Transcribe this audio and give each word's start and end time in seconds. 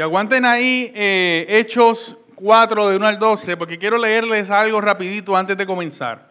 Y 0.00 0.02
aguanten 0.02 0.46
ahí 0.46 0.90
eh, 0.94 1.44
Hechos 1.46 2.16
4 2.36 2.88
de 2.88 2.96
1 2.96 3.06
al 3.06 3.18
12, 3.18 3.58
porque 3.58 3.78
quiero 3.78 3.98
leerles 3.98 4.48
algo 4.48 4.80
rapidito 4.80 5.36
antes 5.36 5.58
de 5.58 5.66
comenzar. 5.66 6.26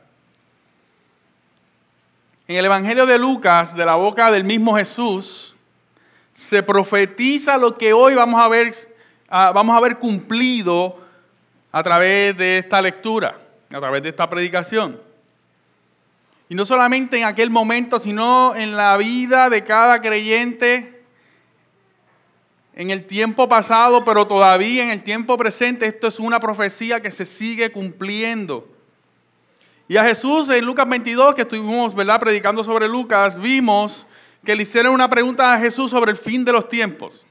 En 2.47 2.55
el 2.55 2.65
Evangelio 2.65 3.05
de 3.05 3.19
Lucas, 3.19 3.75
de 3.75 3.85
la 3.85 3.93
boca 3.93 4.31
del 4.31 4.43
mismo 4.43 4.75
Jesús, 4.75 5.53
se 6.33 6.63
profetiza 6.63 7.59
lo 7.59 7.77
que 7.77 7.93
hoy 7.93 8.15
vamos 8.15 8.41
a 8.41 8.47
ver, 8.47 8.73
ah, 9.29 9.51
vamos 9.53 9.77
a 9.77 9.81
ver 9.81 9.99
cumplido 9.99 10.99
a 11.71 11.83
través 11.83 12.35
de 12.35 12.57
esta 12.57 12.81
lectura, 12.81 13.37
a 13.71 13.79
través 13.79 14.01
de 14.01 14.09
esta 14.09 14.27
predicación. 14.27 14.99
Y 16.49 16.55
no 16.55 16.65
solamente 16.65 17.19
en 17.19 17.25
aquel 17.25 17.51
momento, 17.51 17.99
sino 17.99 18.55
en 18.55 18.75
la 18.75 18.97
vida 18.97 19.47
de 19.47 19.63
cada 19.63 20.01
creyente, 20.01 20.98
en 22.73 22.91
el 22.91 23.05
tiempo 23.05 23.49
pasado, 23.49 24.03
pero 24.05 24.27
todavía 24.27 24.83
en 24.83 24.89
el 24.91 25.03
tiempo 25.03 25.37
presente. 25.37 25.85
Esto 25.85 26.07
es 26.07 26.19
una 26.19 26.39
profecía 26.39 27.01
que 27.01 27.11
se 27.11 27.25
sigue 27.25 27.71
cumpliendo. 27.71 28.67
Y 29.87 29.97
a 29.97 30.03
Jesús 30.03 30.49
en 30.49 30.65
Lucas 30.65 30.87
22, 30.87 31.33
que 31.33 31.41
estuvimos 31.41 31.95
¿verdad? 31.95 32.19
predicando 32.19 32.63
sobre 32.63 32.87
Lucas, 32.87 33.39
vimos 33.39 34.05
que 34.45 34.55
le 34.55 34.63
hicieron 34.63 34.93
una 34.93 35.09
pregunta 35.09 35.53
a 35.53 35.59
Jesús 35.59 35.91
sobre 35.91 36.11
el 36.11 36.17
fin 36.17 36.45
de 36.45 36.51
los 36.51 36.69
tiempos. 36.69 37.25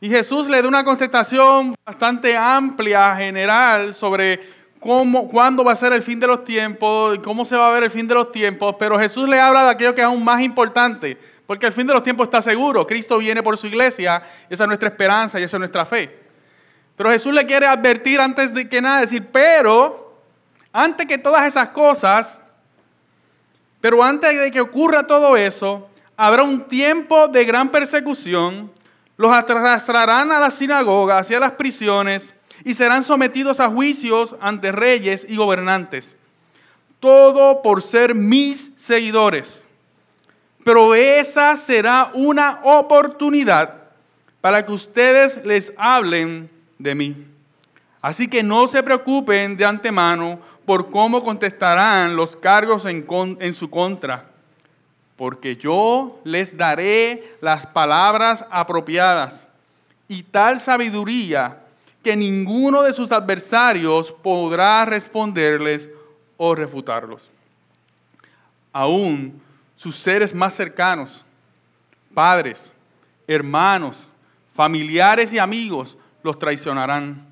Y 0.00 0.08
Jesús 0.08 0.48
le 0.48 0.60
da 0.60 0.68
una 0.68 0.84
contestación 0.84 1.74
bastante 1.84 2.36
amplia, 2.36 3.16
general, 3.16 3.94
sobre 3.94 4.40
cómo, 4.78 5.26
cuándo 5.28 5.64
va 5.64 5.72
a 5.72 5.76
ser 5.76 5.94
el 5.94 6.02
fin 6.02 6.20
de 6.20 6.26
los 6.26 6.44
tiempos, 6.44 7.18
cómo 7.24 7.46
se 7.46 7.56
va 7.56 7.68
a 7.68 7.70
ver 7.70 7.84
el 7.84 7.90
fin 7.90 8.06
de 8.06 8.14
los 8.14 8.30
tiempos, 8.30 8.76
pero 8.78 8.98
Jesús 8.98 9.26
le 9.26 9.40
habla 9.40 9.64
de 9.64 9.70
aquello 9.70 9.94
que 9.94 10.02
es 10.02 10.06
aún 10.06 10.22
más 10.22 10.42
importante, 10.42 11.16
porque 11.46 11.66
el 11.66 11.72
fin 11.72 11.86
de 11.86 11.92
los 11.92 12.02
tiempos 12.02 12.26
está 12.26 12.40
seguro, 12.40 12.86
Cristo 12.86 13.18
viene 13.18 13.42
por 13.42 13.58
su 13.58 13.66
iglesia, 13.66 14.22
esa 14.48 14.64
es 14.64 14.68
nuestra 14.68 14.88
esperanza 14.88 15.38
y 15.38 15.42
esa 15.42 15.56
es 15.56 15.60
nuestra 15.60 15.84
fe. 15.84 16.18
Pero 16.96 17.10
Jesús 17.10 17.34
le 17.34 17.44
quiere 17.44 17.66
advertir 17.66 18.20
antes 18.20 18.54
de 18.54 18.68
que 18.68 18.80
nada, 18.80 19.00
decir, 19.00 19.26
pero 19.32 20.20
antes 20.72 21.06
que 21.06 21.18
todas 21.18 21.46
esas 21.46 21.68
cosas, 21.70 22.42
pero 23.80 24.02
antes 24.02 24.40
de 24.40 24.50
que 24.50 24.60
ocurra 24.60 25.06
todo 25.06 25.36
eso, 25.36 25.88
habrá 26.16 26.42
un 26.42 26.64
tiempo 26.68 27.28
de 27.28 27.44
gran 27.44 27.68
persecución, 27.68 28.72
los 29.16 29.32
arrastrarán 29.32 30.32
a 30.32 30.40
las 30.40 30.54
sinagogas 30.54 31.30
y 31.30 31.34
a 31.34 31.40
las 31.40 31.52
prisiones, 31.52 32.34
y 32.64 32.74
serán 32.74 33.02
sometidos 33.02 33.60
a 33.60 33.68
juicios 33.68 34.36
ante 34.40 34.72
reyes 34.72 35.26
y 35.28 35.36
gobernantes. 35.36 36.16
Todo 37.00 37.60
por 37.60 37.82
ser 37.82 38.14
mis 38.14 38.70
seguidores. 38.76 39.63
Pero 40.64 40.94
esa 40.94 41.56
será 41.56 42.10
una 42.14 42.60
oportunidad 42.64 43.74
para 44.40 44.64
que 44.64 44.72
ustedes 44.72 45.44
les 45.44 45.72
hablen 45.76 46.50
de 46.78 46.94
mí. 46.94 47.26
Así 48.00 48.28
que 48.28 48.42
no 48.42 48.66
se 48.68 48.82
preocupen 48.82 49.56
de 49.56 49.64
antemano 49.64 50.38
por 50.66 50.90
cómo 50.90 51.22
contestarán 51.22 52.16
los 52.16 52.36
cargos 52.36 52.84
en, 52.86 53.06
en, 53.40 53.54
su 53.54 53.68
contra, 53.70 54.26
porque 55.16 55.56
yo 55.56 56.20
les 56.24 56.56
daré 56.56 57.36
las 57.40 57.66
palabras 57.66 58.44
apropiadas 58.50 59.48
y 60.08 60.22
tal 60.22 60.60
sabiduría 60.60 61.60
que 62.02 62.16
ninguno 62.16 62.82
de 62.82 62.92
sus 62.92 63.12
adversarios 63.12 64.12
podrá 64.22 64.84
responderles 64.84 65.88
o 66.36 66.54
refutarlos. 66.54 67.30
Aún 68.72 69.40
sus 69.84 69.96
seres 69.96 70.34
más 70.34 70.54
cercanos, 70.54 71.22
padres, 72.14 72.72
hermanos, 73.26 74.08
familiares 74.54 75.30
y 75.34 75.38
amigos 75.38 75.98
los 76.22 76.38
traicionarán. 76.38 77.26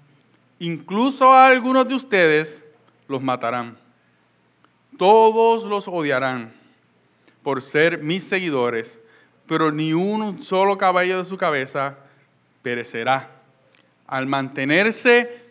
Incluso 0.59 1.33
a 1.33 1.47
algunos 1.47 1.89
de 1.89 1.95
ustedes 1.95 2.63
los 3.09 3.23
matarán. 3.23 3.79
Todos 4.99 5.65
los 5.65 5.89
odiarán 5.89 6.53
por 7.43 7.63
ser 7.63 8.03
mis 8.03 8.23
seguidores, 8.23 9.01
pero 9.47 9.73
ni 9.73 9.95
un 9.95 10.43
solo 10.43 10.77
cabello 10.77 11.21
de 11.21 11.25
su 11.25 11.39
cabeza 11.39 11.97
perecerá 12.61 13.31
al 14.07 14.27
mantenerse 14.27 15.43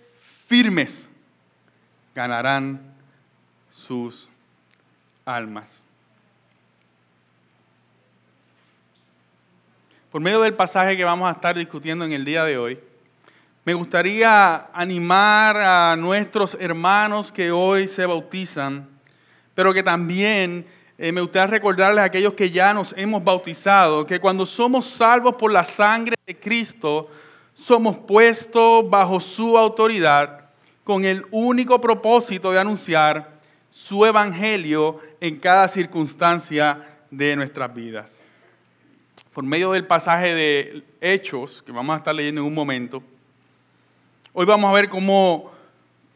firmes, 0.45 1.09
ganarán 2.13 2.79
sus 3.71 4.29
almas. 5.25 5.81
Por 10.11 10.19
medio 10.19 10.41
del 10.41 10.53
pasaje 10.53 10.97
que 10.97 11.05
vamos 11.05 11.29
a 11.29 11.31
estar 11.31 11.57
discutiendo 11.57 12.03
en 12.03 12.11
el 12.11 12.25
día 12.25 12.43
de 12.43 12.57
hoy, 12.57 12.77
me 13.63 13.73
gustaría 13.73 14.67
animar 14.73 15.55
a 15.55 15.95
nuestros 15.95 16.57
hermanos 16.59 17.31
que 17.31 17.49
hoy 17.49 17.87
se 17.87 18.05
bautizan, 18.05 18.89
pero 19.55 19.73
que 19.73 19.81
también 19.81 20.65
eh, 20.97 21.13
me 21.13 21.21
gustaría 21.21 21.47
recordarles 21.47 21.99
a 21.99 22.03
aquellos 22.03 22.33
que 22.33 22.51
ya 22.51 22.73
nos 22.73 22.93
hemos 22.97 23.23
bautizado, 23.23 24.05
que 24.05 24.19
cuando 24.19 24.45
somos 24.45 24.85
salvos 24.85 25.35
por 25.35 25.49
la 25.49 25.63
sangre 25.63 26.15
de 26.27 26.37
Cristo, 26.37 27.09
somos 27.53 27.97
puestos 27.99 28.89
bajo 28.89 29.21
su 29.21 29.57
autoridad 29.57 30.49
con 30.83 31.05
el 31.05 31.25
único 31.31 31.79
propósito 31.79 32.51
de 32.51 32.59
anunciar 32.59 33.39
su 33.69 34.05
evangelio 34.05 34.99
en 35.21 35.39
cada 35.39 35.69
circunstancia 35.69 36.85
de 37.09 37.33
nuestras 37.37 37.73
vidas. 37.73 38.20
Por 39.33 39.45
medio 39.45 39.71
del 39.71 39.87
pasaje 39.87 40.35
de 40.35 40.83
Hechos, 40.99 41.63
que 41.65 41.71
vamos 41.71 41.93
a 41.93 41.99
estar 41.99 42.13
leyendo 42.13 42.41
en 42.41 42.47
un 42.47 42.53
momento, 42.53 43.01
hoy 44.33 44.45
vamos 44.45 44.69
a 44.69 44.73
ver 44.73 44.89
cómo 44.89 45.49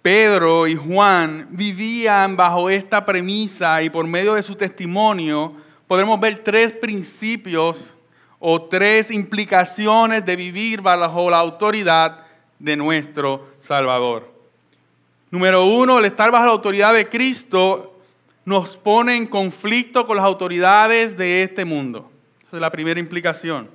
Pedro 0.01 0.67
y 0.67 0.75
Juan 0.75 1.47
vivían 1.51 2.35
bajo 2.35 2.69
esta 2.69 3.05
premisa 3.05 3.81
y 3.81 3.89
por 3.89 4.05
medio 4.05 4.33
de 4.33 4.43
su 4.43 4.55
testimonio 4.55 5.53
podremos 5.87 6.19
ver 6.19 6.43
tres 6.43 6.73
principios 6.73 7.85
o 8.37 8.63
tres 8.63 9.09
implicaciones 9.09 10.25
de 10.25 10.35
vivir 10.35 10.81
bajo 10.81 11.29
la 11.29 11.37
autoridad 11.37 12.25
de 12.59 12.75
nuestro 12.75 13.47
Salvador. 13.59 14.29
Número 15.31 15.63
uno, 15.65 15.99
el 15.99 16.05
estar 16.05 16.31
bajo 16.31 16.47
la 16.47 16.51
autoridad 16.51 16.93
de 16.93 17.07
Cristo 17.07 17.97
nos 18.43 18.75
pone 18.75 19.15
en 19.15 19.25
conflicto 19.25 20.05
con 20.05 20.17
las 20.17 20.25
autoridades 20.25 21.15
de 21.15 21.43
este 21.43 21.63
mundo. 21.63 22.11
Es 22.55 22.61
la 22.61 22.71
primera 22.71 22.99
implicación. 22.99 23.69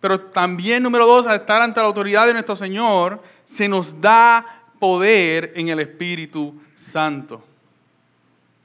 Pero 0.00 0.20
también, 0.20 0.82
número 0.82 1.06
dos, 1.06 1.26
al 1.26 1.40
estar 1.40 1.60
ante 1.60 1.80
la 1.80 1.86
autoridad 1.86 2.26
de 2.26 2.32
nuestro 2.32 2.54
Señor, 2.54 3.22
se 3.44 3.68
nos 3.68 4.00
da 4.00 4.62
poder 4.78 5.52
en 5.56 5.68
el 5.68 5.80
Espíritu 5.80 6.54
Santo. 6.76 7.44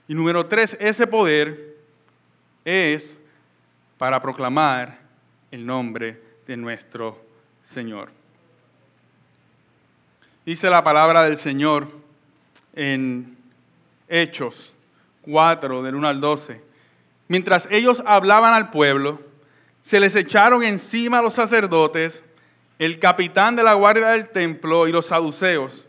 Y 0.07 0.13
número 0.13 0.45
tres, 0.45 0.77
ese 0.79 1.07
poder 1.07 1.75
es 2.63 3.19
para 3.97 4.21
proclamar 4.21 4.99
el 5.49 5.65
nombre 5.65 6.21
de 6.45 6.55
nuestro 6.55 7.19
Señor. 7.63 8.09
Dice 10.45 10.69
la 10.69 10.83
palabra 10.83 11.23
del 11.23 11.37
Señor 11.37 11.87
en 12.75 13.37
Hechos 14.07 14.73
4, 15.23 15.81
del 15.81 15.95
1 15.95 16.07
al 16.07 16.19
12. 16.19 16.72
Mientras 17.33 17.67
ellos 17.71 18.03
hablaban 18.05 18.53
al 18.53 18.69
pueblo, 18.69 19.19
se 19.81 19.99
les 19.99 20.16
echaron 20.16 20.61
encima 20.61 21.19
los 21.19 21.33
sacerdotes, 21.33 22.23
el 22.77 22.99
capitán 22.99 23.55
de 23.55 23.63
la 23.63 23.73
guardia 23.73 24.09
del 24.09 24.29
templo 24.29 24.88
y 24.88 24.91
los 24.91 25.07
saduceos, 25.07 25.88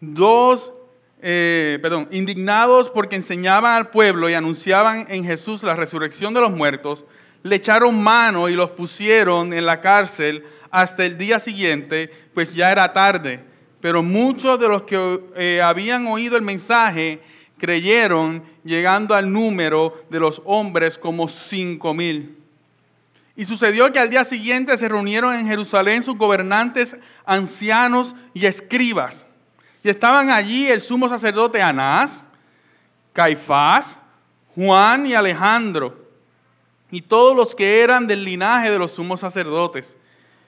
dos, 0.00 0.72
eh, 1.20 1.78
indignados 2.10 2.88
porque 2.88 3.16
enseñaban 3.16 3.74
al 3.74 3.90
pueblo 3.90 4.30
y 4.30 4.32
anunciaban 4.32 5.04
en 5.10 5.26
Jesús 5.26 5.62
la 5.62 5.76
resurrección 5.76 6.32
de 6.32 6.40
los 6.40 6.50
muertos, 6.50 7.04
le 7.42 7.56
echaron 7.56 8.02
mano 8.02 8.48
y 8.48 8.54
los 8.54 8.70
pusieron 8.70 9.52
en 9.52 9.66
la 9.66 9.82
cárcel 9.82 10.42
hasta 10.70 11.04
el 11.04 11.18
día 11.18 11.38
siguiente, 11.38 12.10
pues 12.32 12.54
ya 12.54 12.72
era 12.72 12.94
tarde. 12.94 13.44
Pero 13.82 14.02
muchos 14.02 14.58
de 14.58 14.68
los 14.68 14.84
que 14.84 15.20
eh, 15.36 15.60
habían 15.62 16.06
oído 16.06 16.34
el 16.38 16.42
mensaje 16.42 17.20
creyeron, 17.58 18.42
llegando 18.64 19.14
al 19.14 19.32
número 19.32 20.04
de 20.10 20.20
los 20.20 20.42
hombres 20.44 20.98
como 20.98 21.28
cinco 21.28 21.94
mil. 21.94 22.38
Y 23.34 23.44
sucedió 23.44 23.90
que 23.92 23.98
al 23.98 24.10
día 24.10 24.24
siguiente 24.24 24.76
se 24.76 24.88
reunieron 24.88 25.34
en 25.34 25.46
Jerusalén 25.46 26.02
sus 26.02 26.16
gobernantes, 26.16 26.96
ancianos 27.24 28.14
y 28.34 28.46
escribas. 28.46 29.26
Y 29.82 29.88
estaban 29.88 30.30
allí 30.30 30.68
el 30.68 30.80
sumo 30.80 31.08
sacerdote 31.08 31.62
Anás, 31.62 32.24
Caifás, 33.12 34.00
Juan 34.54 35.06
y 35.06 35.14
Alejandro 35.14 36.02
y 36.90 37.00
todos 37.00 37.34
los 37.34 37.54
que 37.54 37.80
eran 37.80 38.06
del 38.06 38.22
linaje 38.22 38.70
de 38.70 38.78
los 38.78 38.92
sumos 38.92 39.20
sacerdotes. 39.20 39.96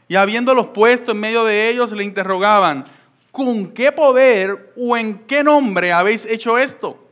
Y 0.06 0.16
habiéndolos 0.16 0.69
puesto 0.69 1.12
en 1.12 1.20
medio 1.20 1.44
de 1.44 1.70
ellos, 1.70 1.90
le 1.90 2.05
interrogaban, 2.05 2.84
¿con 3.32 3.72
qué 3.72 3.90
poder 3.90 4.75
o 4.76 4.94
en 4.96 5.19
qué 5.20 5.43
nombre 5.43 5.90
habéis 5.90 6.26
hecho 6.26 6.58
esto? 6.58 7.04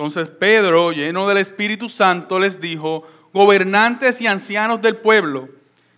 Entonces 0.00 0.30
Pedro, 0.30 0.92
lleno 0.92 1.28
del 1.28 1.36
Espíritu 1.36 1.90
Santo, 1.90 2.38
les 2.38 2.58
dijo, 2.58 3.04
gobernantes 3.34 4.18
y 4.22 4.26
ancianos 4.26 4.80
del 4.80 4.96
pueblo, 4.96 5.50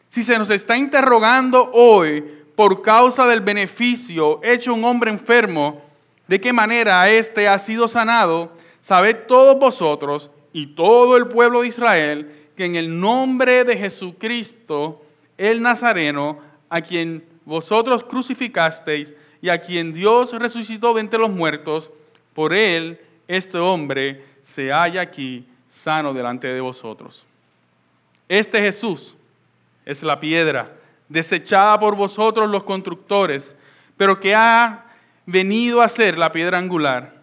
Si 0.09 0.25
se 0.25 0.37
nos 0.37 0.51
está 0.51 0.77
interrogando 0.77 1.71
hoy 1.73 2.25
por 2.57 2.83
causa 2.83 3.29
del 3.29 3.43
beneficio 3.43 4.41
hecho 4.43 4.75
un 4.75 4.85
hombre 4.85 5.13
enfermo, 5.13 5.81
de 6.27 6.41
qué 6.41 6.53
manera 6.53 7.09
éste 7.11 7.47
ha 7.47 7.57
sido 7.61 7.87
sanado, 7.87 8.51
sabed 8.81 9.19
todos 9.29 9.57
vosotros 9.61 10.33
y 10.53 10.75
todo 10.75 11.17
el 11.17 11.29
pueblo 11.29 11.63
de 11.63 11.69
Israel 11.69 12.49
que 12.57 12.65
en 12.65 12.75
el 12.75 12.99
nombre 12.99 13.63
de 13.63 13.77
Jesucristo, 13.77 15.01
el 15.39 15.63
Nazareno, 15.63 16.41
a 16.69 16.81
quien 16.81 17.25
vosotros 17.45 18.03
crucificasteis 18.03 19.13
y 19.41 19.49
a 19.49 19.61
quien 19.61 19.95
Dios 19.95 20.33
resucitó 20.33 20.93
de 20.93 21.03
entre 21.03 21.21
los 21.21 21.31
muertos, 21.31 21.93
por 22.35 22.53
él 22.53 22.99
este 23.37 23.59
hombre 23.59 24.23
se 24.43 24.71
halla 24.71 25.01
aquí 25.01 25.47
sano 25.71 26.13
delante 26.13 26.49
de 26.49 26.61
vosotros. 26.61 27.25
Este 28.29 28.61
Jesús 28.61 29.15
es 29.87 30.03
la 30.03 30.21
piedra 30.21 30.71
desechada 31.09 31.79
por 31.79 31.97
vosotros 31.97 32.51
los 32.51 32.65
constructores, 32.65 33.57
pero 33.97 34.21
que 34.21 34.35
ha 34.35 34.85
venido 35.25 35.81
a 35.81 35.89
ser 35.89 36.19
la 36.19 36.31
piedra 36.31 36.59
angular, 36.59 37.15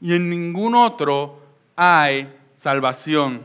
y 0.00 0.14
en 0.14 0.28
ningún 0.30 0.74
otro 0.74 1.40
hay 1.76 2.28
salvación, 2.56 3.42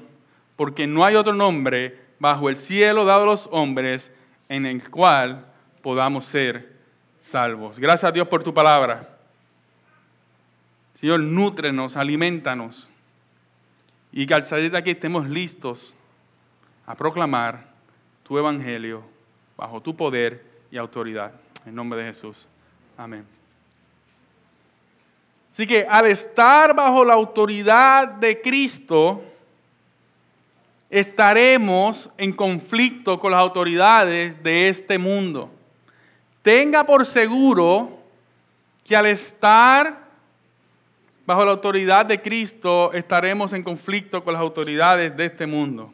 porque 0.55 0.87
no 0.87 1.05
hay 1.05 1.15
otro 1.15 1.33
nombre 1.33 1.99
bajo 2.17 2.49
el 2.49 2.57
cielo 2.57 3.05
dado 3.05 3.23
a 3.23 3.25
los 3.27 3.47
hombres 3.51 4.11
en 4.49 4.65
el 4.65 4.89
cual 4.89 5.45
podamos 5.83 6.25
ser 6.25 6.73
salvos. 7.19 7.77
Gracias 7.77 8.09
a 8.09 8.11
Dios 8.11 8.27
por 8.27 8.43
tu 8.43 8.53
palabra. 8.53 9.16
Señor, 10.99 11.19
nútrenos, 11.19 11.95
alimentanos, 11.95 12.87
y 14.11 14.25
que 14.25 14.33
al 14.33 14.45
salir 14.45 14.71
de 14.71 14.79
aquí 14.79 14.91
estemos 14.91 15.29
listos 15.29 15.93
a 16.87 16.95
proclamar 16.95 17.65
tu 18.23 18.35
evangelio 18.35 19.03
bajo 19.55 19.79
tu 19.79 19.95
poder 19.95 20.43
y 20.71 20.77
autoridad. 20.77 21.33
En 21.67 21.75
nombre 21.75 21.99
de 21.99 22.13
Jesús. 22.13 22.47
Amén. 22.97 23.25
Así 25.53 25.67
que 25.67 25.85
al 25.87 26.07
estar 26.07 26.75
bajo 26.75 27.05
la 27.05 27.13
autoridad 27.13 28.07
de 28.07 28.41
Cristo, 28.41 29.23
estaremos 30.89 32.09
en 32.17 32.33
conflicto 32.33 33.19
con 33.19 33.33
las 33.33 33.41
autoridades 33.41 34.41
de 34.41 34.69
este 34.69 34.97
mundo. 34.97 35.51
Tenga 36.41 36.85
por 36.85 37.05
seguro 37.05 37.99
que 38.83 38.95
al 38.95 39.05
estar 39.05 40.06
bajo 41.27 41.43
la 41.43 41.51
autoridad 41.51 42.05
de 42.05 42.21
Cristo, 42.21 42.93
estaremos 42.93 43.51
en 43.51 43.61
conflicto 43.61 44.23
con 44.23 44.33
las 44.33 44.41
autoridades 44.41 45.15
de 45.17 45.25
este 45.25 45.45
mundo. 45.45 45.93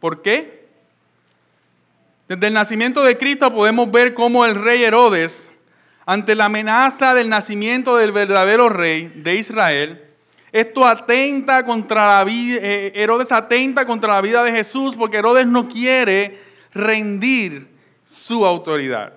¿Por 0.00 0.22
qué? 0.22 0.66
Desde 2.26 2.46
el 2.46 2.54
nacimiento 2.54 3.02
de 3.02 3.18
Cristo 3.18 3.52
podemos 3.52 3.92
ver 3.92 4.14
cómo 4.14 4.46
el 4.46 4.54
rey 4.54 4.82
Herodes, 4.82 5.52
ante 6.06 6.34
la 6.34 6.46
amenaza 6.46 7.12
del 7.12 7.28
nacimiento 7.28 7.98
del 7.98 8.12
verdadero 8.12 8.70
rey 8.70 9.12
de 9.14 9.34
Israel, 9.34 10.02
esto 10.52 10.86
atenta 10.86 11.64
contra 11.66 12.16
la 12.16 12.24
vida, 12.24 12.60
eh, 12.62 12.92
Herodes 12.94 13.30
atenta 13.30 13.84
contra 13.84 14.14
la 14.14 14.22
vida 14.22 14.42
de 14.42 14.52
Jesús 14.52 14.94
porque 14.96 15.18
Herodes 15.18 15.46
no 15.46 15.68
quiere 15.68 16.40
rendir 16.72 17.68
su 18.06 18.46
autoridad. 18.46 19.12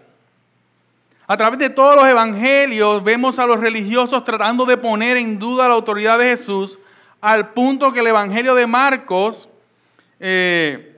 A 1.27 1.37
través 1.37 1.57
de 1.59 1.69
todos 1.69 1.95
los 1.95 2.07
evangelios 2.07 3.03
vemos 3.03 3.39
a 3.39 3.45
los 3.45 3.59
religiosos 3.59 4.23
tratando 4.23 4.65
de 4.65 4.77
poner 4.77 5.17
en 5.17 5.39
duda 5.39 5.67
la 5.67 5.73
autoridad 5.73 6.19
de 6.19 6.37
Jesús 6.37 6.77
al 7.19 7.49
punto 7.49 7.91
que 7.91 8.01
el 8.01 8.07
evangelio 8.07 8.53
de 8.53 8.67
Marcos 8.67 9.49
eh, 10.19 10.95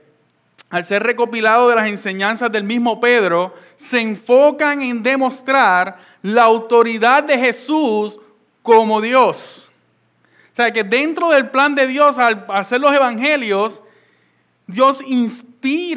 al 0.70 0.84
ser 0.84 1.02
recopilado 1.02 1.68
de 1.68 1.76
las 1.76 1.88
enseñanzas 1.88 2.52
del 2.52 2.64
mismo 2.64 3.00
Pedro, 3.00 3.54
se 3.76 4.00
enfocan 4.00 4.82
en 4.82 5.02
demostrar 5.02 5.98
la 6.22 6.42
autoridad 6.42 7.24
de 7.24 7.38
Jesús 7.38 8.18
como 8.62 9.00
Dios. 9.00 9.70
O 10.52 10.56
sea, 10.56 10.72
que 10.72 10.84
dentro 10.84 11.30
del 11.30 11.48
plan 11.50 11.74
de 11.74 11.86
Dios, 11.86 12.18
al 12.18 12.44
hacer 12.48 12.80
los 12.80 12.92
evangelios, 12.94 13.80
Dios 14.66 15.00
inspira 15.06 15.47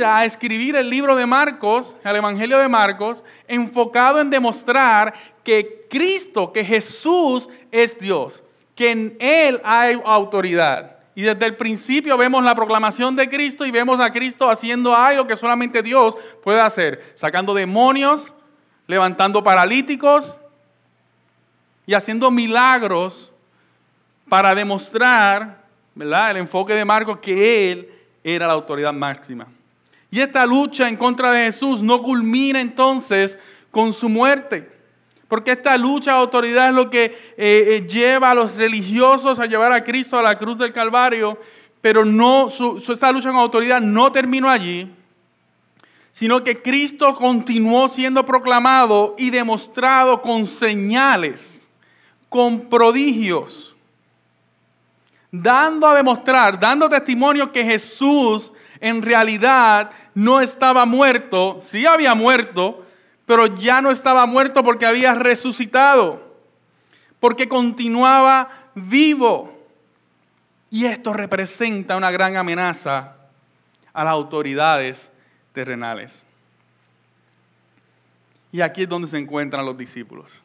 a 0.04 0.26
escribir 0.26 0.76
el 0.76 0.90
libro 0.90 1.16
de 1.16 1.26
Marcos, 1.26 1.96
el 2.04 2.16
Evangelio 2.16 2.58
de 2.58 2.68
Marcos, 2.68 3.24
enfocado 3.48 4.20
en 4.20 4.30
demostrar 4.30 5.14
que 5.44 5.88
Cristo, 5.90 6.52
que 6.52 6.64
Jesús 6.64 7.48
es 7.72 7.98
Dios, 8.00 8.44
que 8.76 8.92
en 8.92 9.18
Él 9.20 9.62
hay 9.64 10.02
autoridad. 10.04 10.98
Y 11.14 11.24
desde 11.24 11.46
el 11.46 11.58
principio 11.58 12.18
vemos 12.18 12.44
la 12.44 12.56
proclamación 12.56 13.16
de 13.16 13.30
Cristo 13.30 13.66
y 13.66 13.72
vemos 13.72 14.00
a 14.00 14.12
Cristo 14.12 14.50
haciendo 14.50 14.96
algo 14.96 15.28
que 15.28 15.36
solamente 15.36 15.84
Dios 15.84 16.16
puede 16.44 16.62
hacer, 16.62 17.14
sacando 17.16 17.54
demonios, 17.54 18.34
levantando 18.88 19.44
paralíticos 19.44 20.38
y 21.86 21.94
haciendo 21.94 22.32
milagros 22.32 23.34
para 24.30 24.56
demostrar, 24.56 25.64
¿verdad? 25.94 26.32
El 26.32 26.38
enfoque 26.38 26.74
de 26.74 26.86
Marcos 26.86 27.20
que 27.20 27.72
él 27.72 28.01
era 28.24 28.48
la 28.48 28.54
autoridad 28.54 28.94
máxima. 28.94 29.48
Y 30.10 30.20
esta 30.20 30.46
lucha 30.46 30.90
en 30.90 30.98
contra 30.98 31.32
de 31.32 31.46
Jesús 31.46 31.82
no 31.82 32.02
culmina 32.02 32.60
entonces 32.60 33.40
con 33.72 33.94
su 33.94 34.10
muerte. 34.10 34.70
Porque 35.30 35.52
esta 35.52 35.78
lucha 35.78 36.12
de 36.12 36.18
autoridad 36.18 36.68
es 36.68 36.76
lo 36.76 36.90
que 36.90 37.06
eh, 37.06 37.16
eh, 37.38 37.88
lleva 37.88 38.32
a 38.32 38.36
los 38.36 38.58
religiosos 38.58 39.40
a 39.40 39.46
llevar 39.46 39.72
a 39.72 39.82
Cristo 39.82 40.20
a 40.20 40.22
la 40.22 40.38
cruz 40.38 40.58
del 40.58 40.74
Calvario, 40.74 41.40
pero 41.80 42.04
no, 42.04 42.50
su, 42.50 42.84
esta 42.86 43.12
lucha 43.14 43.30
con 43.32 43.40
autoridad 43.40 43.80
no 43.80 44.12
terminó 44.12 44.50
allí, 44.50 44.92
sino 46.12 46.44
que 46.44 46.62
Cristo 46.62 47.16
continuó 47.16 47.88
siendo 47.88 48.26
proclamado 48.26 49.16
y 49.18 49.30
demostrado 49.30 50.22
con 50.22 50.46
señales, 50.46 51.66
con 52.28 52.70
prodigios, 52.70 53.71
dando 55.32 55.88
a 55.88 55.96
demostrar, 55.96 56.60
dando 56.60 56.90
testimonio 56.90 57.52
que 57.52 57.64
Jesús 57.64 58.52
en 58.80 59.02
realidad 59.02 59.92
no 60.14 60.42
estaba 60.42 60.86
muerto, 60.86 61.60
sí 61.62 61.86
había 61.86 62.14
muerto, 62.14 62.86
pero 63.26 63.48
ya 63.48 63.82
no 63.82 63.92
estaba 63.92 64.26
muerto 64.26 64.64
porque 64.64 64.86
había 64.86 65.14
resucitado, 65.14 66.36
porque 67.20 67.48
continuaba 67.48 68.70
vivo. 68.76 69.58
Y 70.70 70.86
esto 70.86 71.14
representa 71.14 71.96
una 71.96 72.12
gran 72.12 72.36
amenaza 72.36 73.16
a 73.94 74.04
las 74.04 74.12
autoridades 74.12 75.10
terrenales. 75.54 76.24
Y 78.52 78.62
aquí 78.62 78.84
es 78.84 78.90
donde 78.90 79.08
se 79.08 79.18
encuentran 79.18 79.66
los 79.66 79.78
discípulos, 79.78 80.42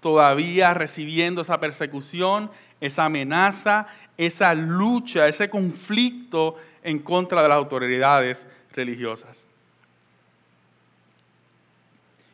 todavía 0.00 0.74
recibiendo 0.74 1.42
esa 1.42 1.60
persecución, 1.60 2.50
esa 2.80 3.04
amenaza, 3.04 3.86
esa 4.20 4.52
lucha, 4.54 5.26
ese 5.26 5.48
conflicto 5.48 6.56
en 6.82 6.98
contra 6.98 7.42
de 7.42 7.48
las 7.48 7.56
autoridades 7.56 8.46
religiosas. 8.74 9.46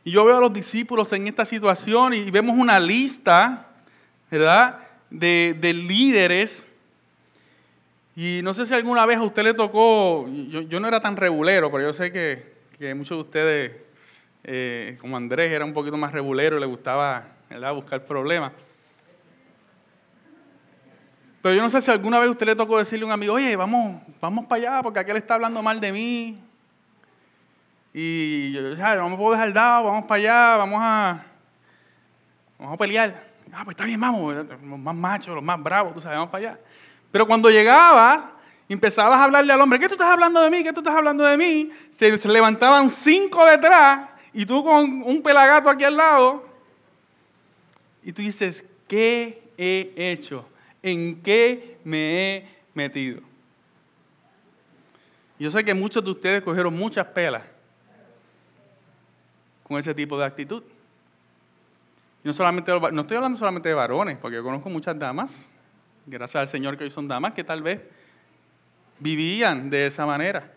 Y 0.03 0.11
yo 0.11 0.25
veo 0.25 0.39
a 0.39 0.41
los 0.41 0.53
discípulos 0.53 1.13
en 1.13 1.29
esta 1.29 1.45
situación 1.45 2.13
y 2.15 2.29
vemos 2.33 2.57
una 2.59 2.81
lista, 2.81 3.69
¿verdad?, 4.29 4.81
de, 5.11 5.73
líderes. 5.73 6.67
Y 8.17 8.41
no 8.43 8.53
sé 8.53 8.67
si 8.67 8.75
alguna 8.75 9.07
vez 9.07 9.19
a 9.19 9.23
usted 9.23 9.45
le 9.45 9.55
tocó, 9.55 10.27
yo, 10.29 10.81
no 10.81 10.89
era 10.89 11.01
tan 11.01 11.17
regulero, 11.17 11.71
pero 11.71 11.85
yo 11.85 11.93
sé 11.93 12.11
que, 12.11 12.95
muchos 12.97 13.17
de 13.17 13.23
ustedes, 13.23 13.73
eh, 14.43 14.97
como 15.01 15.17
Andrés, 15.17 15.53
era 15.53 15.65
un 15.65 15.73
poquito 15.73 15.97
más 15.97 16.11
regulero 16.11 16.57
y 16.57 16.61
le 16.61 16.67
gustaba 16.67 17.29
¿verdad? 17.49 17.75
buscar 17.75 18.05
problemas. 18.05 18.53
Pero 21.47 21.55
yo 21.55 21.63
no 21.63 21.71
sé 21.71 21.81
si 21.81 21.93
alguna 21.93 22.19
vez 22.19 22.29
usted 22.29 22.45
le 22.45 22.57
tocó 22.57 22.77
decirle 22.77 23.05
a 23.05 23.07
un 23.07 23.13
amigo, 23.13 23.35
oye, 23.35 23.55
vamos, 23.55 24.03
vamos 24.21 24.47
para 24.47 24.61
allá 24.61 24.83
porque 24.83 24.99
aquel 24.99 25.17
está 25.17 25.35
hablando 25.35 25.63
mal 25.63 25.79
de 25.79 25.93
mí, 25.93 26.37
y 27.95 28.51
yo 28.51 28.71
dije, 28.71 28.97
no 28.97 29.09
me 29.09 29.17
puedo 29.17 29.31
dejar 29.31 29.53
dado, 29.53 29.85
vamos 29.85 30.07
para 30.07 30.17
allá, 30.17 30.57
vamos 30.57 30.81
a, 30.83 31.25
vamos 32.59 32.75
a 32.75 32.77
pelear. 32.77 33.23
Ah, 33.53 33.63
pues 33.63 33.75
está 33.77 33.85
bien, 33.85 34.01
vamos, 34.01 34.35
los 34.35 34.61
más 34.61 34.97
machos, 34.97 35.37
los 35.37 35.45
más 35.45 35.63
bravos, 35.63 35.95
tú 35.95 36.01
sabes, 36.01 36.17
vamos 36.17 36.33
para 36.33 36.49
allá. 36.49 36.61
Pero 37.13 37.29
cuando 37.29 37.49
llegabas, 37.49 38.25
empezabas 38.69 39.17
a 39.17 39.23
hablarle 39.23 39.53
al 39.53 39.61
hombre, 39.61 39.79
¿qué 39.79 39.87
tú 39.87 39.95
estás 39.95 40.09
hablando 40.09 40.41
de 40.41 40.51
mí? 40.51 40.65
¿Qué 40.65 40.73
tú 40.73 40.81
estás 40.81 40.97
hablando 40.97 41.23
de 41.23 41.37
mí? 41.37 41.71
Se, 41.97 42.19
se 42.19 42.27
levantaban 42.27 42.91
cinco 42.91 43.47
detrás 43.47 44.01
y 44.33 44.45
tú 44.45 44.65
con 44.65 45.01
un 45.01 45.23
pelagato 45.23 45.71
aquí 45.71 45.85
al 45.85 45.97
lado. 45.97 46.45
Y 48.03 48.13
tú 48.13 48.21
dices, 48.21 48.65
¿qué 48.89 49.49
he 49.57 49.93
hecho? 49.97 50.45
¿En 50.83 51.23
qué 51.23 51.79
me 51.85 52.37
he 52.37 52.49
metido? 52.75 53.21
Yo 55.39 55.51
sé 55.51 55.65
que 55.65 55.75
muchos 55.75 56.03
de 56.03 56.11
ustedes 56.11 56.43
cogieron 56.43 56.75
muchas 56.75 57.07
pelas 57.07 57.43
con 59.63 59.79
ese 59.79 59.95
tipo 59.95 60.19
de 60.19 60.25
actitud. 60.25 60.63
no, 62.23 62.33
solamente, 62.33 62.73
no 62.93 63.01
estoy 63.01 63.17
hablando 63.17 63.39
solamente 63.39 63.69
de 63.69 63.75
varones, 63.75 64.17
porque 64.19 64.37
yo 64.37 64.43
conozco 64.43 64.71
muchas 64.71 64.99
damas, 64.99 65.49
gracias 66.07 66.41
al 66.41 66.49
Señor 66.49 66.77
que 66.77 66.85
hoy 66.85 66.91
son 66.91 67.09
damas, 67.09 67.35
que 67.35 67.45
tal 67.45 67.63
vez 67.63 67.81
vivían 68.99 69.69
de 69.69 69.87
esa 69.87 70.07
manera. 70.07 70.56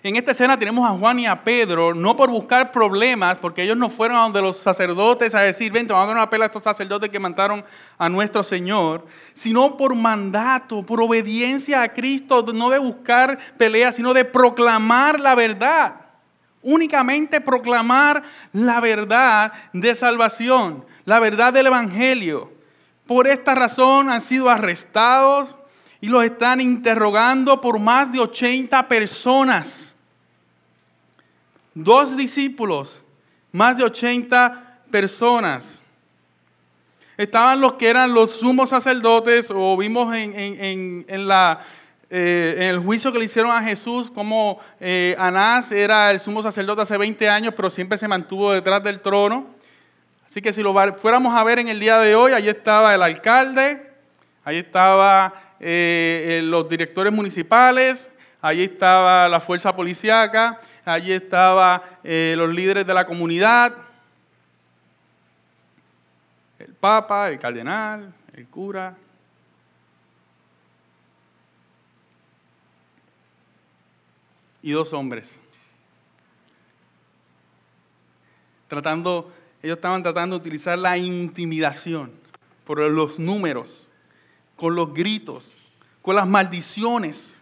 En 0.00 0.14
esta 0.14 0.30
escena 0.30 0.56
tenemos 0.56 0.88
a 0.88 0.96
Juan 0.96 1.18
y 1.18 1.26
a 1.26 1.42
Pedro, 1.42 1.92
no 1.92 2.16
por 2.16 2.30
buscar 2.30 2.70
problemas, 2.70 3.36
porque 3.40 3.64
ellos 3.64 3.76
no 3.76 3.88
fueron 3.88 4.16
a 4.16 4.20
donde 4.20 4.40
los 4.40 4.58
sacerdotes 4.58 5.34
a 5.34 5.40
decir, 5.40 5.72
vente, 5.72 5.92
vamos 5.92 6.04
a 6.04 6.06
dar 6.08 6.16
una 6.16 6.30
pela 6.30 6.44
a 6.44 6.46
estos 6.46 6.62
sacerdotes 6.62 7.10
que 7.10 7.18
mataron 7.18 7.64
a 7.98 8.08
nuestro 8.08 8.44
Señor, 8.44 9.04
sino 9.32 9.76
por 9.76 9.96
mandato, 9.96 10.86
por 10.86 11.02
obediencia 11.02 11.82
a 11.82 11.88
Cristo, 11.88 12.46
no 12.54 12.70
de 12.70 12.78
buscar 12.78 13.38
peleas, 13.56 13.96
sino 13.96 14.14
de 14.14 14.24
proclamar 14.24 15.18
la 15.18 15.34
verdad. 15.34 15.96
Únicamente 16.62 17.40
proclamar 17.40 18.22
la 18.52 18.80
verdad 18.80 19.52
de 19.72 19.96
salvación, 19.96 20.84
la 21.06 21.18
verdad 21.18 21.52
del 21.52 21.66
Evangelio. 21.66 22.52
Por 23.04 23.26
esta 23.26 23.56
razón 23.56 24.10
han 24.10 24.20
sido 24.20 24.48
arrestados 24.48 25.56
y 26.00 26.06
los 26.08 26.24
están 26.24 26.60
interrogando 26.60 27.60
por 27.60 27.80
más 27.80 28.12
de 28.12 28.20
80 28.20 28.86
personas. 28.86 29.87
Dos 31.80 32.16
discípulos, 32.16 33.00
más 33.52 33.76
de 33.76 33.84
80 33.84 34.80
personas. 34.90 35.80
Estaban 37.16 37.60
los 37.60 37.74
que 37.74 37.88
eran 37.88 38.12
los 38.12 38.32
sumos 38.32 38.70
sacerdotes, 38.70 39.48
o 39.54 39.76
vimos 39.76 40.12
en, 40.12 41.28
la, 41.28 41.60
eh, 42.10 42.56
en 42.56 42.62
el 42.64 42.80
juicio 42.80 43.12
que 43.12 43.20
le 43.20 43.26
hicieron 43.26 43.52
a 43.52 43.62
Jesús, 43.62 44.10
como 44.10 44.58
eh, 44.80 45.14
Anás 45.20 45.70
era 45.70 46.10
el 46.10 46.18
sumo 46.18 46.42
sacerdote 46.42 46.82
hace 46.82 46.98
20 46.98 47.28
años, 47.28 47.54
pero 47.54 47.70
siempre 47.70 47.96
se 47.96 48.08
mantuvo 48.08 48.50
detrás 48.50 48.82
del 48.82 48.98
trono. 48.98 49.46
Así 50.26 50.42
que 50.42 50.52
si 50.52 50.64
lo 50.64 50.74
fuéramos 50.96 51.32
a 51.32 51.44
ver 51.44 51.60
en 51.60 51.68
el 51.68 51.78
día 51.78 51.98
de 51.98 52.16
hoy, 52.16 52.32
ahí 52.32 52.48
estaba 52.48 52.92
el 52.92 53.04
alcalde, 53.04 53.88
ahí 54.42 54.56
estaba 54.56 55.54
eh, 55.60 56.40
los 56.42 56.68
directores 56.68 57.12
municipales, 57.12 58.10
ahí 58.40 58.64
estaba 58.64 59.28
la 59.28 59.38
fuerza 59.38 59.76
policíaca, 59.76 60.60
allí 60.88 61.12
estaban 61.12 61.82
eh, 62.02 62.34
los 62.36 62.54
líderes 62.54 62.86
de 62.86 62.94
la 62.94 63.06
comunidad, 63.06 63.74
el 66.58 66.74
papa, 66.74 67.30
el 67.30 67.38
cardenal, 67.38 68.12
el 68.32 68.46
cura. 68.46 68.96
Y 74.60 74.72
dos 74.72 74.92
hombres. 74.92 75.38
Tratando 78.66 79.32
ellos 79.62 79.76
estaban 79.76 80.02
tratando 80.02 80.36
de 80.36 80.40
utilizar 80.40 80.78
la 80.78 80.96
intimidación 80.96 82.12
por 82.64 82.78
los 82.78 83.18
números, 83.18 83.88
con 84.56 84.74
los 84.74 84.94
gritos, 84.94 85.56
con 86.02 86.14
las 86.14 86.26
maldiciones, 86.28 87.37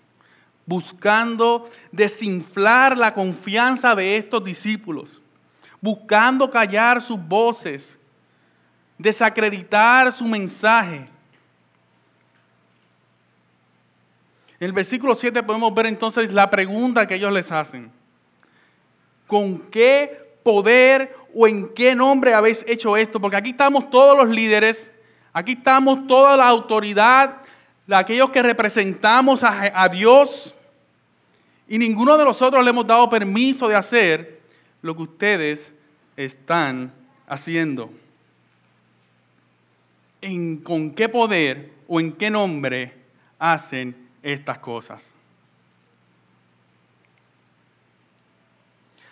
buscando 0.67 1.71
desinflar 1.93 2.99
la 2.99 3.15
confianza 3.15 3.95
de 3.95 4.17
estos 4.17 4.45
discípulos, 4.45 5.23
buscando 5.81 6.51
callar 6.51 7.01
sus 7.01 7.19
voces, 7.19 7.99
desacreditar 8.99 10.13
su 10.13 10.25
mensaje. 10.25 11.07
En 14.59 14.67
el 14.67 14.73
versículo 14.73 15.15
7 15.15 15.43
podemos 15.43 15.73
ver 15.73 15.87
entonces 15.87 16.33
la 16.33 16.51
pregunta 16.51 17.07
que 17.07 17.15
ellos 17.15 17.33
les 17.33 17.53
hacen. 17.53 17.93
¿Con 19.27 19.59
qué 19.71 20.39
poder 20.43 21.15
o 21.35 21.47
en 21.47 21.69
qué 21.75 21.95
nombre 21.95 22.35
habéis 22.35 22.65
hecho 22.67 22.97
esto? 22.97 23.21
Porque 23.21 23.37
aquí 23.37 23.51
estamos 23.51 23.91
todos 23.91 24.17
los 24.17 24.35
líderes, 24.35 24.91
aquí 25.33 25.53
estamos 25.53 26.07
toda 26.07 26.37
la 26.37 26.49
autoridad, 26.49 27.43
aquellos 27.95 28.31
que 28.31 28.43
representamos 28.43 29.43
a, 29.45 29.89
Dios, 29.89 30.56
y 31.69 31.79
ninguno 31.79 32.17
de 32.17 32.25
nosotros 32.25 32.65
le 32.65 32.71
hemos 32.71 32.87
dado 32.87 33.09
permiso 33.09 33.69
de 33.69 33.75
hacer 33.75 34.41
lo 34.83 34.95
que 34.95 35.03
ustedes 35.03 35.73
están 36.17 36.93
haciendo. 37.27 37.91
¿En, 40.21 40.59
¿Con 40.59 40.93
qué 40.93 41.09
poder 41.09 41.73
o 41.89 42.01
en 42.01 42.13
qué 42.13 42.31
nombre 42.31 42.95
hacen 43.39 44.09
estas 44.23 44.59
cosas? 44.59 45.13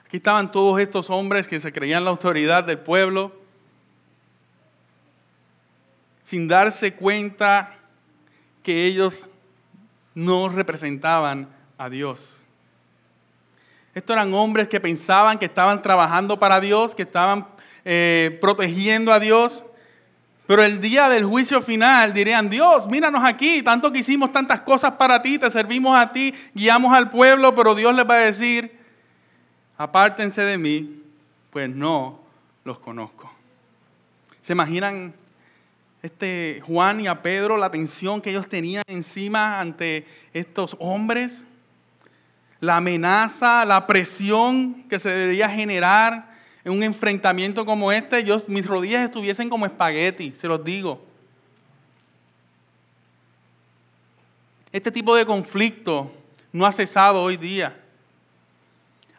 Aquí 0.06 0.18
estaban 0.18 0.52
todos 0.52 0.80
estos 0.80 1.10
hombres 1.10 1.48
que 1.48 1.58
se 1.58 1.72
creían 1.72 2.04
la 2.04 2.10
autoridad 2.10 2.62
del 2.62 2.78
pueblo, 2.78 3.32
sin 6.22 6.46
darse 6.46 6.94
cuenta 6.94 7.74
que 8.62 8.86
ellos 8.86 9.28
no 10.14 10.48
representaban 10.48 11.48
a 11.76 11.90
Dios. 11.90 12.36
Estos 13.94 14.14
eran 14.14 14.34
hombres 14.34 14.68
que 14.68 14.80
pensaban 14.80 15.38
que 15.38 15.44
estaban 15.44 15.80
trabajando 15.80 16.38
para 16.38 16.60
Dios, 16.60 16.94
que 16.94 17.02
estaban 17.02 17.46
eh, 17.84 18.38
protegiendo 18.40 19.12
a 19.12 19.20
Dios, 19.20 19.64
pero 20.46 20.62
el 20.62 20.80
día 20.80 21.08
del 21.08 21.24
juicio 21.24 21.62
final 21.62 22.12
dirían, 22.12 22.50
Dios, 22.50 22.86
míranos 22.86 23.22
aquí, 23.24 23.62
tanto 23.62 23.90
que 23.90 24.00
hicimos 24.00 24.30
tantas 24.30 24.60
cosas 24.60 24.92
para 24.92 25.22
ti, 25.22 25.38
te 25.38 25.50
servimos 25.50 25.98
a 25.98 26.12
ti, 26.12 26.34
guiamos 26.52 26.92
al 26.92 27.08
pueblo, 27.08 27.54
pero 27.54 27.74
Dios 27.74 27.94
les 27.94 28.08
va 28.08 28.16
a 28.16 28.18
decir, 28.18 28.78
apártense 29.78 30.42
de 30.42 30.58
mí, 30.58 31.02
pues 31.50 31.70
no 31.70 32.20
los 32.64 32.78
conozco. 32.78 33.32
¿Se 34.42 34.52
imaginan 34.52 35.14
este 36.02 36.60
Juan 36.66 37.00
y 37.00 37.06
a 37.06 37.22
Pedro 37.22 37.56
la 37.56 37.70
tensión 37.70 38.20
que 38.20 38.30
ellos 38.30 38.46
tenían 38.48 38.82
encima 38.86 39.58
ante 39.58 40.06
estos 40.34 40.76
hombres? 40.78 41.42
La 42.64 42.78
amenaza, 42.78 43.64
la 43.66 43.86
presión 43.86 44.84
que 44.88 44.98
se 44.98 45.10
debería 45.10 45.50
generar 45.50 46.32
en 46.64 46.72
un 46.72 46.82
enfrentamiento 46.82 47.66
como 47.66 47.92
este, 47.92 48.24
yo, 48.24 48.42
mis 48.46 48.66
rodillas 48.66 49.04
estuviesen 49.04 49.50
como 49.50 49.66
espagueti, 49.66 50.32
se 50.32 50.48
los 50.48 50.64
digo. 50.64 51.04
Este 54.72 54.90
tipo 54.90 55.14
de 55.14 55.26
conflicto 55.26 56.10
no 56.52 56.64
ha 56.64 56.72
cesado 56.72 57.22
hoy 57.22 57.36
día. 57.36 57.76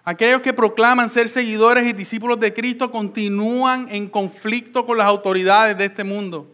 Aquellos 0.04 0.42
que 0.42 0.52
proclaman 0.52 1.08
ser 1.08 1.30
seguidores 1.30 1.88
y 1.88 1.94
discípulos 1.94 2.40
de 2.40 2.52
Cristo 2.52 2.90
continúan 2.90 3.88
en 3.92 4.10
conflicto 4.10 4.88
con 4.88 4.98
las 4.98 5.06
autoridades 5.06 5.78
de 5.78 5.86
este 5.86 6.04
mundo. 6.04 6.48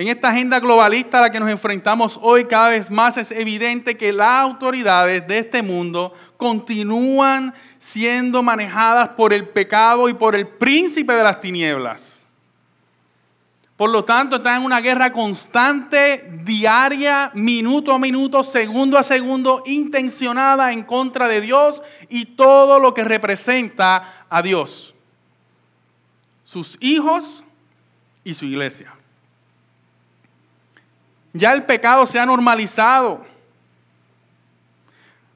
En 0.00 0.08
esta 0.08 0.30
agenda 0.30 0.58
globalista 0.60 1.18
a 1.18 1.20
la 1.20 1.30
que 1.30 1.38
nos 1.38 1.50
enfrentamos 1.50 2.18
hoy, 2.22 2.46
cada 2.46 2.68
vez 2.68 2.90
más 2.90 3.18
es 3.18 3.30
evidente 3.30 3.98
que 3.98 4.14
las 4.14 4.40
autoridades 4.40 5.28
de 5.28 5.40
este 5.40 5.62
mundo 5.62 6.14
continúan 6.38 7.52
siendo 7.78 8.42
manejadas 8.42 9.10
por 9.10 9.34
el 9.34 9.46
pecado 9.46 10.08
y 10.08 10.14
por 10.14 10.34
el 10.34 10.48
príncipe 10.48 11.12
de 11.12 11.22
las 11.22 11.38
tinieblas. 11.38 12.18
Por 13.76 13.90
lo 13.90 14.02
tanto, 14.02 14.36
está 14.36 14.56
en 14.56 14.62
una 14.62 14.80
guerra 14.80 15.12
constante, 15.12 16.30
diaria, 16.44 17.30
minuto 17.34 17.92
a 17.92 17.98
minuto, 17.98 18.42
segundo 18.42 18.96
a 18.96 19.02
segundo, 19.02 19.62
intencionada 19.66 20.72
en 20.72 20.82
contra 20.82 21.28
de 21.28 21.42
Dios 21.42 21.82
y 22.08 22.24
todo 22.24 22.78
lo 22.78 22.94
que 22.94 23.04
representa 23.04 24.24
a 24.30 24.40
Dios. 24.40 24.94
Sus 26.42 26.78
hijos 26.80 27.44
y 28.24 28.32
su 28.32 28.46
iglesia. 28.46 28.94
Ya 31.32 31.52
el 31.52 31.64
pecado 31.64 32.06
se 32.06 32.18
ha 32.18 32.26
normalizado. 32.26 33.24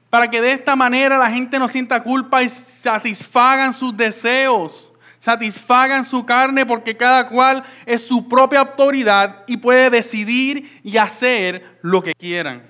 Para 0.09 0.29
que 0.29 0.41
de 0.41 0.51
esta 0.51 0.75
manera 0.75 1.17
la 1.17 1.29
gente 1.29 1.59
no 1.59 1.67
sienta 1.67 2.01
culpa 2.03 2.43
y 2.43 2.49
satisfagan 2.49 3.73
sus 3.73 3.95
deseos 3.95 4.91
satisfagan 5.25 6.05
su 6.05 6.23
carne 6.23 6.67
porque 6.67 6.95
cada 6.95 7.27
cual 7.27 7.63
es 7.87 8.05
su 8.05 8.27
propia 8.27 8.59
autoridad 8.59 9.43
y 9.47 9.57
puede 9.57 9.89
decidir 9.89 10.79
y 10.83 10.97
hacer 10.97 11.79
lo 11.81 12.03
que 12.03 12.13
quieran. 12.13 12.61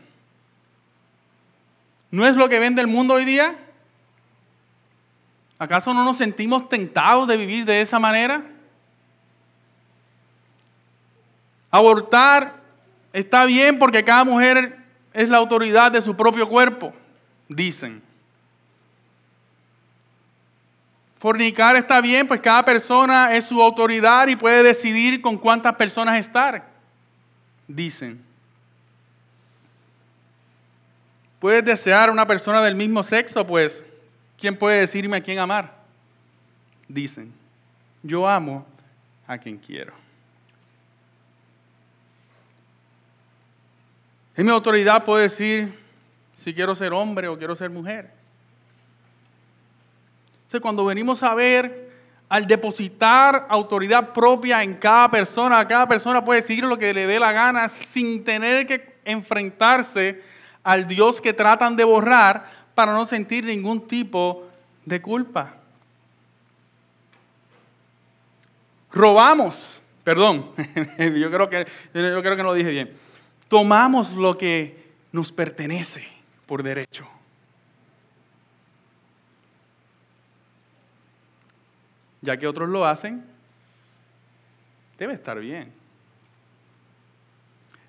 ¿No 2.12 2.26
es 2.26 2.38
lo 2.38 2.48
que 2.48 2.60
vende 2.60 2.82
el 2.82 2.88
mundo 2.88 3.16
hoy 3.16 3.26
día? 3.26 3.58
¿Acaso 5.60 5.94
no 5.94 6.06
nos 6.06 6.18
sentimos 6.18 6.70
tentados 6.70 7.28
de 7.28 7.36
vivir 7.36 7.66
de 7.66 7.82
esa 7.82 8.00
manera? 8.00 8.42
Abortar 11.70 12.56
está 13.16 13.46
bien 13.46 13.80
porque 13.80 14.04
cada 14.04 14.26
mujer 14.26 14.78
es 15.14 15.30
la 15.30 15.38
autoridad 15.38 15.90
de 15.90 16.02
su 16.02 16.16
propio 16.18 16.50
cuerpo, 16.50 16.94
dicen. 17.48 18.02
Fornicar 21.18 21.78
está 21.78 22.02
bien, 22.02 22.28
pues 22.28 22.42
cada 22.42 22.66
persona 22.66 23.34
es 23.34 23.46
su 23.46 23.62
autoridad 23.62 24.28
y 24.28 24.36
puede 24.36 24.62
decidir 24.64 25.22
con 25.22 25.38
cuántas 25.38 25.76
personas 25.76 26.20
estar, 26.20 26.68
dicen. 27.68 28.22
Puedes 31.40 31.64
desear 31.64 32.10
a 32.10 32.12
una 32.12 32.28
persona 32.28 32.62
del 32.62 32.76
mismo 32.76 33.02
sexo, 33.02 33.48
pues, 33.48 33.82
¿quién 34.38 34.58
puede 34.58 34.82
decirme 34.82 35.16
a 35.18 35.22
quién 35.22 35.40
amar? 35.40 35.74
Dicen, 36.90 37.32
yo 38.04 38.28
amo 38.28 38.66
a 39.26 39.38
quien 39.38 39.58
quiero. 39.58 40.05
En 44.38 44.46
mi 44.46 44.52
autoridad 44.52 45.04
puedo 45.04 45.20
decir 45.20 45.74
si 46.44 46.54
quiero 46.54 46.76
ser 46.76 46.94
hombre 46.94 47.28
o 47.28 47.38
quiero 47.38 47.56
ser 47.56 47.70
mujer. 47.70 48.12
Entonces, 50.36 50.62
cuando 50.62 50.86
venimos 50.86 51.24
a 51.24 51.34
ver, 51.34 51.92
al 52.28 52.46
depositar 52.46 53.48
autoridad 53.50 54.14
propia 54.14 54.62
en 54.64 54.76
cada 54.76 55.10
persona, 55.10 55.68
cada 55.68 55.88
persona 55.88 56.24
puede 56.24 56.42
decir 56.42 56.64
lo 56.64 56.78
que 56.78 56.94
le 56.94 57.08
dé 57.08 57.20
la 57.20 57.32
gana 57.32 57.70
sin 57.70 58.24
tener 58.24 58.68
que 58.68 58.96
enfrentarse 59.06 60.22
al 60.64 60.88
Dios 60.88 61.22
que 61.22 61.34
tratan 61.34 61.76
de 61.76 61.84
borrar 61.84 62.46
para 62.74 62.92
no 62.92 63.06
sentir 63.06 63.46
ningún 63.46 63.88
tipo 63.88 64.48
de 64.84 65.02
culpa. 65.02 65.54
Robamos, 68.92 69.82
perdón, 70.04 70.52
yo 70.98 71.32
creo 71.32 71.50
que, 71.50 71.68
yo 71.94 72.22
creo 72.22 72.36
que 72.36 72.44
no 72.44 72.50
lo 72.50 72.54
dije 72.54 72.70
bien. 72.70 73.06
Tomamos 73.56 74.12
lo 74.12 74.38
que 74.38 74.76
nos 75.14 75.32
pertenece 75.32 76.06
por 76.46 76.62
derecho. 76.62 77.08
Ya 82.20 82.36
que 82.36 82.46
otros 82.48 82.68
lo 82.68 82.86
hacen, 82.86 83.24
debe 85.00 85.14
estar 85.14 85.40
bien. 85.40 85.72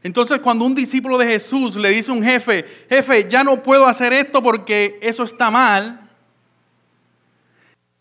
Entonces 0.05 0.39
cuando 0.39 0.65
un 0.65 0.77
discípulo 0.77 1.19
de 1.19 1.27
Jesús 1.27 1.75
le 1.75 1.89
dice 1.89 2.13
a 2.13 2.15
un 2.15 2.23
jefe, 2.23 2.87
jefe, 2.89 3.29
ya 3.29 3.43
no 3.43 3.61
puedo 3.61 3.89
hacer 3.89 4.13
esto 4.13 4.41
porque 4.41 5.01
eso 5.03 5.25
está 5.25 5.51
mal, 5.51 6.09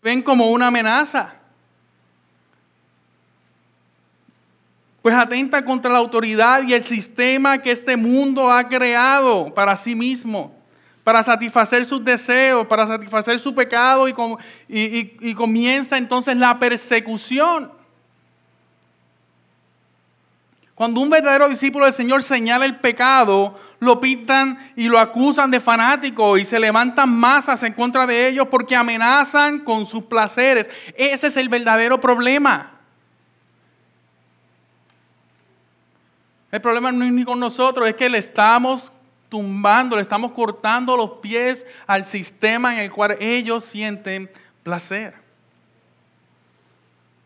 ven 0.00 0.22
como 0.22 0.52
una 0.52 0.68
amenaza. 0.68 1.40
Pues 5.06 5.14
atenta 5.14 5.64
contra 5.64 5.92
la 5.92 5.98
autoridad 5.98 6.64
y 6.66 6.74
el 6.74 6.84
sistema 6.84 7.58
que 7.58 7.70
este 7.70 7.96
mundo 7.96 8.50
ha 8.50 8.66
creado 8.66 9.54
para 9.54 9.76
sí 9.76 9.94
mismo, 9.94 10.52
para 11.04 11.22
satisfacer 11.22 11.86
sus 11.86 12.04
deseos, 12.04 12.66
para 12.66 12.88
satisfacer 12.88 13.38
su 13.38 13.54
pecado 13.54 14.08
y, 14.08 15.34
comienza 15.34 15.96
entonces 15.96 16.36
la 16.36 16.58
persecución. 16.58 17.70
Cuando 20.74 21.00
un 21.00 21.08
verdadero 21.08 21.48
discípulo 21.48 21.84
del 21.84 21.94
Señor 21.94 22.24
señala 22.24 22.64
el 22.64 22.74
pecado, 22.74 23.60
lo 23.78 24.00
pintan 24.00 24.58
y 24.74 24.88
lo 24.88 24.98
acusan 24.98 25.52
de 25.52 25.60
fanático 25.60 26.36
y 26.36 26.44
se 26.44 26.58
levantan 26.58 27.14
masas 27.14 27.62
en 27.62 27.74
contra 27.74 28.08
de 28.08 28.26
ellos 28.26 28.48
porque 28.50 28.74
amenazan 28.74 29.60
con 29.60 29.86
sus 29.86 30.02
placeres. 30.02 30.68
Ese 30.96 31.28
es 31.28 31.36
el 31.36 31.48
verdadero 31.48 32.00
problema. 32.00 32.75
El 36.56 36.62
problema 36.62 36.90
no 36.90 37.04
es 37.04 37.12
ni 37.12 37.22
con 37.22 37.38
nosotros, 37.38 37.86
es 37.86 37.96
que 37.96 38.08
le 38.08 38.16
estamos 38.16 38.90
tumbando, 39.28 39.94
le 39.94 40.00
estamos 40.00 40.32
cortando 40.32 40.96
los 40.96 41.18
pies 41.20 41.66
al 41.86 42.06
sistema 42.06 42.72
en 42.72 42.80
el 42.80 42.90
cual 42.90 43.18
ellos 43.20 43.62
sienten 43.62 44.30
placer. 44.62 45.12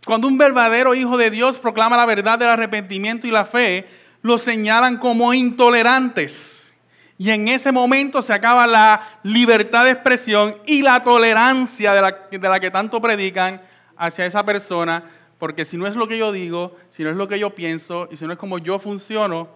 Cuando 0.05 0.27
un 0.27 0.37
verdadero 0.37 0.97
hijo 0.97 1.17
de 1.17 1.31
Dios 1.31 1.61
proclama 1.61 1.97
la 1.97 2.07
verdad 2.07 2.41
del 2.41 2.49
arrepentimiento 2.49 3.29
y 3.29 3.31
la 3.31 3.45
fe, 3.45 3.87
lo 4.21 4.37
señalan 4.37 4.97
como 4.97 5.33
intolerantes. 5.33 6.75
Y 7.17 7.31
en 7.31 7.47
ese 7.47 7.71
momento 7.71 8.23
se 8.23 8.33
acaba 8.33 8.67
la 8.67 9.21
libertad 9.23 9.85
de 9.85 9.93
expresión 9.93 10.57
y 10.67 10.83
la 10.83 11.05
tolerancia 11.05 11.93
de 11.93 12.03
la, 12.03 12.19
de 12.33 12.49
la 12.49 12.59
que 12.59 12.73
tanto 12.73 13.01
predican 13.01 13.63
hacia 13.97 14.27
esa 14.27 14.45
persona, 14.45 15.05
porque 15.41 15.65
si 15.65 15.79
no 15.79 15.87
es 15.87 15.97
lo 15.97 16.07
que 16.07 16.19
yo 16.19 16.33
digo, 16.33 16.77
si 16.91 17.03
no 17.03 17.09
es 17.09 17.17
lo 17.17 17.27
que 17.27 17.39
yo 17.39 17.49
pienso 17.51 18.07
y 18.13 18.17
si 18.19 18.27
no 18.27 18.33
es 18.35 18.39
como 18.39 18.59
yo 18.59 18.79
funciono, 18.79 19.49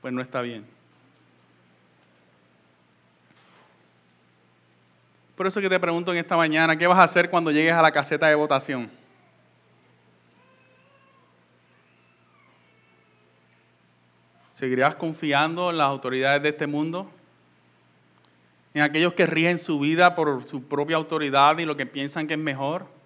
pues 0.00 0.12
no 0.12 0.20
está 0.20 0.42
bien. 0.42 0.66
Por 5.36 5.46
eso 5.46 5.60
que 5.60 5.70
te 5.70 5.78
pregunto 5.78 6.10
en 6.10 6.18
esta 6.18 6.36
mañana, 6.36 6.76
¿qué 6.76 6.88
vas 6.88 6.98
a 6.98 7.04
hacer 7.04 7.30
cuando 7.30 7.52
llegues 7.52 7.72
a 7.72 7.80
la 7.80 7.92
caseta 7.92 8.26
de 8.26 8.34
votación? 8.34 8.90
¿Seguirás 14.52 14.96
confiando 14.96 15.70
en 15.70 15.78
las 15.78 15.86
autoridades 15.86 16.42
de 16.42 16.48
este 16.48 16.66
mundo? 16.66 17.08
¿En 18.74 18.82
aquellos 18.82 19.14
que 19.14 19.26
rigen 19.26 19.60
su 19.60 19.78
vida 19.78 20.16
por 20.16 20.44
su 20.44 20.64
propia 20.64 20.96
autoridad 20.96 21.56
y 21.58 21.64
lo 21.64 21.76
que 21.76 21.86
piensan 21.86 22.26
que 22.26 22.34
es 22.34 22.40
mejor? 22.40 22.99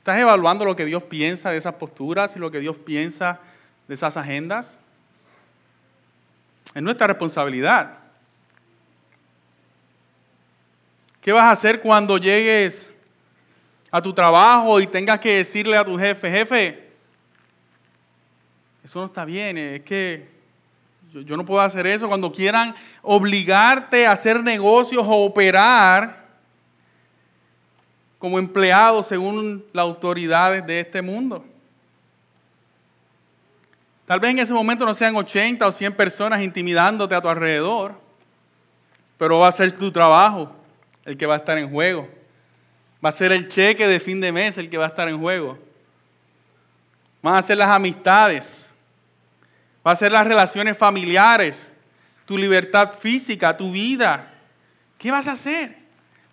¿Estás 0.00 0.18
evaluando 0.18 0.64
lo 0.64 0.74
que 0.74 0.86
Dios 0.86 1.02
piensa 1.02 1.50
de 1.50 1.58
esas 1.58 1.74
posturas 1.74 2.34
y 2.34 2.38
lo 2.38 2.50
que 2.50 2.58
Dios 2.58 2.74
piensa 2.78 3.38
de 3.86 3.92
esas 3.92 4.16
agendas? 4.16 4.78
Es 6.74 6.82
nuestra 6.82 7.06
responsabilidad. 7.06 7.98
¿Qué 11.20 11.32
vas 11.32 11.44
a 11.44 11.50
hacer 11.50 11.82
cuando 11.82 12.16
llegues 12.16 12.94
a 13.90 14.00
tu 14.00 14.14
trabajo 14.14 14.80
y 14.80 14.86
tengas 14.86 15.20
que 15.20 15.36
decirle 15.36 15.76
a 15.76 15.84
tu 15.84 15.98
jefe, 15.98 16.30
jefe, 16.30 16.88
eso 18.82 19.00
no 19.00 19.06
está 19.06 19.26
bien, 19.26 19.58
es 19.58 19.82
que 19.82 20.30
yo, 21.12 21.36
no 21.36 21.44
puedo 21.44 21.60
hacer 21.60 21.86
eso. 21.86 22.08
Cuando 22.08 22.32
quieran 22.32 22.74
obligarte 23.02 24.06
a 24.06 24.12
hacer 24.12 24.42
negocios 24.42 25.04
o 25.06 25.24
operar 25.24 26.19
como 28.20 28.38
empleado 28.38 29.02
según 29.02 29.64
las 29.72 29.82
autoridades 29.82 30.64
de 30.64 30.78
este 30.78 31.02
mundo. 31.02 31.44
Tal 34.06 34.20
vez 34.20 34.30
en 34.30 34.38
ese 34.38 34.52
momento 34.52 34.86
no 34.86 34.94
sean 34.94 35.16
80 35.16 35.66
o 35.66 35.72
100 35.72 35.92
personas 35.94 36.40
intimidándote 36.40 37.16
a 37.16 37.20
tu 37.20 37.28
alrededor, 37.28 37.94
pero 39.18 39.40
va 39.40 39.48
a 39.48 39.52
ser 39.52 39.72
tu 39.72 39.90
trabajo 39.90 40.54
el 41.04 41.16
que 41.16 41.26
va 41.26 41.34
a 41.34 41.38
estar 41.38 41.58
en 41.58 41.68
juego. 41.68 42.08
Va 43.04 43.08
a 43.08 43.12
ser 43.12 43.32
el 43.32 43.48
cheque 43.48 43.88
de 43.88 43.98
fin 43.98 44.20
de 44.20 44.30
mes 44.30 44.56
el 44.56 44.70
que 44.70 44.78
va 44.78 44.84
a 44.84 44.88
estar 44.88 45.08
en 45.08 45.18
juego. 45.18 45.58
Van 47.20 47.34
a 47.34 47.42
ser 47.42 47.56
las 47.56 47.70
amistades 47.70 48.70
va 49.86 49.92
a 49.92 49.96
ser 49.96 50.12
las 50.12 50.26
relaciones 50.26 50.76
familiares, 50.76 51.74
tu 52.26 52.36
libertad 52.36 52.92
física, 52.98 53.56
tu 53.56 53.72
vida. 53.72 54.30
¿Qué 54.98 55.10
vas 55.10 55.26
a 55.26 55.32
hacer 55.32 55.79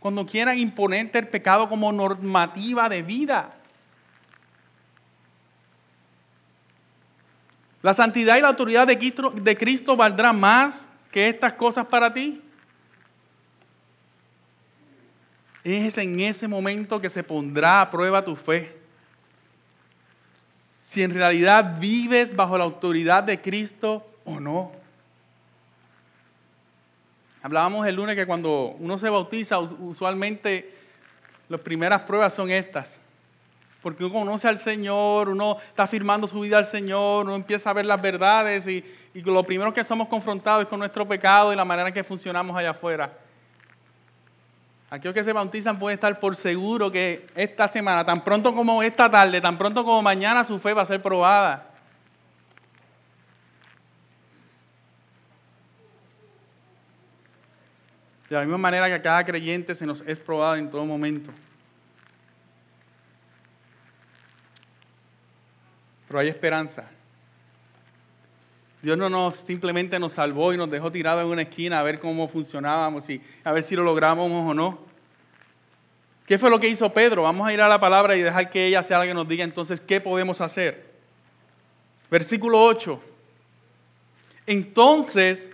cuando 0.08 0.26
quieran 0.26 0.58
imponerte 0.58 1.20
el 1.20 1.28
pecado 1.28 1.68
como 1.68 1.92
normativa 1.92 2.88
de 2.88 3.04
vida? 3.04 3.54
¿La 7.82 7.94
santidad 7.94 8.38
y 8.38 8.42
la 8.42 8.48
autoridad 8.48 8.88
de 8.88 8.98
Cristo, 8.98 9.32
de 9.32 9.58
Cristo 9.58 9.98
valdrá 9.98 10.32
más 10.32 10.88
que 11.12 11.28
estas 11.28 11.52
cosas 11.54 11.88
para 11.88 12.14
ti? 12.14 12.42
Es 15.62 15.98
en 15.98 16.18
ese 16.22 16.48
momento 16.48 17.02
que 17.02 17.10
se 17.10 17.22
pondrá 17.22 17.82
a 17.82 17.90
prueba 17.90 18.24
tu 18.24 18.38
fe 18.38 18.80
si 20.82 21.04
en 21.04 21.14
realidad 21.14 21.82
vives 21.82 22.34
bajo 22.34 22.58
la 22.58 22.64
autoridad 22.64 23.24
de 23.24 23.42
Cristo 23.42 24.10
o 24.24 24.40
no. 24.40 24.72
Hablábamos 27.48 27.88
el 27.88 27.96
lunes 27.96 28.18
que 28.18 28.26
cuando 28.26 28.76
uno 28.78 28.98
se 28.98 29.10
bautiza, 29.10 29.58
usualmente 29.58 30.70
las 31.48 31.62
primeras 31.62 32.02
pruebas 32.02 32.34
son 32.34 32.52
estas. 32.52 33.00
Porque 33.82 34.04
uno 34.04 34.16
conoce 34.16 34.50
al 34.50 34.58
Señor, 34.58 35.30
uno 35.30 35.56
está 35.70 35.84
afirmando 35.84 36.28
su 36.28 36.42
vida 36.42 36.58
al 36.58 36.66
Señor, 36.66 37.24
uno 37.24 37.38
empieza 37.38 37.70
a 37.70 37.74
ver 37.74 37.86
las 37.86 38.02
verdades 38.02 38.68
y, 38.68 38.84
y 39.14 39.22
lo 39.22 39.42
primero 39.44 39.74
que 39.74 39.86
somos 39.86 40.10
confrontados 40.10 40.64
es 40.64 40.68
con 40.68 40.78
nuestro 40.78 41.08
pecado 41.08 41.54
y 41.54 41.56
la 41.56 41.64
manera 41.64 41.88
en 41.88 41.94
que 41.94 42.04
funcionamos 42.04 42.54
allá 42.58 42.72
afuera. 42.72 43.14
Aquellos 44.90 45.14
que 45.14 45.24
se 45.24 45.32
bautizan 45.32 45.80
pueden 45.80 45.96
estar 45.96 46.20
por 46.20 46.36
seguro 46.36 46.92
que 46.92 47.28
esta 47.34 47.70
semana, 47.70 48.06
tan 48.06 48.26
pronto 48.26 48.54
como 48.54 48.84
esta 48.84 49.10
tarde, 49.10 49.40
tan 49.40 49.58
pronto 49.58 49.86
como 49.86 50.02
mañana, 50.02 50.44
su 50.44 50.60
fe 50.60 50.74
va 50.74 50.82
a 50.82 50.86
ser 50.86 51.02
probada. 51.02 51.67
De 58.30 58.36
la 58.36 58.42
misma 58.42 58.58
manera 58.58 58.88
que 58.88 58.94
a 58.94 59.02
cada 59.02 59.26
creyente 59.26 59.74
se 59.74 59.86
nos 59.86 60.02
es 60.02 60.20
probado 60.20 60.56
en 60.56 60.70
todo 60.70 60.86
momento. 60.86 61.32
Pero 66.08 66.20
hay 66.20 66.28
esperanza. 66.30 66.90
Dios 68.82 68.98
no 68.98 69.10
nos 69.10 69.36
simplemente 69.36 70.00
nos 70.00 70.14
salvó 70.14 70.54
y 70.54 70.58
nos 70.58 70.70
dejó 70.70 70.92
tirados 70.92 71.24
en 71.24 71.30
una 71.30 71.42
esquina 71.42 71.80
a 71.80 71.84
ver 71.84 72.00
cómo 72.00 72.28
funcionábamos 72.28 73.10
y 73.10 73.22
a 73.44 73.52
ver 73.52 73.64
si 73.64 73.76
lo 73.76 73.84
lográbamos 73.84 74.50
o 74.50 74.54
no. 74.54 74.80
¿Qué 76.26 76.38
fue 76.38 76.50
lo 76.50 76.60
que 76.60 76.68
hizo 76.68 76.92
Pedro? 76.94 77.24
Vamos 77.24 77.48
a 77.48 77.54
ir 77.54 77.62
a 77.62 77.68
la 77.68 77.80
palabra 77.80 78.16
y 78.16 78.22
dejar 78.22 78.50
que 78.50 78.66
ella 78.66 78.84
sea 78.84 79.00
la 79.00 79.06
que 79.06 79.14
nos 79.14 79.28
diga 79.28 79.44
entonces 79.44 79.82
qué 79.82 80.02
podemos 80.02 80.42
hacer. 80.42 80.86
Versículo 82.12 82.62
8. 82.62 83.02
Entonces 84.46 85.52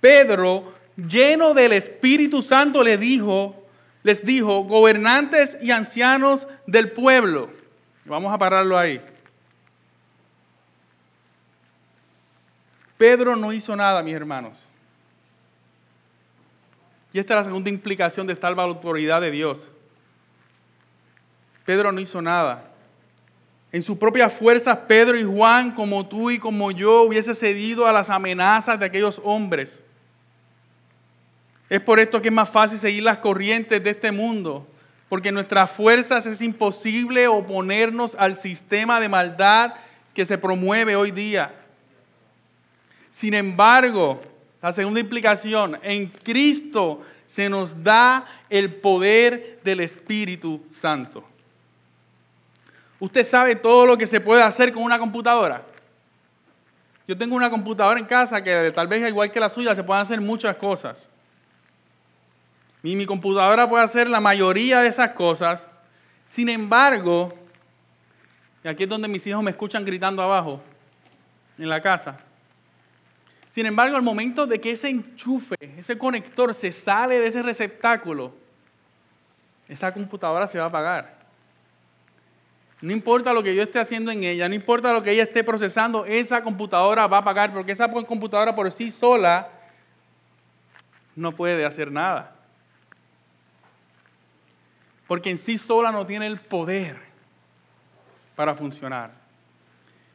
Pedro, 0.00 0.74
lleno 0.96 1.54
del 1.54 1.72
Espíritu 1.72 2.42
Santo, 2.42 2.82
le 2.82 2.98
dijo, 2.98 3.64
les 4.02 4.24
dijo, 4.24 4.64
gobernantes 4.64 5.56
y 5.60 5.70
ancianos 5.70 6.46
del 6.66 6.92
pueblo. 6.92 7.50
Vamos 8.04 8.32
a 8.32 8.38
pararlo 8.38 8.78
ahí. 8.78 9.00
Pedro 12.96 13.34
no 13.34 13.52
hizo 13.52 13.74
nada, 13.74 14.02
mis 14.02 14.14
hermanos. 14.14 14.68
Y 17.12 17.18
esta 17.18 17.34
es 17.34 17.38
la 17.38 17.44
segunda 17.44 17.70
implicación 17.70 18.26
de 18.26 18.32
estar 18.32 18.54
bajo 18.54 18.68
la 18.68 18.74
autoridad 18.74 19.20
de 19.20 19.30
Dios. 19.30 19.70
Pedro 21.64 21.92
no 21.92 22.00
hizo 22.00 22.20
nada. 22.20 22.70
En 23.72 23.82
sus 23.82 23.96
propias 23.96 24.32
fuerzas, 24.32 24.78
Pedro 24.86 25.16
y 25.16 25.24
Juan, 25.24 25.72
como 25.72 26.06
tú 26.06 26.30
y 26.30 26.38
como 26.38 26.70
yo, 26.70 27.02
hubiese 27.02 27.34
cedido 27.34 27.86
a 27.86 27.92
las 27.92 28.10
amenazas 28.10 28.78
de 28.78 28.86
aquellos 28.86 29.20
hombres. 29.24 29.84
Es 31.68 31.80
por 31.80 31.98
esto 31.98 32.20
que 32.20 32.28
es 32.28 32.34
más 32.34 32.48
fácil 32.48 32.78
seguir 32.78 33.02
las 33.02 33.18
corrientes 33.18 33.82
de 33.82 33.90
este 33.90 34.12
mundo, 34.12 34.66
porque 35.08 35.28
en 35.28 35.34
nuestras 35.34 35.70
fuerzas 35.70 36.26
es 36.26 36.40
imposible 36.40 37.26
oponernos 37.26 38.14
al 38.18 38.36
sistema 38.36 39.00
de 39.00 39.08
maldad 39.08 39.74
que 40.12 40.24
se 40.24 40.38
promueve 40.38 40.94
hoy 40.96 41.10
día. 41.10 41.54
Sin 43.10 43.34
embargo, 43.34 44.22
la 44.60 44.72
segunda 44.72 45.00
implicación, 45.00 45.78
en 45.82 46.06
Cristo 46.06 47.02
se 47.26 47.48
nos 47.48 47.82
da 47.82 48.26
el 48.50 48.74
poder 48.74 49.60
del 49.64 49.80
Espíritu 49.80 50.62
Santo. 50.70 51.24
Usted 53.00 53.24
sabe 53.24 53.56
todo 53.56 53.86
lo 53.86 53.98
que 53.98 54.06
se 54.06 54.20
puede 54.20 54.42
hacer 54.42 54.72
con 54.72 54.82
una 54.82 54.98
computadora. 54.98 55.62
Yo 57.06 57.16
tengo 57.18 57.36
una 57.36 57.50
computadora 57.50 58.00
en 58.00 58.06
casa 58.06 58.42
que 58.42 58.72
tal 58.74 58.86
vez 58.86 59.06
igual 59.06 59.30
que 59.30 59.40
la 59.40 59.50
suya 59.50 59.74
se 59.74 59.84
pueden 59.84 60.02
hacer 60.02 60.20
muchas 60.20 60.56
cosas. 60.56 61.10
Mi 62.92 63.06
computadora 63.06 63.66
puede 63.66 63.82
hacer 63.82 64.10
la 64.10 64.20
mayoría 64.20 64.80
de 64.80 64.88
esas 64.88 65.12
cosas. 65.12 65.66
Sin 66.26 66.50
embargo, 66.50 67.32
y 68.62 68.68
aquí 68.68 68.82
es 68.82 68.88
donde 68.88 69.08
mis 69.08 69.26
hijos 69.26 69.42
me 69.42 69.52
escuchan 69.52 69.86
gritando 69.86 70.20
abajo, 70.22 70.60
en 71.56 71.70
la 71.70 71.80
casa. 71.80 72.18
Sin 73.48 73.64
embargo, 73.64 73.96
al 73.96 74.02
momento 74.02 74.46
de 74.46 74.60
que 74.60 74.72
ese 74.72 74.90
enchufe, 74.90 75.56
ese 75.78 75.96
conector 75.96 76.52
se 76.52 76.72
sale 76.72 77.18
de 77.20 77.26
ese 77.26 77.42
receptáculo, 77.42 78.34
esa 79.66 79.94
computadora 79.94 80.46
se 80.46 80.58
va 80.58 80.64
a 80.64 80.68
apagar. 80.68 81.14
No 82.82 82.92
importa 82.92 83.32
lo 83.32 83.42
que 83.42 83.54
yo 83.54 83.62
esté 83.62 83.78
haciendo 83.78 84.10
en 84.10 84.24
ella, 84.24 84.46
no 84.46 84.54
importa 84.54 84.92
lo 84.92 85.02
que 85.02 85.12
ella 85.12 85.22
esté 85.22 85.42
procesando, 85.42 86.04
esa 86.04 86.42
computadora 86.42 87.06
va 87.06 87.18
a 87.18 87.24
pagar 87.24 87.50
porque 87.54 87.72
esa 87.72 87.90
computadora 87.90 88.54
por 88.54 88.70
sí 88.70 88.90
sola 88.90 89.48
no 91.16 91.32
puede 91.32 91.64
hacer 91.64 91.90
nada. 91.90 92.33
Porque 95.06 95.30
en 95.30 95.38
sí 95.38 95.58
sola 95.58 95.90
no 95.92 96.06
tiene 96.06 96.26
el 96.26 96.38
poder 96.38 96.96
para 98.34 98.54
funcionar. 98.54 99.12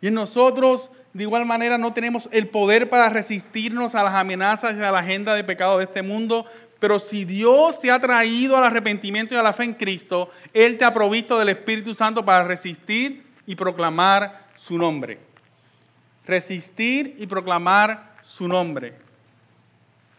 Y 0.02 0.08
en 0.08 0.13
nosotros, 0.13 0.89
de 1.13 1.23
igual 1.23 1.45
manera, 1.45 1.78
no 1.78 1.93
tenemos 1.93 2.30
el 2.32 2.47
poder 2.47 2.89
para 2.89 3.10
resistirnos 3.10 3.95
a 3.95 4.04
las 4.04 4.15
amenazas 4.15 4.78
y 4.78 4.82
a 4.82 4.91
la 4.91 4.99
agenda 4.99 5.34
de 5.36 5.43
pecado 5.43 5.78
de 5.78 5.86
este 5.86 6.02
mundo, 6.02 6.45
pero 6.80 6.97
si 6.97 7.25
Dios 7.25 7.80
te 7.82 7.91
ha 7.91 7.99
traído 7.99 8.56
al 8.56 8.63
arrepentimiento 8.63 9.36
y 9.36 9.38
a 9.38 9.43
la 9.43 9.54
fe 9.54 9.65
en 9.65 9.73
Cristo, 9.73 10.32
Él 10.54 10.78
te 10.78 10.86
ha 10.86 10.93
provisto 10.93 11.38
del 11.38 11.49
Espíritu 11.49 11.93
Santo 11.93 12.23
para 12.23 12.45
resistir 12.45 13.25
y 13.45 13.56
proclamar 13.56 14.47
su 14.56 14.78
nombre. 14.78 15.19
Resistir 16.25 17.15
y 17.17 17.28
proclamar 17.28 18.15
su 18.21 18.47
nombre. 18.47 19.09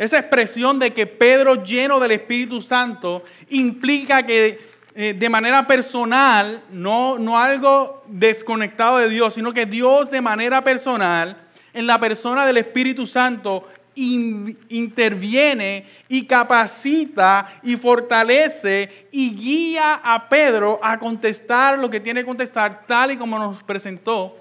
Esa 0.00 0.18
expresión 0.18 0.78
de 0.78 0.94
que 0.94 1.06
Pedro 1.06 1.62
lleno 1.62 2.00
del 2.00 2.12
Espíritu 2.12 2.62
Santo 2.62 3.22
implica 3.50 4.24
que 4.24 4.58
eh, 4.94 5.12
de 5.12 5.28
manera 5.28 5.66
personal, 5.66 6.62
no, 6.72 7.18
no 7.18 7.38
algo 7.38 8.02
desconectado 8.06 8.96
de 8.96 9.10
Dios, 9.10 9.34
sino 9.34 9.52
que 9.52 9.66
Dios 9.66 10.10
de 10.10 10.22
manera 10.22 10.64
personal, 10.64 11.36
en 11.74 11.86
la 11.86 12.00
persona 12.00 12.46
del 12.46 12.56
Espíritu 12.56 13.06
Santo, 13.06 13.68
interviene 13.94 15.86
y 16.08 16.24
capacita 16.24 17.60
y 17.62 17.76
fortalece 17.76 19.06
y 19.12 19.34
guía 19.34 20.00
a 20.02 20.30
Pedro 20.30 20.80
a 20.82 20.98
contestar 20.98 21.78
lo 21.78 21.90
que 21.90 22.00
tiene 22.00 22.20
que 22.20 22.26
contestar, 22.26 22.86
tal 22.86 23.10
y 23.10 23.18
como 23.18 23.38
nos 23.38 23.62
presentó 23.64 24.34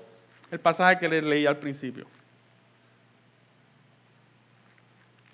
el 0.52 0.62
pasaje 0.62 1.00
que 1.00 1.10
le 1.10 1.22
leí 1.22 1.46
al 1.46 1.58
principio. 1.58 2.08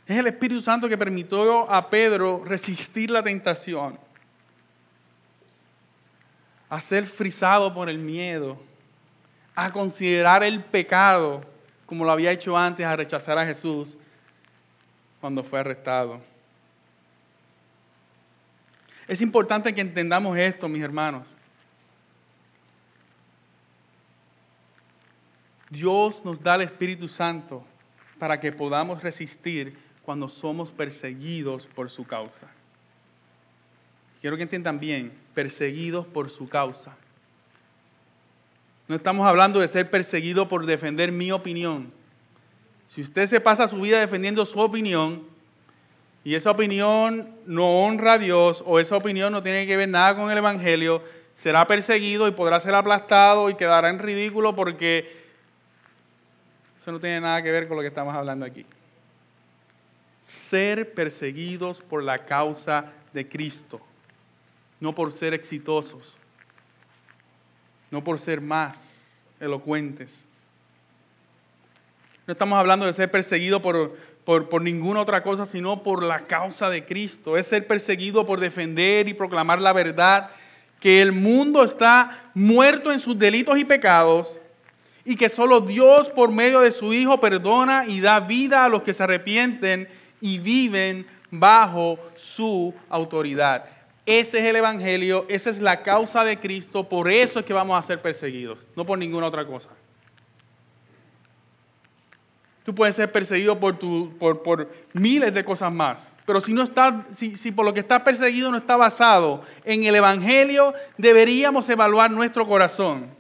Es 0.08 0.18
el 0.18 0.28
Espíritu 0.28 0.62
Santo 0.62 0.88
que 0.88 0.98
permitió 0.98 1.70
a 1.72 1.90
Pedro 1.90 2.44
resistir 2.46 3.10
la 3.10 3.24
tentación, 3.24 3.98
a 6.70 6.80
ser 6.80 7.08
frisado 7.08 7.74
por 7.74 7.90
el 7.90 7.98
miedo, 7.98 8.58
a 9.56 9.72
considerar 9.72 10.44
el 10.44 10.64
pecado 10.64 11.44
como 11.86 12.04
lo 12.04 12.12
había 12.12 12.32
hecho 12.32 12.58
antes, 12.58 12.86
a 12.86 12.96
rechazar 12.96 13.38
a 13.38 13.46
Jesús 13.46 13.98
cuando 15.22 15.44
fue 15.44 15.60
arrestado. 15.60 16.20
Es 19.08 19.22
importante 19.22 19.74
que 19.74 19.82
entendamos 19.82 20.38
esto, 20.38 20.68
mis 20.68 20.82
hermanos. 20.82 21.28
Dios 25.70 26.24
nos 26.24 26.42
da 26.42 26.56
el 26.56 26.62
Espíritu 26.62 27.08
Santo 27.08 27.64
para 28.18 28.40
que 28.40 28.52
podamos 28.52 29.04
resistir 29.04 29.85
cuando 30.06 30.30
somos 30.30 30.72
perseguidos 30.72 31.66
por 31.66 31.90
su 31.90 32.06
causa. 32.06 32.48
Quiero 34.22 34.38
que 34.38 34.44
entiendan 34.44 34.80
bien, 34.80 35.12
perseguidos 35.34 36.06
por 36.06 36.30
su 36.30 36.48
causa. 36.48 36.96
No 38.88 38.96
estamos 38.96 39.26
hablando 39.26 39.60
de 39.60 39.68
ser 39.68 39.90
perseguido 39.90 40.48
por 40.48 40.66
defender 40.66 41.12
mi 41.12 41.32
opinión. 41.32 41.92
Si 42.88 43.02
usted 43.02 43.26
se 43.26 43.42
pasa 43.42 43.68
su 43.68 43.82
vida 43.82 44.00
defendiendo 44.00 44.46
su 44.46 44.60
opinión 44.60 45.24
y 46.24 46.36
esa 46.36 46.52
opinión 46.52 47.36
no 47.48 47.82
honra 47.84 48.14
a 48.14 48.18
Dios 48.20 48.64
o 48.66 48.80
esa 48.80 48.96
opinión 48.96 49.34
no 49.34 49.42
tiene 49.42 49.66
que 49.66 49.76
ver 49.76 49.90
nada 49.90 50.16
con 50.16 50.32
el 50.32 50.38
Evangelio, 50.38 51.02
será 51.34 51.66
perseguido 51.66 52.28
y 52.28 52.32
podrá 52.32 52.60
ser 52.60 52.76
aplastado 52.76 53.50
y 53.50 53.56
quedará 53.56 53.90
en 53.90 54.00
ridículo 54.00 54.56
porque 54.56 55.26
eso 56.80 56.92
no 56.92 57.00
tiene 57.00 57.22
nada 57.22 57.42
que 57.42 57.52
ver 57.52 57.68
con 57.68 57.78
lo 57.78 57.82
que 57.82 57.90
estamos 57.90 58.14
hablando 58.14 58.46
aquí. 58.46 58.66
Ser 60.26 60.94
perseguidos 60.94 61.82
por 61.82 62.04
la 62.04 62.26
causa 62.26 62.92
de 63.14 63.30
Cristo, 63.30 63.80
no 64.80 64.94
por 64.94 65.12
ser 65.14 65.34
exitosos, 65.34 66.18
no 67.92 68.04
por 68.04 68.20
ser 68.20 68.42
más 68.42 69.24
elocuentes, 69.40 70.28
no 72.28 72.32
estamos 72.32 72.58
hablando 72.58 72.88
de 72.88 72.94
ser 72.94 73.12
perseguido 73.12 73.62
por, 73.62 73.96
por, 74.24 74.62
ninguna 74.62 75.00
otra 75.02 75.22
cosa, 75.22 75.46
sino 75.46 75.84
por 75.84 76.02
la 76.02 76.22
causa 76.22 76.72
de 76.72 76.84
Cristo. 76.84 77.38
Es 77.38 77.46
ser 77.46 77.68
perseguido 77.68 78.26
por 78.26 78.40
defender 78.40 79.08
y 79.08 79.14
proclamar 79.14 79.62
la 79.62 79.74
verdad, 79.74 80.32
que 80.80 81.04
el 81.04 81.12
mundo 81.12 81.64
está 81.64 82.32
muerto 82.34 82.92
en 82.92 83.00
sus 83.00 83.18
delitos 83.18 83.60
y 83.60 83.66
pecados 83.66 84.38
y 85.04 85.16
que 85.16 85.30
solo 85.30 85.62
Dios 85.62 86.10
por 86.10 86.32
medio 86.32 86.62
de 86.62 86.72
su 86.72 86.94
Hijo 86.94 87.20
perdona 87.20 87.86
y 87.88 88.02
da 88.02 88.20
vida 88.20 88.66
a 88.66 88.70
los 88.70 88.82
que 88.82 88.94
se 88.94 89.04
arrepienten 89.04 89.88
y 90.26 90.40
viven 90.40 91.06
bajo 91.30 92.00
su 92.16 92.74
autoridad. 92.90 93.66
Ese 94.08 94.40
es 94.40 94.46
el 94.46 94.56
Evangelio, 94.56 95.28
esa 95.30 95.52
es 95.52 95.60
la 95.60 95.84
causa 95.84 96.24
de 96.24 96.40
Cristo, 96.40 96.90
por 96.90 97.08
eso 97.08 97.40
es 97.40 97.46
que 97.46 97.54
vamos 97.54 97.78
a 97.78 97.84
ser 97.84 98.02
perseguidos, 98.02 98.66
no 98.76 98.88
por 98.88 98.98
ninguna 98.98 99.28
otra 99.28 99.46
cosa. 99.46 99.70
Tú 102.64 102.74
puedes 102.74 102.96
ser 102.96 103.12
perseguido 103.12 103.60
por, 103.60 103.78
tu, 103.78 104.18
por, 104.18 104.68
miles 104.94 105.32
de 105.32 105.46
cosas 105.46 105.72
más. 105.72 106.12
Pero 106.26 106.42
si, 106.42 106.54
no 106.54 106.64
está, 106.64 107.06
si, 107.16 107.38
si 107.38 107.52
por 107.52 107.64
lo 107.64 107.76
que 107.76 107.82
estás 107.82 108.02
perseguido 108.02 108.50
no 108.50 108.58
está 108.58 108.76
basado 108.76 109.44
en 109.64 109.84
el 109.84 109.94
Evangelio, 109.94 110.74
deberíamos 110.98 111.70
evaluar 111.70 112.10
nuestro 112.10 112.48
corazón. 112.48 113.12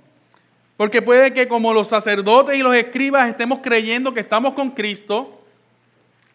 Porque 0.75 1.03
puede 1.03 1.35
que 1.35 1.47
como 1.47 1.71
los 1.71 1.87
sacerdotes 1.87 2.57
y 2.57 2.63
los 2.63 2.75
escribas 2.75 3.29
estemos 3.29 3.59
creyendo 3.61 4.11
que 4.11 4.21
estamos 4.21 4.53
con 4.53 4.71
Cristo, 4.71 5.34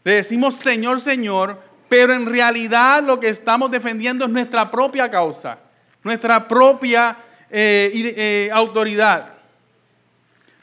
le 0.05 0.15
decimos 0.15 0.55
Señor, 0.55 1.01
Señor, 1.01 1.61
pero 1.89 2.15
en 2.15 2.27
realidad 2.27 3.03
lo 3.03 3.21
que 3.21 3.29
estamos 3.29 3.71
defendiendo 3.71 4.25
es 4.25 4.31
nuestra 4.31 4.71
propia 4.71 5.11
causa, 5.11 5.59
nuestra 6.03 6.47
propia 6.47 7.17
eh, 7.51 7.91
eh, 7.95 8.51
autoridad. 8.53 9.35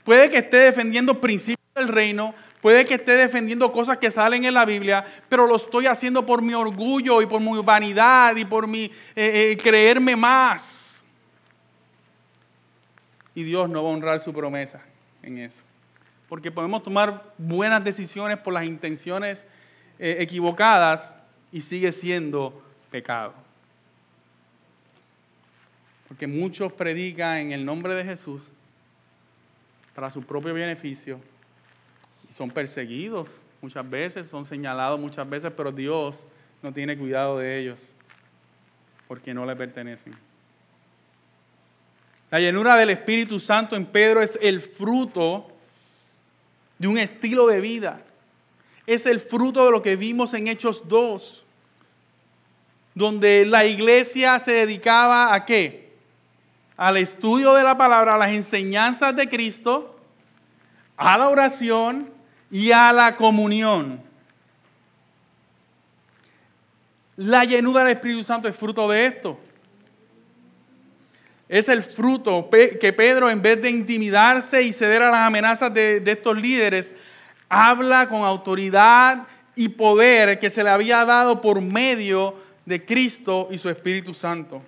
Puede 0.04 0.30
que 0.30 0.38
esté 0.38 0.58
defendiendo 0.58 1.20
principios 1.20 1.58
el 1.76 1.90
reino, 1.90 2.34
puede 2.62 2.86
que 2.86 2.96
esté 2.96 3.12
defendiendo 3.12 3.72
cosas 3.72 3.98
que 3.98 4.10
salen 4.10 4.46
en 4.46 4.54
la 4.54 4.66
Biblia, 4.66 5.06
pero 5.30 5.46
lo 5.46 5.58
estoy 5.58 5.86
haciendo 5.86 6.26
por 6.26 6.42
mi 6.42 6.54
orgullo 6.54 7.22
y 7.22 7.26
por 7.26 7.42
mi 7.42 7.62
vanidad 7.62 8.36
y 8.38 8.46
por 8.46 8.68
mi 8.68 8.90
eh, 9.16 9.58
creerme 9.62 10.16
más. 10.16 11.04
Y 13.36 13.44
Dios 13.44 13.70
no 13.70 13.84
va 13.84 13.90
a 13.90 13.94
honrar 13.94 14.20
su 14.20 14.34
promesa 14.34 14.82
en 15.22 15.38
eso. 15.38 15.62
Porque 16.28 16.52
podemos 16.52 16.84
tomar 16.84 17.34
buenas 17.38 17.84
decisiones 17.84 18.38
por 18.38 18.54
las 18.54 18.66
intenciones 18.66 19.44
eh, 20.00 20.18
equivocadas 20.20 21.14
y 21.52 21.62
sigue 21.62 21.92
siendo 21.92 22.62
pecado. 22.92 23.34
Porque 26.08 26.28
muchos 26.28 26.74
predican 26.74 27.38
en 27.38 27.52
el 27.52 27.66
nombre 27.66 27.96
de 27.96 28.04
Jesús 28.04 28.50
para 29.96 30.10
su 30.12 30.22
propio 30.24 30.54
beneficio 30.54 31.20
son 32.30 32.52
perseguidos 32.52 33.30
muchas 33.62 33.90
veces, 33.90 34.28
son 34.28 34.46
señalados 34.46 35.00
muchas 35.00 35.28
veces, 35.30 35.52
pero 35.56 35.72
Dios 35.72 36.26
no 36.62 36.74
tiene 36.74 36.98
cuidado 36.98 37.40
de 37.40 37.60
ellos 37.60 37.80
porque 39.08 39.34
no 39.34 39.46
le 39.46 39.56
pertenecen. 39.56 40.14
La 42.30 42.40
llenura 42.40 42.76
del 42.76 42.90
Espíritu 42.90 43.40
Santo 43.40 43.76
en 43.76 43.86
Pedro 43.86 44.22
es 44.22 44.38
el 44.42 44.62
fruto 44.62 45.48
de 46.80 46.88
un 46.88 46.98
estilo 46.98 47.48
de 47.48 47.60
vida. 47.60 48.02
Es 48.86 49.06
el 49.06 49.20
fruto 49.20 49.66
de 49.66 49.72
lo 49.72 49.82
que 49.82 49.96
vimos 49.96 50.34
en 50.34 50.48
Hechos 50.48 50.88
2, 50.88 51.44
donde 52.96 53.46
la 53.46 53.66
iglesia 53.66 54.40
se 54.40 54.54
dedicaba 54.54 55.34
a 55.34 55.46
qué? 55.46 55.94
Al 56.78 56.98
estudio 56.98 57.54
de 57.54 57.64
la 57.64 57.78
palabra, 57.78 58.14
a 58.14 58.18
las 58.18 58.32
enseñanzas 58.32 59.16
de 59.16 59.28
Cristo, 59.28 60.00
a 60.96 61.18
la 61.18 61.30
oración 61.30 62.10
y 62.50 62.72
a 62.72 62.94
la 62.94 63.16
comunión. 63.16 64.02
La 67.18 67.44
llenura 67.44 67.84
del 67.84 67.94
Espíritu 67.96 68.24
Santo 68.24 68.48
es 68.48 68.56
fruto 68.56 68.88
de 68.88 69.06
esto. 69.06 69.40
Es 71.50 71.70
el 71.70 71.82
fruto 71.82 72.50
que 72.50 72.94
Pedro, 72.94 73.30
en 73.30 73.42
vez 73.42 73.62
de 73.62 73.70
intimidarse 73.70 74.62
y 74.64 74.74
ceder 74.74 75.02
a 75.02 75.10
las 75.10 75.26
amenazas 75.26 75.74
de, 75.74 76.04
estos 76.06 76.38
líderes, 76.38 76.94
habla 77.48 78.10
con 78.10 78.24
autoridad 78.24 79.26
y 79.56 79.70
poder 79.70 80.40
que 80.40 80.50
se 80.50 80.64
le 80.64 80.70
había 80.70 81.06
dado 81.06 81.40
por 81.40 81.62
medio 81.62 82.36
de 82.66 82.84
Cristo 82.84 83.48
y 83.50 83.58
su 83.58 83.70
Espíritu 83.70 84.14
Santo. 84.14 84.62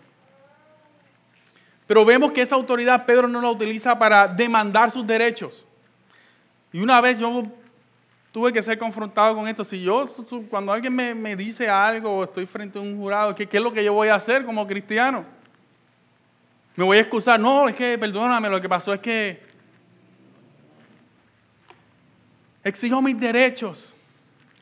Pero 1.85 2.05
vemos 2.05 2.31
que 2.31 2.41
esa 2.41 2.55
autoridad 2.55 3.05
Pedro 3.05 3.27
no 3.27 3.41
la 3.41 3.49
utiliza 3.49 3.99
para 3.99 4.27
demandar 4.27 4.89
sus 4.89 5.05
derechos. 5.05 5.65
Y 6.71 6.79
una 6.79 7.01
vez 7.01 7.19
yo 7.19 7.43
tuve 8.31 8.53
que 8.53 8.61
ser 8.61 8.77
confrontado 8.77 9.35
con 9.35 9.49
esto. 9.49 9.65
Si 9.65 9.81
yo, 9.81 10.05
cuando 10.49 10.71
alguien 10.71 10.95
me, 10.95 11.35
dice 11.35 11.67
algo 11.67 12.23
estoy 12.23 12.45
frente 12.45 12.79
a 12.79 12.81
un 12.81 12.95
jurado, 12.97 13.35
¿qué, 13.35 13.47
¿qué, 13.47 13.57
es 13.57 13.63
lo 13.63 13.73
que 13.73 13.83
yo 13.83 13.91
voy 13.91 14.07
a 14.07 14.15
hacer 14.15 14.45
como 14.45 14.65
cristiano? 14.65 15.38
Me 16.79 16.85
voy 16.85 16.95
a 16.95 17.01
excusar. 17.01 17.37
No, 17.37 17.67
es 17.67 17.75
que, 17.75 17.97
perdóname, 17.97 18.47
lo 18.47 18.61
que 18.61 18.69
pasó 18.69 18.93
es 18.93 19.01
que 19.01 19.41
exijo 22.63 23.01
mis 23.01 23.19
derechos. 23.19 23.93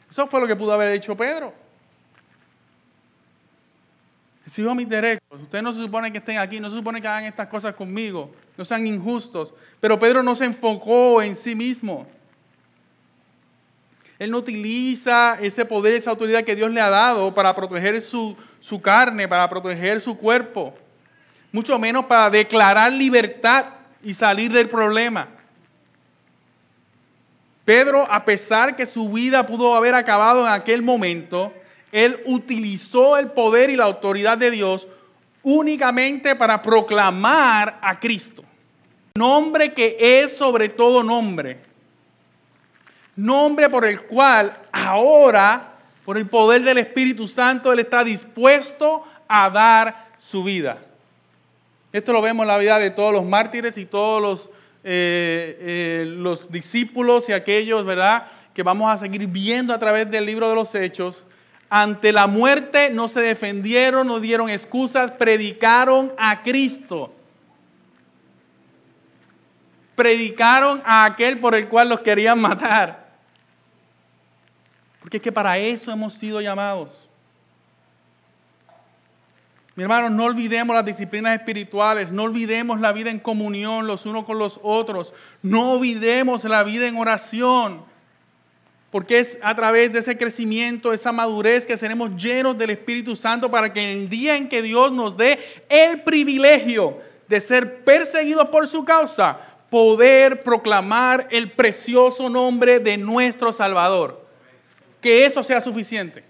Eso 0.10 0.26
fue 0.26 0.42
lo 0.42 0.48
que 0.48 0.56
pudo 0.56 0.74
haber 0.74 0.94
dicho 0.94 1.16
Pedro. 1.16 1.54
Exijo 4.48 4.74
mis 4.74 4.90
derechos. 4.90 5.22
Ustedes 5.30 5.64
no 5.64 5.72
se 5.72 5.80
supone 5.80 6.12
que 6.12 6.18
estén 6.18 6.40
aquí, 6.40 6.60
no 6.60 6.72
se 6.72 6.78
supone 6.78 7.00
que 7.00 7.08
hagan 7.08 7.26
estas 7.26 7.50
cosas 7.50 7.76
conmigo, 7.76 8.34
no 8.58 8.66
sean 8.66 8.88
injustos. 8.88 9.54
Pero 9.80 10.00
Pedro 10.00 10.24
no 10.24 10.34
se 10.34 10.46
enfocó 10.46 11.22
en 11.22 11.36
sí 11.36 11.54
mismo. 11.54 12.08
Él 14.18 14.32
no 14.32 14.40
utiliza 14.40 15.38
ese 15.40 15.66
poder, 15.66 15.94
esa 15.94 16.10
autoridad 16.10 16.44
que 16.44 16.56
Dios 16.56 16.72
le 16.72 16.82
ha 16.82 16.90
dado 16.90 17.32
para 17.36 17.54
proteger 17.54 18.02
su, 18.02 18.36
su 18.60 18.82
carne, 18.82 19.28
para 19.28 19.48
proteger 19.48 20.02
su 20.02 20.18
cuerpo. 20.18 20.74
Mucho 21.52 21.80
menos 21.80 22.06
para 22.06 22.30
declarar 22.30 22.92
libertad 22.92 23.66
y 24.04 24.14
salir 24.14 24.52
del 24.52 24.70
problema. 24.70 25.28
Pedro, 27.66 28.10
a 28.10 28.24
pesar 28.24 28.76
que 28.76 28.86
su 28.86 29.10
vida 29.12 29.46
pudo 29.46 29.76
haber 29.76 29.96
acabado 29.96 30.46
en 30.46 30.54
aquel 30.54 30.82
momento, 30.82 31.54
él 31.92 32.22
utilizó 32.26 33.18
el 33.18 33.32
poder 33.32 33.70
y 33.70 33.76
la 33.76 33.86
autoridad 33.86 34.38
de 34.38 34.52
Dios 34.52 34.88
únicamente 35.44 36.36
para 36.36 36.62
proclamar 36.62 37.80
a 37.82 38.00
Cristo. 38.00 38.44
Nombre 39.16 39.74
que 39.74 39.98
es 40.00 40.38
sobre 40.38 40.70
todo 40.70 41.04
nombre 41.04 41.68
nombre 43.18 43.70
por 43.70 43.84
el 43.84 44.04
cual 44.04 44.56
ahora, 44.72 45.74
por 46.06 46.18
el 46.18 46.28
poder 46.28 46.62
del 46.62 46.78
Espíritu 46.78 47.28
Santo, 47.28 47.74
Él 47.74 47.80
está 47.80 48.04
dispuesto 48.04 49.04
a 49.28 49.50
dar 49.50 50.08
su 50.20 50.44
vida. 50.44 50.78
Esto 51.98 52.14
lo 52.14 52.22
vemos 52.22 52.44
en 52.44 52.50
la 52.50 52.60
vida 52.60 52.78
de 52.78 52.92
todos 52.92 53.12
los 53.12 53.26
mártires 53.26 53.76
y 53.76 53.88
todos 53.88 54.22
los, 54.22 54.52
eh, 54.84 55.58
eh, 55.60 56.06
los 56.06 56.52
discípulos 56.52 57.28
y 57.28 57.34
aquellos, 57.34 57.84
¿verdad?, 57.86 58.28
que 58.54 58.62
vamos 58.62 58.94
a 58.94 59.00
seguir 59.00 59.26
viendo 59.26 59.74
a 59.74 59.80
través 59.80 60.10
del 60.12 60.24
libro 60.24 60.48
de 60.48 60.54
los 60.54 60.76
Hechos. 60.76 61.26
Ante 61.72 62.12
la 62.12 62.28
muerte 62.28 62.92
no 62.92 63.08
se 63.08 63.22
defendieron, 63.22 64.06
no 64.06 64.20
dieron 64.20 64.48
excusas, 64.48 65.10
predicaron 65.10 66.14
a 66.20 66.44
Cristo. 66.44 67.12
Predicaron 69.96 70.84
a 70.86 71.04
aquel 71.06 71.40
por 71.40 71.56
el 71.56 71.68
cual 71.68 71.90
los 71.90 72.02
querían 72.02 72.40
matar. 72.40 73.08
Porque 75.00 75.18
es 75.18 75.24
que 75.24 75.32
para 75.32 75.58
eso 75.58 75.92
hemos 75.92 76.14
sido 76.14 76.42
llamados. 76.42 77.07
Mi 79.78 79.84
hermano, 79.84 80.10
no 80.10 80.26
olvidemos 80.26 80.76
las 80.76 80.84
disciplinas 80.84 81.38
espirituales, 81.38 82.12
no 82.12 82.24
olvidemos 82.24 82.82
la 82.82 82.92
vida 82.92 83.12
en 83.12 83.20
comunión 83.20 83.86
los 83.86 84.08
unos 84.08 84.26
con 84.26 84.40
los 84.40 84.60
otros, 84.64 85.14
no 85.44 85.74
olvidemos 85.74 86.44
la 86.46 86.64
vida 86.64 86.88
en 86.88 86.98
oración, 86.98 87.84
porque 88.90 89.20
es 89.20 89.38
a 89.44 89.54
través 89.54 89.94
de 89.94 90.00
ese 90.00 90.18
crecimiento, 90.18 90.94
esa 90.94 91.12
madurez 91.12 91.68
que 91.68 91.78
seremos 91.78 92.10
llenos 92.16 92.58
del 92.58 92.72
Espíritu 92.72 93.16
Santo 93.16 93.52
para 93.52 93.72
que 93.72 93.94
el 93.94 94.10
día 94.10 94.36
en 94.36 94.50
que 94.50 94.64
Dios 94.64 94.92
nos 94.92 95.16
dé 95.16 95.38
el 95.70 96.02
privilegio 96.02 96.98
de 97.28 97.40
ser 97.40 97.84
perseguidos 97.84 98.50
por 98.50 98.68
su 98.68 98.84
causa, 98.84 99.38
poder 99.70 100.42
proclamar 100.42 101.28
el 101.30 101.52
precioso 101.52 102.30
nombre 102.30 102.80
de 102.80 102.98
nuestro 102.98 103.54
Salvador 103.54 104.26
que 105.02 105.24
eso 105.24 105.44
sea 105.44 105.62
suficiente. 105.62 106.27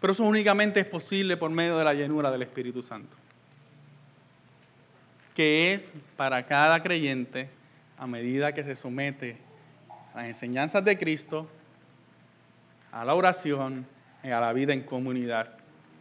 Pero 0.00 0.12
eso 0.12 0.24
únicamente 0.24 0.80
es 0.80 0.86
posible 0.86 1.36
por 1.36 1.50
medio 1.50 1.78
de 1.78 1.84
la 1.84 1.94
llenura 1.94 2.30
del 2.30 2.42
Espíritu 2.42 2.82
Santo, 2.82 3.16
que 5.34 5.74
es 5.74 5.90
para 6.16 6.44
cada 6.44 6.82
creyente 6.82 7.48
a 7.98 8.06
medida 8.06 8.52
que 8.54 8.62
se 8.62 8.76
somete 8.76 9.38
a 10.12 10.18
las 10.18 10.26
enseñanzas 10.26 10.84
de 10.84 10.98
Cristo, 10.98 11.48
a 12.92 13.04
la 13.04 13.14
oración 13.14 13.86
y 14.22 14.28
a 14.28 14.40
la 14.40 14.52
vida 14.52 14.72
en 14.72 14.82
comunidad. 14.82 15.50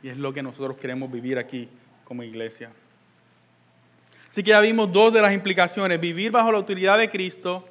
Y 0.04 0.10
es 0.10 0.18
lo 0.18 0.34
que 0.34 0.44
nosotros 0.44 0.78
queremos 0.78 1.12
vivir 1.12 1.38
aquí 1.38 1.70
como 2.04 2.24
iglesia. 2.24 2.70
Así 4.30 4.44
que 4.44 4.50
ya 4.50 4.60
vimos 4.60 4.92
dos 4.92 5.14
de 5.14 5.22
las 5.22 5.34
implicaciones. 5.34 6.00
Vivir 6.00 6.32
bajo 6.32 6.52
la 6.52 6.58
autoridad 6.58 6.98
de 6.98 7.10
Cristo, 7.10 7.68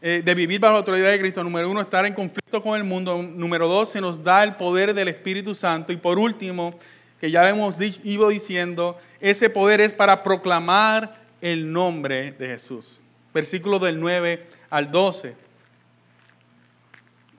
eh, 0.00 0.22
de 0.24 0.34
vivir 0.34 0.60
bajo 0.60 0.74
la 0.74 0.78
autoridad 0.78 1.10
de 1.10 1.18
Cristo. 1.18 1.42
Número 1.42 1.68
uno, 1.70 1.80
estar 1.80 2.06
en 2.06 2.14
conflicto 2.14 2.62
con 2.62 2.76
el 2.76 2.84
mundo. 2.84 3.20
Número 3.22 3.66
dos, 3.66 3.90
se 3.90 4.00
nos 4.00 4.22
da 4.22 4.44
el 4.44 4.54
poder 4.54 4.94
del 4.94 5.08
Espíritu 5.08 5.54
Santo. 5.54 5.92
Y 5.92 5.96
por 5.96 6.18
último, 6.18 6.78
que 7.20 7.30
ya 7.30 7.48
hemos 7.48 7.74
ido 8.04 8.28
diciendo, 8.28 8.96
ese 9.20 9.50
poder 9.50 9.80
es 9.80 9.92
para 9.92 10.22
proclamar 10.22 11.16
el 11.40 11.72
nombre 11.72 12.32
de 12.32 12.46
Jesús. 12.46 13.00
Versículo 13.34 13.78
del 13.78 13.98
9 13.98 14.46
al 14.70 14.90
12. 14.90 15.34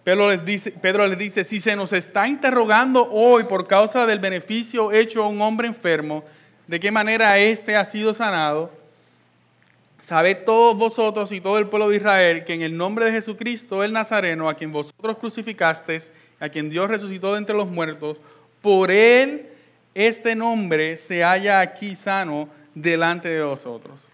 Pedro 0.03 0.29
les, 0.29 0.43
dice, 0.43 0.71
Pedro 0.71 1.07
les 1.07 1.17
dice, 1.17 1.43
si 1.43 1.59
se 1.59 1.75
nos 1.75 1.93
está 1.93 2.27
interrogando 2.27 3.09
hoy 3.11 3.43
por 3.43 3.67
causa 3.67 4.05
del 4.05 4.19
beneficio 4.19 4.91
hecho 4.91 5.23
a 5.23 5.27
un 5.27 5.41
hombre 5.41 5.67
enfermo, 5.67 6.23
de 6.67 6.79
qué 6.79 6.91
manera 6.91 7.37
éste 7.37 7.75
ha 7.75 7.85
sido 7.85 8.13
sanado, 8.13 8.73
sabed 10.01 10.43
todos 10.45 10.77
vosotros 10.77 11.31
y 11.31 11.41
todo 11.41 11.57
el 11.57 11.67
pueblo 11.67 11.89
de 11.89 11.97
Israel 11.97 12.45
que 12.45 12.53
en 12.53 12.61
el 12.61 12.75
nombre 12.75 13.05
de 13.05 13.11
Jesucristo 13.11 13.83
el 13.83 13.93
Nazareno, 13.93 14.49
a 14.49 14.53
quien 14.53 14.71
vosotros 14.71 15.17
crucificasteis, 15.17 16.11
a 16.39 16.49
quien 16.49 16.69
Dios 16.69 16.89
resucitó 16.89 17.33
de 17.33 17.39
entre 17.39 17.55
los 17.55 17.69
muertos, 17.69 18.17
por 18.61 18.91
él 18.91 19.47
este 19.93 20.35
nombre 20.35 20.97
se 20.97 21.23
halla 21.23 21.59
aquí 21.59 21.95
sano 21.95 22.47
delante 22.73 23.29
de 23.29 23.43
vosotros. 23.43 24.07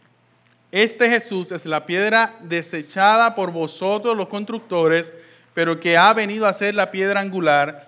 Este 0.71 1.09
Jesús 1.09 1.51
es 1.51 1.65
la 1.65 1.85
piedra 1.85 2.35
desechada 2.41 3.35
por 3.35 3.51
vosotros 3.51 4.17
los 4.17 4.27
constructores, 4.27 5.13
pero 5.53 5.79
que 5.79 5.97
ha 5.97 6.11
venido 6.13 6.47
a 6.47 6.53
ser 6.53 6.75
la 6.75 6.91
piedra 6.91 7.21
angular, 7.21 7.87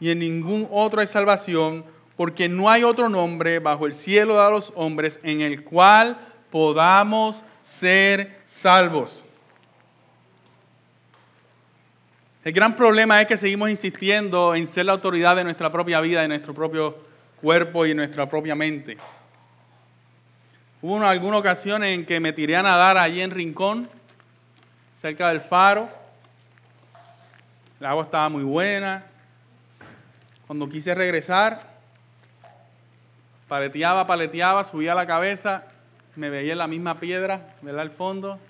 y 0.00 0.10
en 0.10 0.20
ningún 0.20 0.68
otro 0.70 1.00
hay 1.00 1.06
salvación 1.06 1.84
porque 2.16 2.48
no 2.48 2.68
hay 2.68 2.82
otro 2.82 3.08
nombre 3.08 3.58
bajo 3.60 3.86
el 3.86 3.94
cielo 3.94 4.42
de 4.42 4.50
los 4.50 4.72
hombres 4.74 5.20
en 5.22 5.40
el 5.40 5.64
cual 5.64 6.18
podamos 6.50 7.42
ser 7.62 8.40
salvos. 8.46 9.24
El 12.44 12.52
gran 12.52 12.76
problema 12.76 13.20
es 13.20 13.26
que 13.26 13.36
seguimos 13.36 13.68
insistiendo 13.68 14.54
en 14.54 14.66
ser 14.66 14.86
la 14.86 14.92
autoridad 14.92 15.36
de 15.36 15.44
nuestra 15.44 15.70
propia 15.70 16.00
vida, 16.00 16.22
de 16.22 16.28
nuestro 16.28 16.54
propio 16.54 16.96
cuerpo 17.40 17.84
y 17.84 17.94
nuestra 17.94 18.28
propia 18.28 18.54
mente. 18.54 18.96
Hubo 20.80 21.04
alguna 21.04 21.38
ocasión 21.38 21.84
en 21.84 22.06
que 22.06 22.20
me 22.20 22.32
tiré 22.32 22.56
a 22.56 22.62
nadar 22.62 22.96
allí 22.96 23.20
en 23.20 23.32
Rincón, 23.32 23.90
cerca 24.96 25.28
del 25.28 25.40
faro. 25.40 25.88
El 27.80 27.86
agua 27.86 28.04
estaba 28.04 28.28
muy 28.28 28.44
buena. 28.44 29.04
Cuando 30.46 30.68
quise 30.68 30.94
regresar, 30.94 31.68
Paleteaba, 33.48 34.06
paleteaba, 34.06 34.62
subía 34.62 34.94
la 34.94 35.06
cabeza, 35.06 35.64
me 36.18 36.30
veía 36.30 36.52
en 36.52 36.58
la 36.58 36.66
misma 36.66 36.98
piedra, 36.98 37.54
¿verdad? 37.62 37.82
Al 37.82 37.90
fondo. 37.92 38.40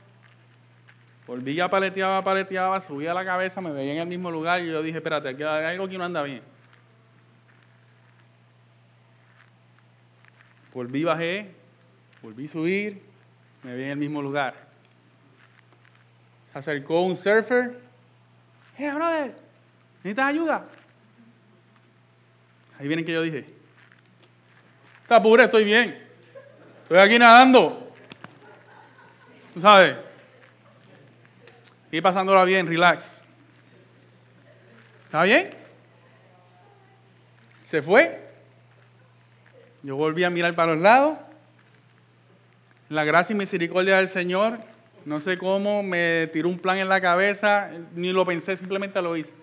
Volvía, 1.26 1.68
paleteaba, 1.68 2.24
paleteaba, 2.24 2.80
subía 2.80 3.12
la 3.12 3.26
cabeza, 3.26 3.60
me 3.60 3.70
veía 3.70 3.92
en 3.92 3.98
el 3.98 4.08
mismo 4.08 4.30
lugar 4.30 4.62
y 4.62 4.68
yo 4.68 4.82
dije, 4.82 4.96
espérate, 4.96 5.28
hay 5.28 5.74
algo 5.74 5.86
que 5.86 5.98
no 5.98 6.04
anda 6.04 6.22
bien. 6.22 6.40
Volví, 10.72 11.04
bajé, 11.04 11.54
volví 12.22 12.46
a 12.46 12.48
subir, 12.48 13.02
me 13.62 13.74
veía 13.74 13.86
en 13.86 13.92
el 13.92 13.98
mismo 13.98 14.22
lugar. 14.22 14.54
Se 16.50 16.58
acercó 16.58 17.02
un 17.02 17.16
surfer. 17.16 17.82
Hey, 18.76 18.90
brother, 18.94 19.36
¿necesitas 19.98 20.24
ayuda? 20.24 20.66
Ahí 22.78 22.88
viene 22.88 23.04
que 23.04 23.12
yo 23.12 23.20
dije, 23.20 23.44
está 25.02 25.22
pura, 25.22 25.44
estoy 25.44 25.64
bien. 25.64 26.07
Estoy 26.88 27.00
aquí 27.00 27.18
nadando. 27.18 27.92
¿Tú 29.52 29.60
sabes? 29.60 29.94
Y 31.92 32.00
pasándola 32.00 32.44
bien, 32.44 32.66
relax. 32.66 33.20
¿Está 35.04 35.22
bien? 35.24 35.50
Se 37.64 37.82
fue. 37.82 38.26
Yo 39.82 39.96
volví 39.96 40.24
a 40.24 40.30
mirar 40.30 40.54
para 40.54 40.72
los 40.72 40.82
lados. 40.82 41.18
La 42.88 43.04
gracia 43.04 43.34
y 43.34 43.36
misericordia 43.36 43.98
del 43.98 44.08
Señor, 44.08 44.58
no 45.04 45.20
sé 45.20 45.36
cómo, 45.36 45.82
me 45.82 46.30
tiró 46.32 46.48
un 46.48 46.58
plan 46.58 46.78
en 46.78 46.88
la 46.88 47.02
cabeza, 47.02 47.68
ni 47.94 48.14
lo 48.14 48.24
pensé, 48.24 48.56
simplemente 48.56 49.02
lo 49.02 49.14
hice. 49.14 49.34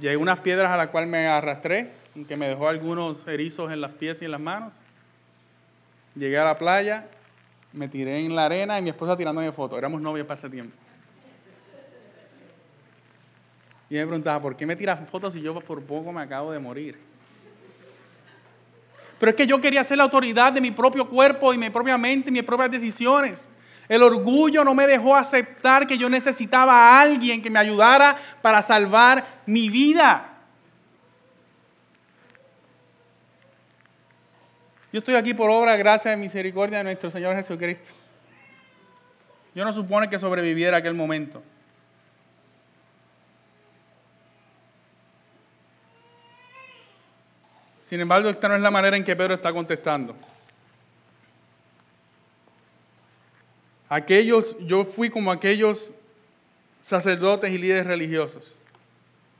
Llegué 0.00 0.16
unas 0.16 0.40
piedras 0.40 0.72
a 0.72 0.76
las 0.76 0.88
cuales 0.88 1.08
me 1.08 1.28
arrastré, 1.28 1.92
que 2.26 2.36
me 2.36 2.48
dejó 2.48 2.68
algunos 2.68 3.28
erizos 3.28 3.70
en 3.70 3.80
las 3.80 3.92
pies 3.92 4.20
y 4.22 4.24
en 4.24 4.32
las 4.32 4.40
manos. 4.40 4.74
Llegué 6.16 6.38
a 6.38 6.44
la 6.44 6.58
playa, 6.58 7.06
me 7.72 7.88
tiré 7.88 8.24
en 8.24 8.34
la 8.34 8.46
arena 8.46 8.78
y 8.78 8.82
mi 8.82 8.88
esposa 8.88 9.16
tirándome 9.16 9.52
fotos. 9.52 9.78
Éramos 9.78 10.00
novios 10.00 10.26
para 10.26 10.38
ese 10.38 10.48
tiempo. 10.48 10.74
Y 13.88 13.94
me 13.94 14.06
preguntaba, 14.06 14.40
¿por 14.40 14.56
qué 14.56 14.66
me 14.66 14.74
tiras 14.74 15.08
fotos 15.08 15.34
si 15.34 15.40
yo 15.40 15.54
por 15.60 15.82
poco 15.82 16.10
me 16.12 16.22
acabo 16.22 16.50
de 16.50 16.58
morir? 16.58 16.98
Pero 19.18 19.30
es 19.30 19.36
que 19.36 19.46
yo 19.46 19.60
quería 19.60 19.84
ser 19.84 19.98
la 19.98 20.04
autoridad 20.04 20.52
de 20.52 20.60
mi 20.60 20.70
propio 20.70 21.08
cuerpo 21.08 21.54
y 21.54 21.58
mi 21.58 21.70
propia 21.70 21.96
mente 21.96 22.30
y 22.30 22.32
mis 22.32 22.42
propias 22.42 22.70
decisiones. 22.70 23.48
El 23.88 24.02
orgullo 24.02 24.64
no 24.64 24.74
me 24.74 24.86
dejó 24.86 25.14
aceptar 25.14 25.86
que 25.86 25.96
yo 25.96 26.08
necesitaba 26.08 26.72
a 26.72 27.00
alguien 27.00 27.40
que 27.40 27.50
me 27.50 27.58
ayudara 27.58 28.16
para 28.42 28.60
salvar 28.62 29.42
mi 29.46 29.68
vida. 29.68 30.35
Yo 34.96 35.00
estoy 35.00 35.16
aquí 35.16 35.34
por 35.34 35.50
obra, 35.50 35.76
gracia 35.76 36.14
y 36.14 36.16
misericordia 36.16 36.78
de 36.78 36.84
nuestro 36.84 37.10
Señor 37.10 37.36
Jesucristo. 37.36 37.90
Yo 39.54 39.62
no 39.62 39.70
supone 39.70 40.08
que 40.08 40.18
sobreviviera 40.18 40.78
aquel 40.78 40.94
momento. 40.94 41.42
Sin 47.82 48.00
embargo, 48.00 48.30
esta 48.30 48.48
no 48.48 48.56
es 48.56 48.62
la 48.62 48.70
manera 48.70 48.96
en 48.96 49.04
que 49.04 49.14
Pedro 49.14 49.34
está 49.34 49.52
contestando. 49.52 50.16
Aquellos, 53.90 54.56
yo 54.60 54.86
fui 54.86 55.10
como 55.10 55.30
aquellos 55.30 55.92
sacerdotes 56.80 57.50
y 57.50 57.58
líderes 57.58 57.86
religiosos. 57.86 58.58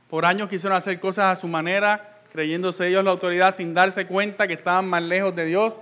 Por 0.07 0.23
años 0.23 0.49
quisieron 0.49 0.77
hacer 0.77 0.99
cosas 0.99 1.35
a 1.35 1.41
su 1.41 1.47
manera, 1.47 2.16
creyéndose 2.31 2.87
ellos 2.87 3.03
la 3.03 3.11
autoridad 3.11 3.55
sin 3.55 3.73
darse 3.73 4.05
cuenta 4.07 4.47
que 4.47 4.53
estaban 4.53 4.89
más 4.89 5.03
lejos 5.03 5.35
de 5.35 5.45
Dios 5.45 5.79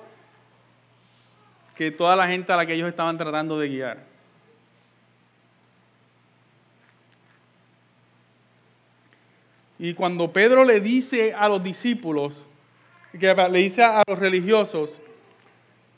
que 1.76 1.92
toda 1.92 2.16
la 2.16 2.28
gente 2.28 2.52
a 2.54 2.56
la 2.56 2.66
que 2.66 2.74
ellos 2.74 2.88
estaban 2.88 3.18
tratando 3.18 3.60
de 3.60 3.70
guiar. 3.70 4.16
Y 9.78 9.94
cuando 9.94 10.32
Pedro 10.32 10.64
le 10.64 10.80
dice 10.80 11.34
a 11.34 11.50
los 11.50 11.62
discípulos, 11.62 12.48
que 13.20 13.34
le 13.34 13.60
dice 13.60 13.84
a 13.84 14.04
los 14.08 14.18
religiosos, 14.18 15.02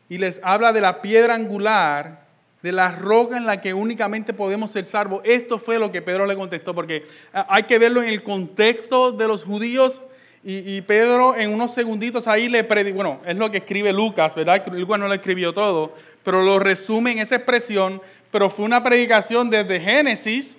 y 0.10 0.18
les 0.18 0.42
habla 0.44 0.74
de 0.74 0.82
la 0.82 1.02
piedra 1.02 1.36
angular, 1.36 2.26
de 2.64 2.72
la 2.72 2.92
roca 2.92 3.38
en 3.38 3.46
la 3.46 3.62
que 3.62 3.74
únicamente 3.74 4.34
podemos 4.34 4.72
ser 4.72 4.86
salvos, 4.86 5.22
esto 5.24 5.60
fue 5.60 5.78
lo 5.78 5.92
que 5.92 6.02
Pedro 6.02 6.26
le 6.26 6.36
contestó, 6.36 6.74
porque 6.74 7.06
hay 7.32 7.64
que 7.64 7.78
verlo 7.78 8.02
en 8.02 8.10
el 8.10 8.24
contexto 8.24 9.12
de 9.12 9.28
los 9.28 9.44
judíos 9.44 10.02
y, 10.50 10.82
Pedro 10.84 11.36
en 11.36 11.54
unos 11.54 11.74
segunditos 11.74 12.26
ahí 12.26 12.48
le 12.48 12.64
predicó, 12.64 12.96
bueno, 12.96 13.20
es 13.26 13.36
lo 13.36 13.52
que 13.52 13.58
escribe 13.58 13.92
Lucas, 13.92 14.34
¿verdad? 14.34 14.66
Lucas 14.68 14.98
no 14.98 15.10
lo 15.10 15.14
escribió 15.14 15.54
todo, 15.54 15.94
pero 16.24 16.42
lo 16.42 16.58
resume 16.58 17.12
en 17.12 17.20
esa 17.20 17.36
expresión, 17.36 18.02
pero 18.32 18.50
fue 18.50 18.64
una 18.64 18.82
predicación 18.82 19.50
desde 19.50 19.82
Génesis 19.82 20.58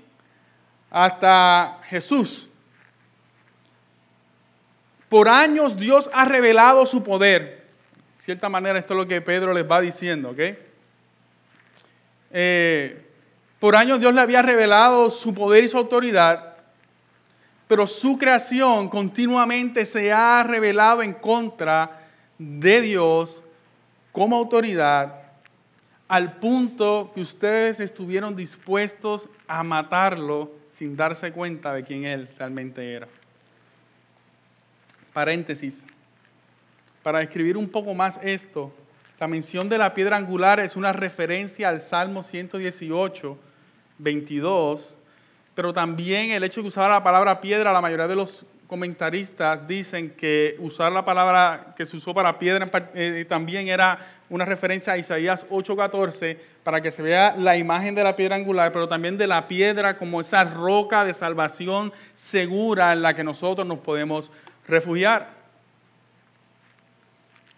hasta 0.91 1.79
Jesús. 1.85 2.51
Por 5.09 5.27
años 5.27 5.75
Dios 5.79 6.11
ha 6.13 6.27
revelado 6.27 6.85
su 6.85 7.03
poder. 7.03 7.65
De 8.19 8.25
cierta 8.25 8.51
manera 8.51 8.79
esto 8.79 8.93
es 8.93 8.99
lo 8.99 9.09
que 9.09 9.23
Pedro 9.23 9.55
les 9.55 9.65
va 9.65 9.81
diciendo, 9.81 10.33
¿ok? 10.33 10.41
Eh, 12.31 13.07
por 13.59 13.75
años 13.75 14.01
Dios 14.01 14.15
le 14.15 14.21
había 14.21 14.43
revelado 14.43 15.09
su 15.09 15.33
poder 15.33 15.65
y 15.65 15.71
su 15.71 15.79
autoridad 15.79 16.48
pero 17.69 17.87
su 17.87 18.17
creación 18.17 18.89
continuamente 18.89 19.85
se 19.85 20.11
ha 20.11 20.43
revelado 20.43 21.03
en 21.03 21.13
contra 21.13 22.09
de 22.39 22.81
Dios 22.81 23.43
como 24.11 24.37
autoridad, 24.37 25.23
al 26.09 26.39
punto 26.39 27.13
que 27.15 27.21
ustedes 27.21 27.79
estuvieron 27.79 28.35
dispuestos 28.35 29.29
a 29.47 29.63
matarlo 29.63 30.51
sin 30.73 30.97
darse 30.97 31.31
cuenta 31.31 31.75
de 31.75 31.85
quién 31.85 32.05
él 32.05 32.29
realmente 32.39 32.93
era. 32.93 33.07
Paréntesis. 35.13 35.85
Para 37.03 37.19
describir 37.19 37.57
un 37.57 37.69
poco 37.69 37.95
más 37.95 38.19
esto, 38.23 38.73
la 39.21 39.29
mención 39.29 39.69
de 39.69 39.79
la 39.79 39.93
piedra 39.93 40.17
angular 40.17 40.61
es 40.61 40.77
una 40.77 40.93
referencia 40.93 41.69
al 41.69 41.81
Salmo 41.81 42.23
118, 42.23 43.37
22, 43.99 44.95
pero 45.59 45.73
también 45.73 46.31
el 46.31 46.45
hecho 46.45 46.63
de 46.63 46.69
usar 46.69 46.89
la 46.89 47.03
palabra 47.03 47.41
piedra, 47.41 47.73
la 47.73 47.81
mayoría 47.81 48.07
de 48.07 48.15
los 48.15 48.47
comentaristas 48.69 49.67
dicen 49.67 50.11
que 50.11 50.55
usar 50.61 50.93
la 50.93 51.05
palabra 51.05 51.75
que 51.77 51.85
se 51.85 51.97
usó 51.97 52.15
para 52.15 52.39
piedra 52.39 52.71
eh, 52.95 53.27
también 53.29 53.67
era 53.67 53.99
una 54.31 54.45
referencia 54.45 54.93
a 54.93 54.99
Isaías 54.99 55.45
8:14 55.51 56.39
para 56.63 56.81
que 56.81 56.93
se 56.93 57.03
vea 57.03 57.35
la 57.37 57.57
imagen 57.57 57.97
de 57.97 58.05
la 58.05 58.15
piedra 58.15 58.37
angular, 58.37 58.71
pero 58.71 58.87
también 58.87 59.19
de 59.19 59.27
la 59.27 59.49
piedra 59.49 59.99
como 59.99 60.21
esa 60.21 60.45
roca 60.45 61.05
de 61.05 61.13
salvación 61.13 61.93
segura 62.15 62.93
en 62.93 63.03
la 63.03 63.15
que 63.15 63.25
nosotros 63.25 63.67
nos 63.67 63.81
podemos 63.81 64.31
refugiar. 64.69 65.31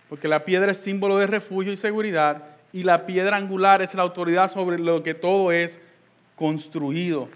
Porque 0.08 0.26
la 0.26 0.46
piedra 0.46 0.72
es 0.72 0.78
símbolo 0.78 1.18
de 1.18 1.26
refugio 1.26 1.70
y 1.70 1.76
seguridad 1.76 2.44
y 2.72 2.82
la 2.82 3.04
piedra 3.04 3.36
angular 3.36 3.82
es 3.82 3.92
la 3.92 4.00
autoridad 4.00 4.50
sobre 4.50 4.78
lo 4.78 5.02
que 5.02 5.12
todo 5.12 5.52
es 5.52 5.78
construido. 6.34 7.28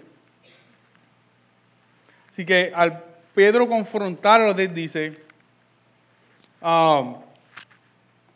Así 2.35 2.43
que 2.43 2.73
al 2.75 3.01
Pedro 3.33 3.65
confrontarlo, 3.65 4.53
dice, 4.53 5.17
um, 6.61 7.15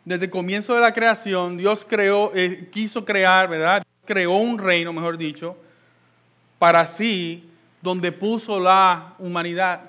desde 0.06 0.24
el 0.24 0.30
comienzo 0.30 0.74
de 0.74 0.80
la 0.80 0.94
creación, 0.94 1.58
Dios 1.58 1.84
creó, 1.86 2.32
eh, 2.34 2.70
quiso 2.72 3.04
crear, 3.04 3.46
¿verdad? 3.46 3.82
Creó 4.06 4.36
un 4.36 4.56
reino, 4.56 4.90
mejor 4.94 5.18
dicho, 5.18 5.54
para 6.58 6.86
sí, 6.86 7.46
donde 7.82 8.10
puso 8.10 8.58
la 8.58 9.16
humanidad. 9.18 9.82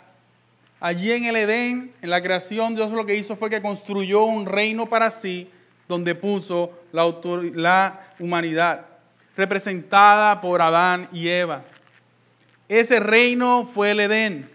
Allí 0.82 1.14
en 1.14 1.24
el 1.24 1.38
Edén, 1.38 1.94
en 2.02 2.10
la 2.10 2.22
creación, 2.22 2.76
Dios 2.76 2.92
lo 2.92 3.06
que 3.06 3.16
hizo 3.16 3.38
fue 3.38 3.50
que 3.50 3.62
construyó 3.62 4.26
un 4.26 4.46
reino 4.46 4.88
para 4.88 5.10
sí, 5.10 5.50
donde 5.88 6.16
puso 6.16 6.74
la, 6.92 7.06
la 7.54 8.14
humanidad, 8.20 8.88
representada 9.38 10.42
por 10.42 10.62
Adán 10.62 11.08
y 11.14 11.30
Eva. 11.30 11.64
Ese 12.72 13.02
reino 13.02 13.70
fue 13.74 13.92
el 13.92 14.00
Edén. 14.00 14.50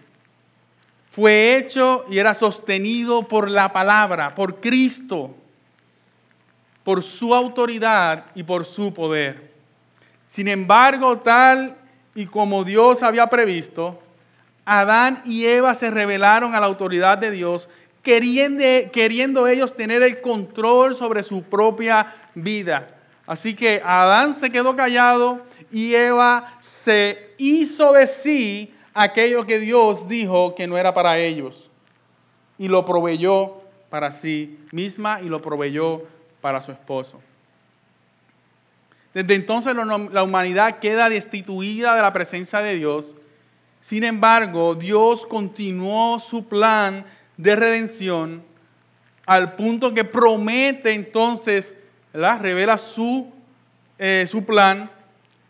Fue 1.10 1.58
hecho 1.58 2.06
y 2.08 2.16
era 2.16 2.32
sostenido 2.32 3.28
por 3.28 3.50
la 3.50 3.74
palabra, 3.74 4.34
por 4.34 4.58
Cristo, 4.58 5.34
por 6.82 7.02
su 7.02 7.34
autoridad 7.34 8.24
y 8.34 8.42
por 8.42 8.64
su 8.64 8.94
poder. 8.94 9.52
Sin 10.28 10.48
embargo, 10.48 11.18
tal 11.18 11.76
y 12.14 12.24
como 12.24 12.64
Dios 12.64 13.02
había 13.02 13.26
previsto, 13.26 14.00
Adán 14.64 15.20
y 15.26 15.44
Eva 15.44 15.74
se 15.74 15.90
rebelaron 15.90 16.54
a 16.54 16.60
la 16.60 16.64
autoridad 16.64 17.18
de 17.18 17.30
Dios, 17.30 17.68
queriendo, 18.02 19.46
ellos 19.46 19.76
tener 19.76 20.02
el 20.02 20.22
control 20.22 20.94
sobre 20.94 21.22
su 21.22 21.42
propia 21.42 22.14
vida. 22.34 22.96
Así 23.26 23.54
que 23.54 23.82
Adán 23.84 24.34
se 24.34 24.48
quedó 24.48 24.74
callado 24.74 25.44
y 25.70 25.94
Eva 25.94 26.56
se 26.60 27.34
hizo 27.38 27.92
de 27.92 28.06
sí 28.06 28.74
aquello 28.94 29.44
que 29.46 29.58
Dios 29.58 30.08
dijo 30.08 30.54
que 30.54 30.66
no 30.66 30.78
era 30.78 30.94
para 30.94 31.18
ellos. 31.18 31.70
Y 32.58 32.68
lo 32.68 32.84
proveyó 32.84 33.62
para 33.90 34.10
sí 34.10 34.58
misma 34.72 35.20
y 35.20 35.28
lo 35.28 35.42
proveyó 35.42 36.02
para 36.40 36.62
su 36.62 36.72
esposo. 36.72 37.20
Desde 39.12 39.34
entonces 39.34 39.74
la 39.74 40.22
humanidad 40.22 40.78
queda 40.78 41.08
destituida 41.08 41.94
de 41.94 42.02
la 42.02 42.12
presencia 42.12 42.60
de 42.60 42.74
Dios. 42.74 43.14
Sin 43.80 44.04
embargo, 44.04 44.74
Dios 44.74 45.24
continuó 45.24 46.18
su 46.20 46.46
plan 46.46 47.04
de 47.36 47.56
redención 47.56 48.44
al 49.26 49.54
punto 49.54 49.92
que 49.92 50.04
promete 50.04 50.92
entonces, 50.92 51.74
¿verdad? 52.12 52.40
revela 52.40 52.78
su, 52.78 53.32
eh, 53.98 54.24
su 54.28 54.44
plan 54.44 54.90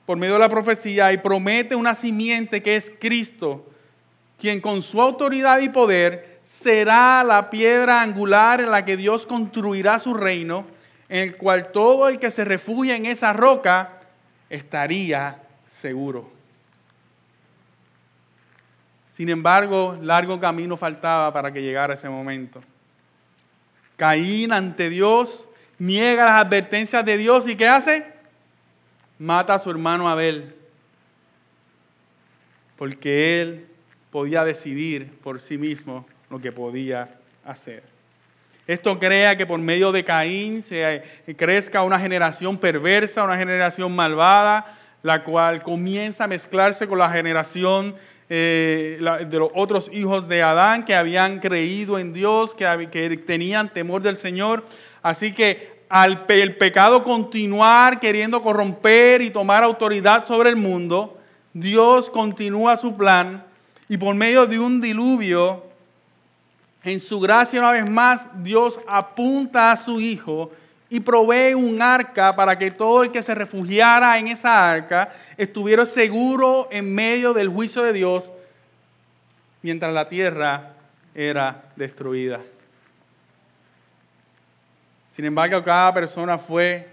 por 0.07 0.16
medio 0.16 0.34
de 0.34 0.40
la 0.40 0.48
profecía 0.48 1.12
y 1.12 1.18
promete 1.18 1.74
una 1.74 1.94
simiente 1.94 2.62
que 2.62 2.76
es 2.76 2.92
Cristo, 2.98 3.66
quien 4.38 4.61
con 4.61 4.80
su 4.80 5.02
autoridad 5.02 5.59
y 5.59 5.68
poder 5.68 6.38
será 6.42 7.24
la 7.24 7.50
piedra 7.50 8.00
angular 8.00 8.61
en 8.61 8.70
la 8.70 8.84
que 8.84 8.96
Dios 8.96 9.26
construirá 9.26 9.98
su 9.98 10.14
reino, 10.14 10.64
en 11.09 11.18
el 11.18 11.36
cual 11.36 11.72
todo 11.72 12.09
el 12.09 12.20
que 12.20 12.30
se 12.30 12.44
refugia 12.44 12.94
en 12.94 13.07
esa 13.07 13.32
roca 13.32 14.00
estaría 14.48 15.42
seguro. 15.66 16.30
Sin 19.12 19.28
embargo, 19.28 19.98
largo 20.02 20.38
camino 20.38 20.76
faltaba 20.76 21.32
para 21.32 21.52
que 21.52 21.62
llegara 21.62 21.94
ese 21.94 22.09
momento. 22.09 22.62
Caín 23.96 24.52
ante 24.52 24.88
Dios 24.90 25.48
niega 25.78 26.26
las 26.26 26.44
advertencias 26.44 27.04
de 27.04 27.16
Dios 27.16 27.48
y 27.48 27.57
¿qué 27.57 27.66
hace? 27.66 28.16
Mata 29.19 29.55
a 29.55 29.59
su 29.59 29.71
hermano 29.71 30.09
Abel. 30.09 30.55
Porque 32.77 33.41
él 33.41 33.67
podía 34.11 34.45
decidir 34.45 35.11
por 35.23 35.41
sí 35.41 35.59
mismo 35.59 36.07
lo 36.31 36.41
que 36.41 36.53
podía 36.53 37.17
hacer. 37.45 37.83
Esto 38.67 38.99
crea 38.99 39.37
que 39.37 39.47
por 39.47 39.61
medio 39.61 39.93
de 39.93 40.05
Caín 40.05 40.62
se 40.62 41.03
crezca 41.37 41.83
una 41.83 42.01
generación 42.01 42.59
perversa, 42.59 43.23
una 43.23 43.37
generación 43.37 43.95
malvada, 43.95 44.77
la 45.03 45.23
cual 45.23 45.62
comienza 45.62 46.25
a 46.25 46.27
mezclarse 46.27 46.89
con 46.89 46.99
la 46.99 47.09
generación 47.09 47.95
eh, 48.29 48.99
de 49.31 49.39
los 49.39 49.51
otros 49.55 49.89
hijos 49.93 50.27
de 50.27 50.43
Adán 50.43 50.85
que 50.85 50.97
habían 50.97 51.39
creído 51.39 51.97
en 51.97 52.12
Dios, 52.12 52.57
que, 52.57 52.89
que 52.91 53.17
tenían 53.19 53.73
temor 53.73 54.03
del 54.03 54.17
Señor. 54.17 54.64
Así 55.01 55.33
que 55.33 55.76
al 55.89 56.24
el 56.28 56.57
pecado 56.57 57.03
continuar 57.03 58.01
queriendo 58.01 58.43
corromper 58.43 59.22
y 59.22 59.30
tomar 59.30 59.62
autoridad 59.62 60.24
sobre 60.24 60.51
el 60.51 60.57
mundo, 60.57 61.18
Dios 61.53 62.11
continúa 62.11 62.76
su 62.76 62.97
plan 62.97 63.45
y 63.89 63.97
por 63.97 64.14
medio 64.14 64.47
de 64.47 64.59
un 64.59 64.80
diluvio 64.80 65.62
en 66.82 67.01
su 67.01 67.18
gracia 67.18 67.61
una 67.61 67.72
vez 67.72 67.89
más, 67.89 68.28
Dios 68.43 68.78
apunta 68.87 69.72
a 69.72 69.76
su 69.76 70.01
Hijo 70.01 70.53
y 70.89 71.01
provee 71.01 71.55
un 71.55 71.82
arca 71.82 72.37
para 72.37 72.57
que 72.57 72.70
todo 72.70 73.03
el 73.03 73.11
que 73.11 73.22
se 73.22 73.34
refugiara 73.34 74.18
en 74.18 74.28
esa 74.28 74.70
arca 74.70 75.12
estuviera 75.37 75.84
seguro 75.84 76.68
en 76.70 76.95
medio 76.95 77.32
del 77.32 77.49
juicio 77.49 77.82
de 77.82 77.93
Dios 77.93 78.30
mientras 79.62 79.93
la 79.93 80.09
tierra 80.09 80.74
era 81.12 81.64
destruida. 81.74 82.41
Sin 85.17 85.25
embargo, 85.25 85.64
cada 85.64 85.95
persona 85.95 86.37
fue 86.37 86.87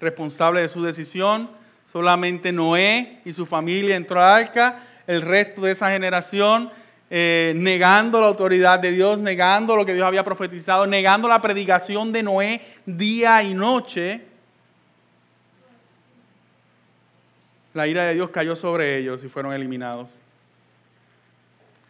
responsable 0.00 0.62
de 0.62 0.68
su 0.68 0.82
decisión. 0.82 1.48
Solamente 1.92 2.50
Noé 2.50 3.20
y 3.24 3.32
su 3.32 3.46
familia 3.46 3.94
entró 3.94 4.20
al 4.20 4.42
arca. 4.42 4.82
El 5.06 5.22
resto 5.22 5.62
de 5.62 5.70
esa 5.70 5.88
generación 5.88 6.68
eh, 7.08 7.52
negando 7.54 8.20
la 8.20 8.26
autoridad 8.26 8.80
de 8.80 8.90
Dios, 8.90 9.20
negando 9.20 9.76
lo 9.76 9.86
que 9.86 9.94
Dios 9.94 10.04
había 10.04 10.24
profetizado, 10.24 10.84
negando 10.84 11.28
la 11.28 11.40
predicación 11.40 12.10
de 12.10 12.24
Noé 12.24 12.60
día 12.86 13.40
y 13.44 13.54
noche, 13.54 14.22
la 17.72 17.86
ira 17.86 18.02
de 18.02 18.14
Dios 18.14 18.30
cayó 18.30 18.56
sobre 18.56 18.98
ellos 18.98 19.22
y 19.22 19.28
fueron 19.28 19.52
eliminados. 19.52 20.12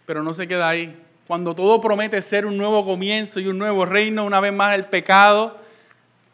Pero 0.05 0.23
no 0.23 0.35
se 0.35 0.47
queda 0.47 0.69
ahí. 0.69 0.95
Cuando 1.27 1.55
todo 1.55 1.81
promete 1.81 2.21
ser 2.23 2.47
un 2.47 2.57
nuevo 2.57 2.85
comienzo 2.85 3.41
y 3.41 3.47
un 3.47 3.59
nuevo 3.59 3.87
reino, 3.87 4.25
una 4.25 4.41
vez 4.41 4.53
más 4.53 4.75
el 4.75 4.85
pecado 4.87 5.59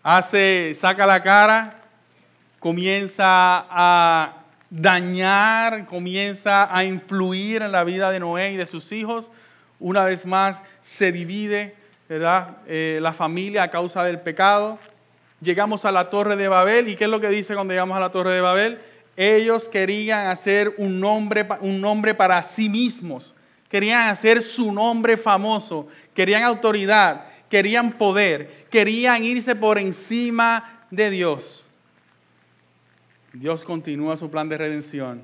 hace, 0.03 0.75
saca 0.75 1.07
la 1.07 1.23
cara, 1.23 1.83
comienza 2.59 3.67
a 3.71 4.37
dañar, 4.69 5.87
comienza 5.87 6.75
a 6.75 6.85
influir 6.85 7.63
en 7.63 7.73
la 7.73 7.85
vida 7.85 8.11
de 8.11 8.21
Noé 8.21 8.53
y 8.53 8.57
de 8.57 8.67
sus 8.67 8.93
hijos. 8.93 9.31
Una 9.79 10.05
vez 10.05 10.27
más 10.27 10.61
se 10.81 11.13
divide 11.13 11.81
¿verdad? 12.11 12.57
Eh, 12.67 12.99
la 13.01 13.13
familia 13.13 13.63
a 13.63 13.71
causa 13.71 14.03
del 14.03 14.19
pecado. 14.19 14.81
Llegamos 15.41 15.85
a 15.85 15.93
la 15.93 16.11
torre 16.11 16.35
de 16.35 16.49
Babel 16.49 16.89
y 16.89 16.97
¿qué 16.97 17.05
es 17.05 17.11
lo 17.11 17.21
que 17.21 17.29
dice 17.29 17.55
cuando 17.55 17.73
llegamos 17.73 17.97
a 17.97 18.01
la 18.01 18.11
torre 18.11 18.33
de 18.33 18.41
Babel? 18.41 18.81
Ellos 19.17 19.69
querían 19.69 20.27
hacer 20.27 20.75
un 20.79 20.99
nombre, 20.99 21.47
un 21.61 21.81
nombre 21.81 22.13
para 22.15 22.43
sí 22.43 22.69
mismos, 22.69 23.37
querían 23.71 24.09
hacer 24.09 24.43
su 24.43 24.73
nombre 24.73 25.17
famoso, 25.17 25.89
querían 26.13 26.43
autoridad, 26.43 27.27
querían 27.49 27.93
poder, 27.93 28.67
querían 28.69 29.25
irse 29.25 29.55
por 29.55 29.79
encima 29.79 30.85
de 30.91 31.09
Dios. 31.09 31.67
Dios 33.33 33.63
continúa 33.63 34.17
su 34.17 34.29
plan 34.29 34.49
de 34.49 34.59
redención 34.59 35.23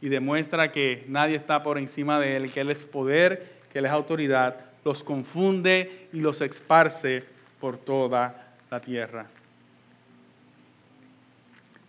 y 0.00 0.08
demuestra 0.08 0.72
que 0.72 1.04
nadie 1.08 1.36
está 1.36 1.62
por 1.62 1.78
encima 1.78 2.18
de 2.18 2.36
Él, 2.36 2.52
que 2.52 2.60
Él 2.60 2.70
es 2.70 2.82
poder, 2.82 3.58
que 3.72 3.78
Él 3.78 3.86
es 3.86 3.92
autoridad, 3.92 4.56
los 4.84 5.04
confunde 5.04 6.08
y 6.12 6.20
los 6.20 6.40
esparce 6.40 7.24
por 7.60 7.78
toda 7.78 8.54
la 8.70 8.80
tierra. 8.80 9.26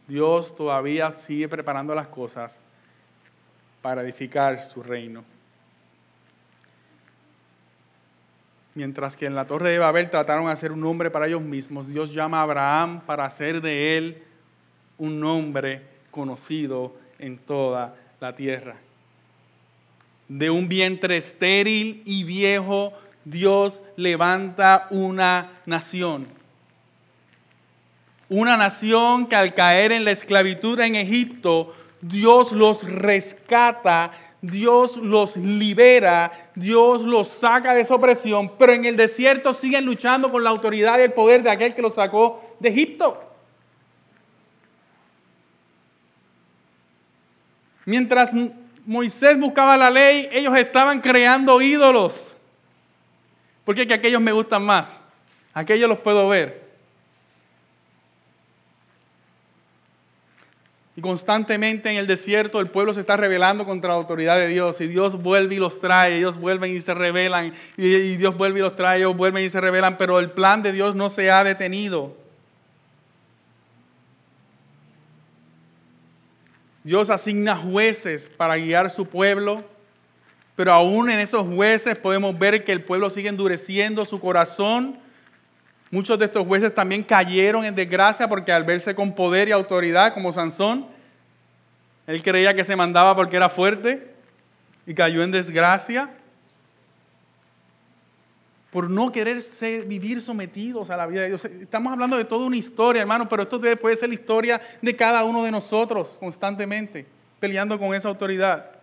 Dios 0.07 0.55
todavía 0.55 1.11
sigue 1.11 1.47
preparando 1.47 1.95
las 1.95 2.07
cosas 2.07 2.59
para 3.81 4.01
edificar 4.01 4.63
su 4.63 4.83
reino. 4.83 5.23
Mientras 8.79 9.17
que 9.17 9.25
en 9.25 9.35
la 9.35 9.43
torre 9.43 9.71
de 9.71 9.77
Babel 9.77 10.09
trataron 10.09 10.45
de 10.45 10.53
hacer 10.53 10.71
un 10.71 10.79
nombre 10.79 11.11
para 11.11 11.27
ellos 11.27 11.41
mismos, 11.41 11.85
Dios 11.85 12.13
llama 12.13 12.39
a 12.39 12.43
Abraham 12.43 13.01
para 13.05 13.25
hacer 13.25 13.59
de 13.59 13.97
él 13.97 14.23
un 14.97 15.19
nombre 15.19 15.81
conocido 16.09 16.95
en 17.19 17.39
toda 17.39 17.93
la 18.21 18.33
tierra. 18.37 18.77
De 20.29 20.49
un 20.49 20.69
vientre 20.69 21.17
estéril 21.17 22.03
y 22.05 22.23
viejo, 22.23 22.93
Dios 23.25 23.81
levanta 23.97 24.87
una 24.91 25.59
nación. 25.65 26.29
Una 28.29 28.55
nación 28.55 29.27
que 29.27 29.35
al 29.35 29.53
caer 29.55 29.91
en 29.91 30.05
la 30.05 30.11
esclavitud 30.11 30.79
en 30.79 30.95
Egipto, 30.95 31.75
Dios 31.99 32.53
los 32.53 32.89
rescata, 32.89 34.11
Dios 34.41 34.95
los 34.97 35.35
libera, 35.35 36.51
Dios 36.55 37.01
los 37.01 37.27
saca 37.27 37.73
de 37.73 37.81
esa 37.81 37.95
opresión, 37.95 38.53
pero 38.57 38.73
en 38.73 38.85
el 38.85 38.95
desierto 38.95 39.53
siguen 39.53 39.85
luchando 39.85 40.31
con 40.31 40.43
la 40.43 40.49
autoridad 40.49 40.97
y 40.99 41.01
el 41.01 41.13
poder 41.13 41.43
de 41.43 41.49
aquel 41.49 41.75
que 41.75 41.81
los 41.81 41.95
sacó 41.95 42.55
de 42.59 42.69
Egipto. 42.69 43.21
Mientras 47.85 48.31
Moisés 48.85 49.39
buscaba 49.39 49.75
la 49.75 49.89
ley, 49.89 50.29
ellos 50.31 50.55
estaban 50.55 51.01
creando 51.01 51.59
ídolos. 51.59 52.35
Porque 53.65 53.87
que 53.87 53.95
aquellos 53.95 54.21
me 54.21 54.31
gustan 54.31 54.63
más. 54.63 55.01
Aquellos 55.53 55.89
los 55.89 55.99
puedo 55.99 56.27
ver. 56.29 56.68
Y 60.99 61.01
constantemente 61.01 61.89
en 61.89 61.95
el 61.95 62.07
desierto 62.07 62.59
el 62.59 62.67
pueblo 62.67 62.93
se 62.93 62.99
está 62.99 63.15
rebelando 63.15 63.63
contra 63.63 63.91
la 63.91 63.95
autoridad 63.95 64.37
de 64.37 64.47
Dios. 64.47 64.81
Y 64.81 64.87
Dios 64.89 65.15
vuelve 65.23 65.55
y 65.55 65.57
los 65.57 65.79
trae, 65.79 66.17
ellos 66.17 66.37
vuelven 66.37 66.75
y 66.75 66.81
se 66.81 66.93
rebelan. 66.93 67.53
Y 67.77 68.17
Dios 68.17 68.35
vuelve 68.35 68.59
y 68.59 68.63
los 68.63 68.75
trae, 68.75 68.97
ellos 68.97 69.15
vuelven 69.15 69.45
y 69.45 69.49
se 69.49 69.61
rebelan. 69.61 69.97
Pero 69.97 70.19
el 70.19 70.31
plan 70.31 70.61
de 70.61 70.73
Dios 70.73 70.95
no 70.95 71.09
se 71.09 71.31
ha 71.31 71.41
detenido. 71.45 72.17
Dios 76.83 77.09
asigna 77.09 77.55
jueces 77.55 78.29
para 78.35 78.57
guiar 78.57 78.91
su 78.91 79.05
pueblo, 79.05 79.63
pero 80.57 80.73
aún 80.73 81.09
en 81.09 81.19
esos 81.21 81.47
jueces 81.47 81.95
podemos 81.95 82.37
ver 82.37 82.65
que 82.65 82.73
el 82.73 82.83
pueblo 82.83 83.09
sigue 83.09 83.29
endureciendo 83.29 84.03
su 84.03 84.19
corazón. 84.19 84.99
Muchos 85.91 86.19
de 86.19 86.25
estos 86.25 86.45
jueces 86.45 86.73
también 86.73 87.03
cayeron 87.03 87.65
en 87.65 87.73
desgracia 87.73 88.27
porque 88.27 88.51
al 88.51 88.63
verse 88.63 88.93
con 88.93 89.13
poder 89.13 89.47
y 89.47 89.51
autoridad 89.51 90.13
como 90.13 90.31
Sansón, 90.31 90.85
él 92.05 92.21
creía 92.21 92.53
que 92.53 92.63
se 92.63 92.75
mandaba 92.75 93.15
porque 93.15 93.37
era 93.37 93.49
fuerte 93.49 94.13
y 94.85 94.93
cayó 94.93 95.23
en 95.23 95.31
desgracia 95.31 96.09
por 98.71 98.89
no 98.89 99.11
querer 99.11 99.41
ser, 99.41 99.85
vivir 99.85 100.21
sometidos 100.21 100.91
a 100.91 100.97
la 100.97 101.07
vida 101.07 101.21
de 101.21 101.27
Dios. 101.29 101.45
Estamos 101.45 101.91
hablando 101.91 102.17
de 102.17 102.25
toda 102.25 102.45
una 102.45 102.55
historia, 102.55 103.01
hermano, 103.01 103.27
pero 103.27 103.43
esto 103.43 103.59
puede 103.79 103.95
ser 103.95 104.09
la 104.09 104.15
historia 104.15 104.61
de 104.81 104.95
cada 104.95 105.23
uno 105.23 105.43
de 105.43 105.51
nosotros 105.51 106.17
constantemente, 106.19 107.07
peleando 107.39 107.79
con 107.79 107.95
esa 107.95 108.09
autoridad. 108.09 108.78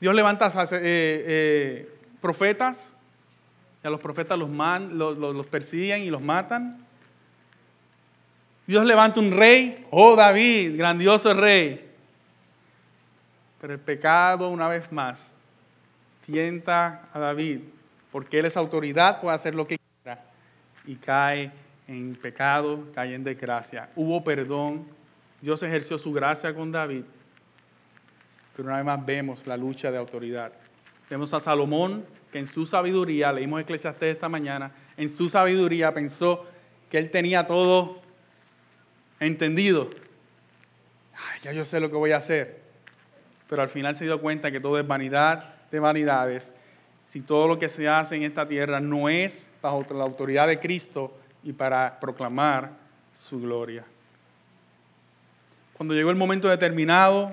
Dios 0.00 0.14
levanta 0.14 0.48
eh, 0.48 0.80
eh, 0.82 1.98
profetas, 2.20 2.94
que 3.82 3.88
a 3.88 3.90
los 3.90 4.00
profetas 4.00 4.38
los, 4.38 4.50
los, 5.18 5.46
persiguen 5.46 6.02
y 6.02 6.10
los 6.10 6.22
matan. 6.22 6.84
Dios 8.66 8.84
levanta 8.84 9.18
un 9.18 9.32
rey, 9.32 9.86
oh 9.90 10.14
David, 10.14 10.76
grandioso 10.76 11.34
rey. 11.34 11.88
Pero 13.60 13.72
el 13.72 13.80
pecado, 13.80 14.48
una 14.50 14.68
vez 14.68 14.90
más, 14.92 15.32
tienta 16.26 17.08
a 17.12 17.18
David, 17.18 17.60
porque 18.12 18.38
él 18.38 18.44
es 18.46 18.56
autoridad, 18.56 19.20
puede 19.20 19.34
hacer 19.34 19.54
lo 19.54 19.66
que 19.66 19.78
quiera, 19.78 20.22
y 20.86 20.94
cae 20.96 21.50
en 21.88 22.14
pecado, 22.14 22.86
cae 22.94 23.14
en 23.14 23.24
desgracia. 23.24 23.88
Hubo 23.96 24.22
perdón, 24.22 24.86
Dios 25.40 25.62
ejerció 25.62 25.98
su 25.98 26.12
gracia 26.12 26.54
con 26.54 26.70
David, 26.70 27.02
pero 28.58 28.70
una 28.70 28.78
vez 28.78 28.86
más 28.86 29.06
vemos 29.06 29.46
la 29.46 29.56
lucha 29.56 29.88
de 29.92 29.98
autoridad. 29.98 30.52
Vemos 31.08 31.32
a 31.32 31.38
Salomón 31.38 32.04
que 32.32 32.40
en 32.40 32.48
su 32.48 32.66
sabiduría, 32.66 33.32
leímos 33.32 33.60
Eclesiastés 33.60 34.14
esta 34.14 34.28
mañana, 34.28 34.72
en 34.96 35.10
su 35.10 35.28
sabiduría 35.28 35.94
pensó 35.94 36.44
que 36.90 36.98
él 36.98 37.12
tenía 37.12 37.46
todo 37.46 38.00
entendido. 39.20 39.90
ya 41.44 41.52
yo 41.52 41.64
sé 41.64 41.78
lo 41.78 41.88
que 41.88 41.94
voy 41.94 42.10
a 42.10 42.16
hacer. 42.16 42.60
Pero 43.48 43.62
al 43.62 43.68
final 43.68 43.94
se 43.94 44.06
dio 44.06 44.20
cuenta 44.20 44.50
que 44.50 44.58
todo 44.58 44.76
es 44.76 44.84
vanidad 44.84 45.54
de 45.70 45.78
vanidades. 45.78 46.52
Si 47.06 47.20
todo 47.20 47.46
lo 47.46 47.60
que 47.60 47.68
se 47.68 47.88
hace 47.88 48.16
en 48.16 48.24
esta 48.24 48.48
tierra 48.48 48.80
no 48.80 49.08
es 49.08 49.52
bajo 49.62 49.86
la 49.94 50.02
autoridad 50.02 50.48
de 50.48 50.58
Cristo 50.58 51.16
y 51.44 51.52
para 51.52 52.00
proclamar 52.00 52.72
su 53.14 53.40
gloria. 53.40 53.84
Cuando 55.74 55.94
llegó 55.94 56.10
el 56.10 56.16
momento 56.16 56.48
determinado, 56.48 57.32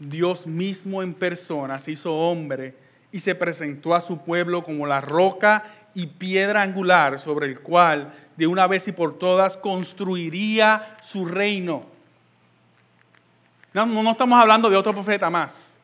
Dios 0.00 0.46
mismo 0.46 1.02
en 1.02 1.12
persona 1.12 1.78
se 1.78 1.92
hizo 1.92 2.12
hombre 2.12 2.74
y 3.12 3.20
se 3.20 3.34
presentó 3.34 3.94
a 3.94 4.00
su 4.00 4.18
pueblo 4.18 4.64
como 4.64 4.86
la 4.86 5.00
roca 5.00 5.64
y 5.94 6.06
piedra 6.06 6.62
angular 6.62 7.20
sobre 7.20 7.46
el 7.46 7.60
cual 7.60 8.12
de 8.36 8.46
una 8.46 8.66
vez 8.66 8.88
y 8.88 8.92
por 8.92 9.18
todas 9.18 9.58
construiría 9.58 10.96
su 11.02 11.26
reino. 11.26 11.84
No, 13.74 14.10
estamos 14.10 14.40
hablando 14.40 14.70
de 14.70 14.76
otro 14.76 14.92
profeta 14.92 15.28
más. 15.28 15.74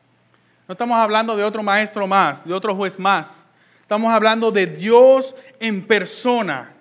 No 0.67 0.73
estamos 0.73 0.97
hablando 0.97 1.37
de 1.37 1.43
otro 1.43 1.61
maestro 1.61 2.07
más, 2.07 2.43
de 2.43 2.53
otro 2.53 2.75
juez 2.75 2.97
más. 2.97 3.43
Estamos 3.81 4.11
hablando 4.11 4.51
de 4.51 4.65
Dios 4.65 5.35
en 5.59 5.85
persona. 5.85 6.73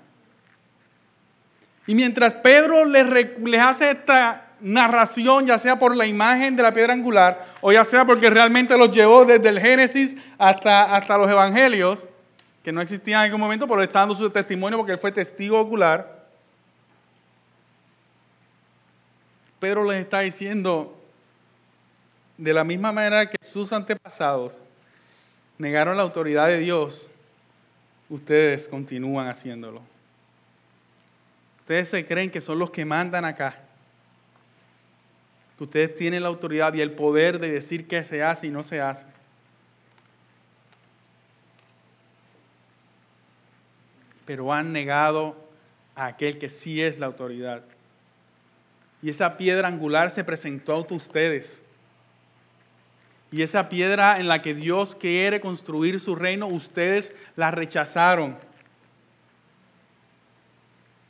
Y 1.86 1.94
mientras 1.94 2.34
Pedro 2.34 2.84
les, 2.84 3.60
hace 3.60 3.90
esta 3.90 4.45
narración, 4.60 5.46
ya 5.46 5.58
sea 5.58 5.78
por 5.78 5.94
la 5.96 6.06
imagen 6.06 6.56
de 6.56 6.62
la 6.62 6.72
piedra 6.72 6.92
angular 6.92 7.46
o 7.60 7.72
ya 7.72 7.84
sea 7.84 8.04
porque 8.04 8.30
realmente 8.30 8.76
los 8.76 8.90
llevó 8.90 9.24
desde 9.24 9.48
el 9.48 9.60
Génesis 9.60 10.16
hasta, 10.38 10.94
hasta 10.94 11.18
los 11.18 11.30
evangelios, 11.30 12.06
que 12.62 12.72
no 12.72 12.80
existían 12.80 13.20
en 13.20 13.24
algún 13.26 13.40
momento, 13.40 13.68
pero 13.68 13.82
está 13.82 14.00
dando 14.00 14.14
su 14.14 14.28
testimonio 14.30 14.78
porque 14.78 14.92
él 14.92 14.98
fue 14.98 15.12
testigo 15.12 15.60
ocular. 15.60 16.26
Pedro 19.60 19.84
les 19.84 20.00
está 20.00 20.20
diciendo, 20.20 20.96
de 22.36 22.52
la 22.52 22.64
misma 22.64 22.92
manera 22.92 23.30
que 23.30 23.36
sus 23.40 23.72
antepasados 23.72 24.58
negaron 25.58 25.96
la 25.96 26.02
autoridad 26.02 26.48
de 26.48 26.58
Dios, 26.58 27.08
ustedes 28.08 28.68
continúan 28.68 29.28
haciéndolo. 29.28 29.80
Ustedes 31.60 31.88
se 31.88 32.06
creen 32.06 32.30
que 32.30 32.40
son 32.40 32.58
los 32.58 32.70
que 32.70 32.84
mandan 32.84 33.24
acá. 33.24 33.65
Que 35.56 35.64
ustedes 35.64 35.94
tienen 35.94 36.22
la 36.22 36.28
autoridad 36.28 36.74
y 36.74 36.80
el 36.80 36.92
poder 36.92 37.38
de 37.38 37.50
decir 37.50 37.86
qué 37.86 38.04
se 38.04 38.22
hace 38.22 38.46
y 38.46 38.50
no 38.50 38.62
se 38.62 38.80
hace. 38.80 39.06
Pero 44.24 44.52
han 44.52 44.72
negado 44.72 45.36
a 45.94 46.06
aquel 46.06 46.38
que 46.38 46.50
sí 46.50 46.82
es 46.82 46.98
la 46.98 47.06
autoridad. 47.06 47.62
Y 49.02 49.10
esa 49.10 49.36
piedra 49.36 49.68
angular 49.68 50.10
se 50.10 50.24
presentó 50.24 50.72
a 50.74 50.94
ustedes. 50.94 51.62
Y 53.30 53.42
esa 53.42 53.68
piedra 53.68 54.18
en 54.18 54.28
la 54.28 54.42
que 54.42 54.54
Dios 54.54 54.94
quiere 54.94 55.40
construir 55.40 56.00
su 56.00 56.14
reino, 56.14 56.46
ustedes 56.46 57.12
la 57.34 57.50
rechazaron. 57.50 58.36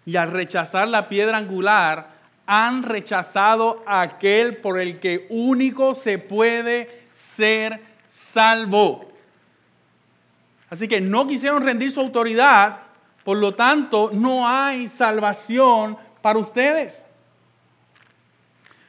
Y 0.04 0.16
al 0.16 0.32
rechazar 0.32 0.88
la 0.88 1.08
piedra 1.08 1.36
angular, 1.36 2.15
han 2.46 2.82
rechazado 2.82 3.82
a 3.86 4.02
aquel 4.02 4.58
por 4.58 4.80
el 4.80 5.00
que 5.00 5.26
único 5.28 5.94
se 5.94 6.18
puede 6.18 7.06
ser 7.10 7.80
salvo. 8.08 9.10
Así 10.70 10.88
que 10.88 11.00
no 11.00 11.26
quisieron 11.26 11.64
rendir 11.64 11.92
su 11.92 12.00
autoridad, 12.00 12.78
por 13.24 13.38
lo 13.38 13.54
tanto 13.54 14.10
no 14.12 14.48
hay 14.48 14.88
salvación 14.88 15.96
para 16.22 16.38
ustedes. 16.38 17.04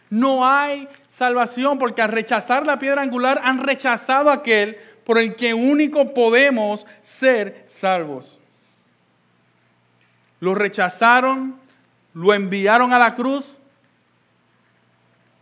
No 0.09 0.47
hay 0.47 0.87
salvación 1.07 1.77
porque 1.77 2.01
al 2.01 2.11
rechazar 2.11 2.65
la 2.65 2.79
piedra 2.79 3.01
angular 3.01 3.41
han 3.43 3.63
rechazado 3.63 4.29
a 4.29 4.35
aquel 4.35 4.77
por 5.03 5.17
el 5.17 5.35
que 5.35 5.53
único 5.53 6.13
podemos 6.13 6.85
ser 7.01 7.63
salvos. 7.67 8.39
Lo 10.39 10.53
rechazaron, 10.53 11.59
lo 12.17 12.33
enviaron 12.33 12.93
a 12.93 12.97
la 12.97 13.13
cruz, 13.13 13.59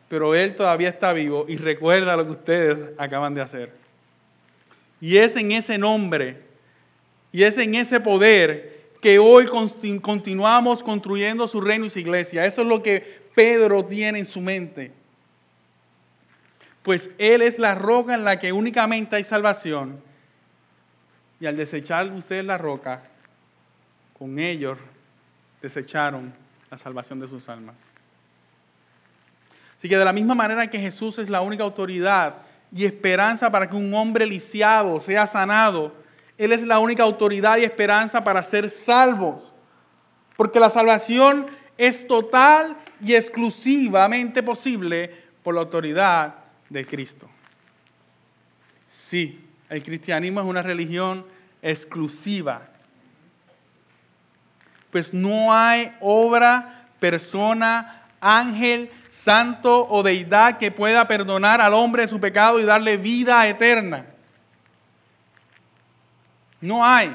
pero 0.10 0.36
Él 0.36 0.58
todavía 0.58 0.90
está 0.90 1.14
vivo 1.14 1.46
y 1.48 1.56
recuerda 1.56 2.18
lo 2.18 2.26
que 2.26 2.32
ustedes 2.32 2.84
acaban 2.98 3.34
de 3.34 3.42
hacer. 3.42 3.72
Y 5.00 5.16
es 5.16 5.38
en 5.38 5.54
ese 5.54 5.78
nombre 5.78 6.42
y 7.32 7.44
es 7.44 7.58
en 7.58 7.76
ese 7.76 8.02
poder 8.02 8.90
que 9.02 9.20
hoy 9.20 9.48
continuamos 10.02 10.84
construyendo 10.84 11.48
su 11.48 11.62
reino 11.62 11.86
y 11.86 11.90
su 11.90 12.00
iglesia. 12.00 12.46
Eso 12.46 12.64
es 12.64 12.68
lo 12.68 12.84
que 12.84 13.22
Pedro 13.34 13.86
tiene 13.86 14.20
en 14.20 14.26
su 14.26 14.42
mente. 14.42 14.92
Pues 16.84 17.10
Él 17.18 17.42
es 17.42 17.58
la 17.58 17.74
roca 17.74 18.16
en 18.16 18.26
la 18.26 18.38
que 18.38 18.52
únicamente 18.52 19.16
hay 19.16 19.24
salvación. 19.24 20.02
Y 21.40 21.46
al 21.46 21.56
desechar 21.56 22.12
ustedes 22.12 22.44
la 22.44 22.58
roca, 22.58 23.02
con 24.18 24.40
ellos 24.40 24.78
desecharon 25.62 26.45
la 26.70 26.78
salvación 26.78 27.20
de 27.20 27.28
sus 27.28 27.48
almas. 27.50 27.78
Así 29.78 29.90
que 29.90 29.98
de 29.98 30.06
la 30.06 30.14
misma 30.14 30.36
manera 30.36 30.70
que 30.70 30.80
Jesús 30.80 31.18
es 31.20 31.30
la 31.30 31.42
única 31.42 31.64
autoridad 31.64 32.36
y 32.72 32.86
esperanza 32.86 33.52
para 33.52 33.70
que 33.70 33.76
un 33.76 33.94
hombre 33.94 34.26
lisiado 34.26 35.00
sea 35.00 35.28
sanado, 35.28 35.92
Él 36.38 36.52
es 36.52 36.64
la 36.64 36.80
única 36.80 37.04
autoridad 37.04 37.58
y 37.58 37.64
esperanza 37.64 38.24
para 38.24 38.44
ser 38.44 38.70
salvos. 38.70 39.54
Porque 40.36 40.60
la 40.60 40.70
salvación 40.70 41.46
es 41.78 42.08
total 42.08 42.78
y 43.02 43.14
exclusivamente 43.14 44.44
posible 44.44 45.12
por 45.44 45.56
la 45.56 45.62
autoridad 45.62 46.36
de 46.70 46.86
Cristo. 46.86 47.30
Sí, 48.90 49.46
el 49.70 49.84
cristianismo 49.84 50.42
es 50.42 50.46
una 50.46 50.62
religión 50.62 51.26
exclusiva 51.62 52.70
pues 54.96 55.14
no 55.14 55.54
hay 55.54 55.94
obra, 56.00 56.86
persona, 57.02 58.04
ángel, 58.22 58.90
santo 59.10 59.86
o 59.90 60.02
deidad 60.02 60.58
que 60.58 60.72
pueda 60.72 61.06
perdonar 61.06 61.60
al 61.60 61.74
hombre 61.74 62.08
su 62.08 62.18
pecado 62.18 62.62
y 62.62 62.64
darle 62.64 62.96
vida 62.96 63.46
eterna. 63.46 64.06
No 66.62 66.86
hay. 66.86 67.14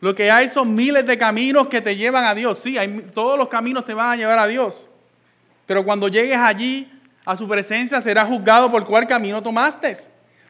Lo 0.00 0.16
que 0.16 0.32
hay 0.32 0.48
son 0.48 0.74
miles 0.74 1.06
de 1.06 1.16
caminos 1.16 1.68
que 1.68 1.80
te 1.80 1.94
llevan 1.94 2.24
a 2.24 2.34
Dios. 2.34 2.58
Sí, 2.58 2.76
todos 3.14 3.38
los 3.38 3.46
caminos 3.46 3.84
te 3.84 3.94
van 3.94 4.10
a 4.10 4.16
llevar 4.16 4.40
a 4.40 4.48
Dios. 4.48 4.88
Pero 5.64 5.84
cuando 5.84 6.08
llegues 6.08 6.38
allí, 6.38 6.90
a 7.24 7.36
su 7.36 7.46
presencia, 7.46 8.00
serás 8.00 8.26
juzgado 8.26 8.68
por 8.68 8.84
cuál 8.84 9.06
camino 9.06 9.40
tomaste. 9.40 9.96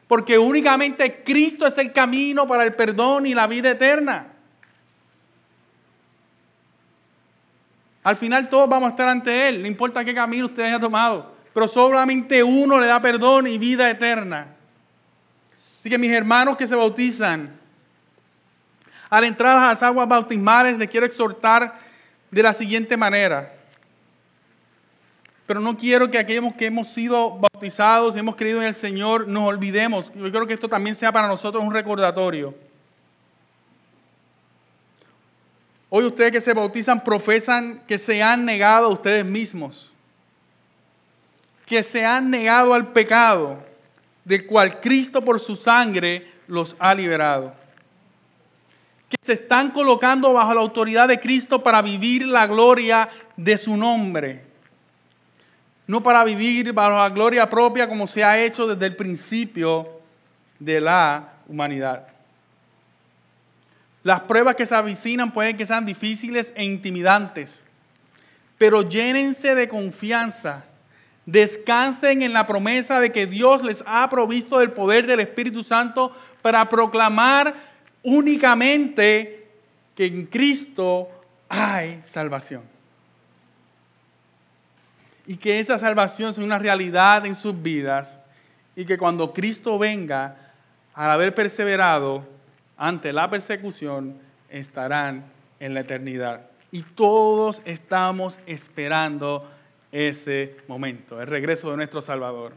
Porque 0.07 0.39
únicamente 0.39 1.21
Cristo 1.23 1.67
es 1.67 1.77
el 1.77 1.93
camino 1.93 2.47
para 2.47 2.63
el 2.63 2.73
perdón 2.73 3.27
y 3.27 3.35
la 3.35 3.45
vida 3.45 3.69
eterna. 3.69 4.32
Al 8.03 8.17
final 8.17 8.49
todos 8.49 8.67
vamos 8.67 8.87
a 8.87 8.89
estar 8.91 9.07
ante 9.07 9.47
Él, 9.47 9.61
no 9.61 9.67
importa 9.67 10.03
qué 10.03 10.13
camino 10.13 10.47
usted 10.47 10.63
haya 10.63 10.79
tomado, 10.79 11.33
pero 11.53 11.67
solamente 11.67 12.43
uno 12.43 12.79
le 12.79 12.87
da 12.87 13.01
perdón 13.01 13.47
y 13.47 13.57
vida 13.57 13.89
eterna. 13.89 14.47
Así 15.79 15.89
que 15.89 15.97
mis 15.97 16.11
hermanos 16.11 16.57
que 16.57 16.67
se 16.67 16.75
bautizan, 16.75 17.59
al 19.09 19.23
entrar 19.23 19.57
a 19.57 19.67
las 19.67 19.83
aguas 19.83 20.07
bautismales 20.07 20.77
les 20.77 20.89
quiero 20.89 21.05
exhortar 21.05 21.79
de 22.31 22.43
la 22.43 22.51
siguiente 22.51 22.97
manera. 22.97 23.53
Pero 25.45 25.59
no 25.59 25.77
quiero 25.77 26.09
que 26.09 26.17
aquellos 26.17 26.53
que 26.55 26.65
hemos 26.65 26.87
sido 26.87 27.37
bautizados 27.37 28.15
hemos 28.15 28.35
creído 28.35 28.61
en 28.61 28.67
el 28.67 28.73
Señor 28.73 29.27
nos 29.27 29.43
olvidemos. 29.43 30.11
Yo 30.15 30.31
quiero 30.31 30.47
que 30.47 30.53
esto 30.53 30.67
también 30.67 30.95
sea 30.95 31.11
para 31.11 31.27
nosotros 31.27 31.63
un 31.63 31.73
recordatorio. 31.73 32.55
Hoy 35.95 36.05
ustedes 36.05 36.31
que 36.31 36.41
se 36.41 36.55
bautizan 36.55 37.03
profesan 37.03 37.79
que 37.87 37.99
se 37.99 38.23
han 38.23 38.45
negado 38.45 38.87
a 38.87 38.89
ustedes 38.89 39.23
mismos, 39.23 39.91
que 41.67 41.83
se 41.83 42.03
han 42.03 42.31
negado 42.31 42.73
al 42.73 42.91
pecado, 42.91 43.63
del 44.25 44.47
cual 44.47 44.79
Cristo 44.79 45.23
por 45.23 45.39
su 45.39 45.55
sangre 45.55 46.25
los 46.47 46.75
ha 46.79 46.95
liberado. 46.95 47.53
que 49.07 49.17
se 49.21 49.33
están 49.33 49.69
colocando 49.69 50.33
bajo 50.33 50.55
la 50.55 50.61
autoridad 50.61 51.07
de 51.07 51.19
Cristo 51.19 51.61
para 51.61 51.79
vivir 51.83 52.25
la 52.25 52.47
gloria 52.47 53.07
de 53.37 53.55
su 53.55 53.77
nombre. 53.77 54.41
No 55.85 56.01
para 56.01 56.23
vivir 56.23 56.73
bajo 56.73 56.97
la 56.97 57.09
gloria 57.09 57.47
propia 57.47 57.87
como 57.87 58.07
se 58.07 58.23
ha 58.23 58.43
hecho 58.43 58.65
desde 58.65 58.87
el 58.87 58.95
principio 58.95 59.87
de 60.57 60.81
la 60.81 61.33
humanidad. 61.47 62.12
Las 64.03 64.21
pruebas 64.21 64.55
que 64.55 64.65
se 64.65 64.75
avicinan 64.75 65.31
pueden 65.31 65.55
que 65.55 65.65
sean 65.65 65.85
difíciles 65.85 66.51
e 66.55 66.65
intimidantes, 66.65 67.63
pero 68.57 68.81
llénense 68.81 69.55
de 69.55 69.67
confianza. 69.67 70.65
Descansen 71.25 72.21
en 72.21 72.33
la 72.33 72.45
promesa 72.45 72.99
de 72.99 73.13
que 73.13 73.25
Dios 73.25 73.63
les 73.63 73.81
ha 73.87 74.09
provisto 74.09 74.59
del 74.59 74.71
poder 74.71 75.07
del 75.07 75.21
Espíritu 75.21 75.63
Santo 75.63 76.13
para 76.41 76.67
proclamar 76.67 77.55
únicamente 78.03 79.47
que 79.95 80.05
en 80.05 80.25
Cristo 80.25 81.07
hay 81.47 82.01
salvación. 82.05 82.63
Y 85.25 85.37
que 85.37 85.59
esa 85.59 85.79
salvación 85.79 86.31
es 86.31 86.37
una 86.37 86.59
realidad 86.59 87.25
en 87.25 87.35
sus 87.35 87.61
vidas 87.61 88.19
y 88.75 88.83
que 88.83 88.97
cuando 88.97 89.31
Cristo 89.33 89.79
venga, 89.79 90.35
al 90.93 91.09
haber 91.09 91.33
perseverado 91.33 92.32
ante 92.83 93.13
la 93.13 93.29
persecución, 93.29 94.19
estarán 94.49 95.23
en 95.61 95.73
la 95.73 95.79
eternidad. 95.79 96.49
Y 96.69 96.81
todos 96.81 97.61
estamos 97.63 98.37
esperando 98.45 99.49
ese 99.89 100.57
momento, 100.67 101.21
el 101.21 101.27
regreso 101.27 101.71
de 101.71 101.77
nuestro 101.77 102.01
Salvador. 102.01 102.51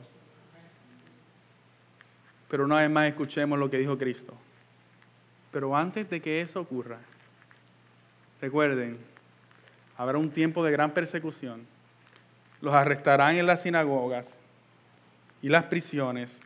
Pero 2.48 2.64
una 2.64 2.80
vez 2.80 2.90
más 2.90 3.06
escuchemos 3.06 3.56
lo 3.56 3.70
que 3.70 3.78
dijo 3.78 3.96
Cristo. 3.96 4.34
Pero 5.52 5.76
antes 5.76 6.10
de 6.10 6.20
que 6.20 6.40
eso 6.40 6.60
ocurra, 6.60 6.98
recuerden, 8.40 8.98
habrá 9.96 10.18
un 10.18 10.30
tiempo 10.30 10.64
de 10.64 10.72
gran 10.72 10.90
persecución. 10.90 11.64
Los 12.60 12.74
arrestarán 12.74 13.36
en 13.36 13.46
las 13.46 13.62
sinagogas 13.62 14.40
y 15.40 15.48
las 15.50 15.66
prisiones 15.66 16.42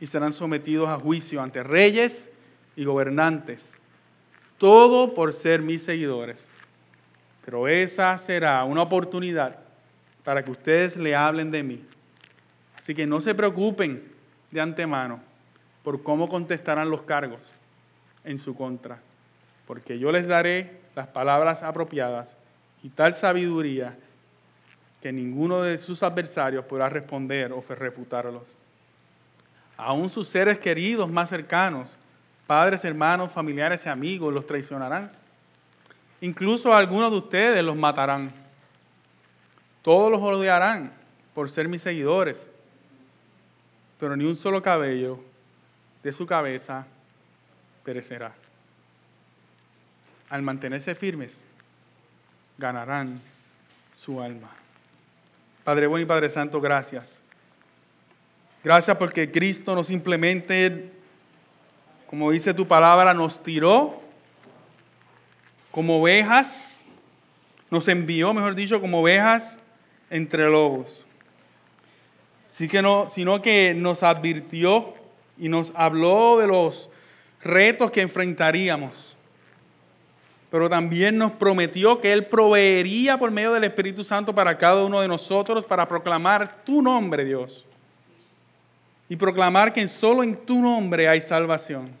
y 0.00 0.06
serán 0.06 0.32
sometidos 0.32 0.88
a 0.88 0.98
juicio 0.98 1.40
ante 1.40 1.62
reyes 1.62 2.29
y 2.80 2.84
gobernantes. 2.86 3.74
Todo 4.56 5.12
por 5.12 5.34
ser 5.34 5.60
mis 5.60 5.82
seguidores. 5.82 6.48
Pero 7.44 7.68
esa 7.68 8.16
será 8.16 8.64
una 8.64 8.80
oportunidad 8.80 9.58
para 10.24 10.42
que 10.42 10.50
ustedes 10.50 10.96
le 10.96 11.14
hablen 11.14 11.50
de 11.50 11.62
mí. 11.62 11.84
Así 12.78 12.94
que 12.94 13.06
no 13.06 13.20
se 13.20 13.34
preocupen 13.34 14.02
de 14.50 14.62
antemano 14.62 15.20
por 15.82 16.02
cómo 16.02 16.26
contestarán 16.26 16.88
los 16.88 17.02
cargos 17.02 17.52
en 18.24 18.38
su 18.38 18.54
contra, 18.54 18.98
porque 19.66 19.98
yo 19.98 20.10
les 20.10 20.26
daré 20.26 20.80
las 20.96 21.08
palabras 21.08 21.62
apropiadas 21.62 22.34
y 22.82 22.88
tal 22.88 23.12
sabiduría 23.12 23.94
que 25.02 25.12
ninguno 25.12 25.60
de 25.60 25.76
sus 25.76 26.02
adversarios 26.02 26.64
podrá 26.64 26.88
responder 26.88 27.52
o 27.52 27.62
refutarlos. 27.68 28.50
Aún 29.76 30.08
sus 30.08 30.28
seres 30.28 30.58
queridos 30.58 31.10
más 31.10 31.28
cercanos, 31.28 31.94
padres, 32.50 32.84
hermanos, 32.84 33.30
familiares 33.30 33.86
y 33.86 33.88
amigos 33.88 34.34
los 34.34 34.44
traicionarán. 34.44 35.12
Incluso 36.20 36.74
algunos 36.74 37.12
de 37.12 37.18
ustedes 37.18 37.62
los 37.62 37.76
matarán. 37.76 38.32
Todos 39.82 40.10
los 40.10 40.20
odiarán 40.20 40.92
por 41.32 41.48
ser 41.48 41.68
mis 41.68 41.80
seguidores, 41.80 42.50
pero 44.00 44.16
ni 44.16 44.24
un 44.24 44.34
solo 44.34 44.60
cabello 44.60 45.20
de 46.02 46.10
su 46.10 46.26
cabeza 46.26 46.88
perecerá. 47.84 48.32
Al 50.28 50.42
mantenerse 50.42 50.96
firmes, 50.96 51.44
ganarán 52.58 53.20
su 53.94 54.20
alma. 54.20 54.50
Padre 55.62 55.86
bueno 55.86 56.02
y 56.02 56.08
Padre 56.08 56.28
Santo, 56.28 56.60
gracias. 56.60 57.20
Gracias 58.64 58.96
porque 58.96 59.30
Cristo 59.30 59.72
no 59.76 59.84
simplemente, 59.84 60.98
como 62.10 62.32
dice 62.32 62.52
tu 62.52 62.66
palabra, 62.66 63.14
nos 63.14 63.40
tiró 63.40 64.00
como 65.70 66.00
ovejas, 66.00 66.80
nos 67.70 67.86
envió, 67.86 68.34
mejor 68.34 68.56
dicho, 68.56 68.80
como 68.80 69.02
ovejas 69.02 69.60
entre 70.10 70.50
lobos. 70.50 71.06
Que 72.58 72.82
no, 72.82 73.08
sino 73.08 73.40
que 73.40 73.74
nos 73.76 74.02
advirtió 74.02 74.92
y 75.38 75.48
nos 75.48 75.72
habló 75.76 76.36
de 76.38 76.48
los 76.48 76.90
retos 77.44 77.92
que 77.92 78.00
enfrentaríamos. 78.00 79.16
Pero 80.50 80.68
también 80.68 81.16
nos 81.16 81.30
prometió 81.30 82.00
que 82.00 82.12
Él 82.12 82.26
proveería 82.26 83.18
por 83.18 83.30
medio 83.30 83.52
del 83.52 83.62
Espíritu 83.62 84.02
Santo 84.02 84.34
para 84.34 84.58
cada 84.58 84.84
uno 84.84 85.00
de 85.00 85.06
nosotros 85.06 85.64
para 85.64 85.86
proclamar 85.86 86.64
tu 86.64 86.82
nombre, 86.82 87.24
Dios. 87.24 87.64
Y 89.08 89.14
proclamar 89.14 89.72
que 89.72 89.86
solo 89.86 90.24
en 90.24 90.34
tu 90.34 90.60
nombre 90.60 91.08
hay 91.08 91.20
salvación. 91.20 91.99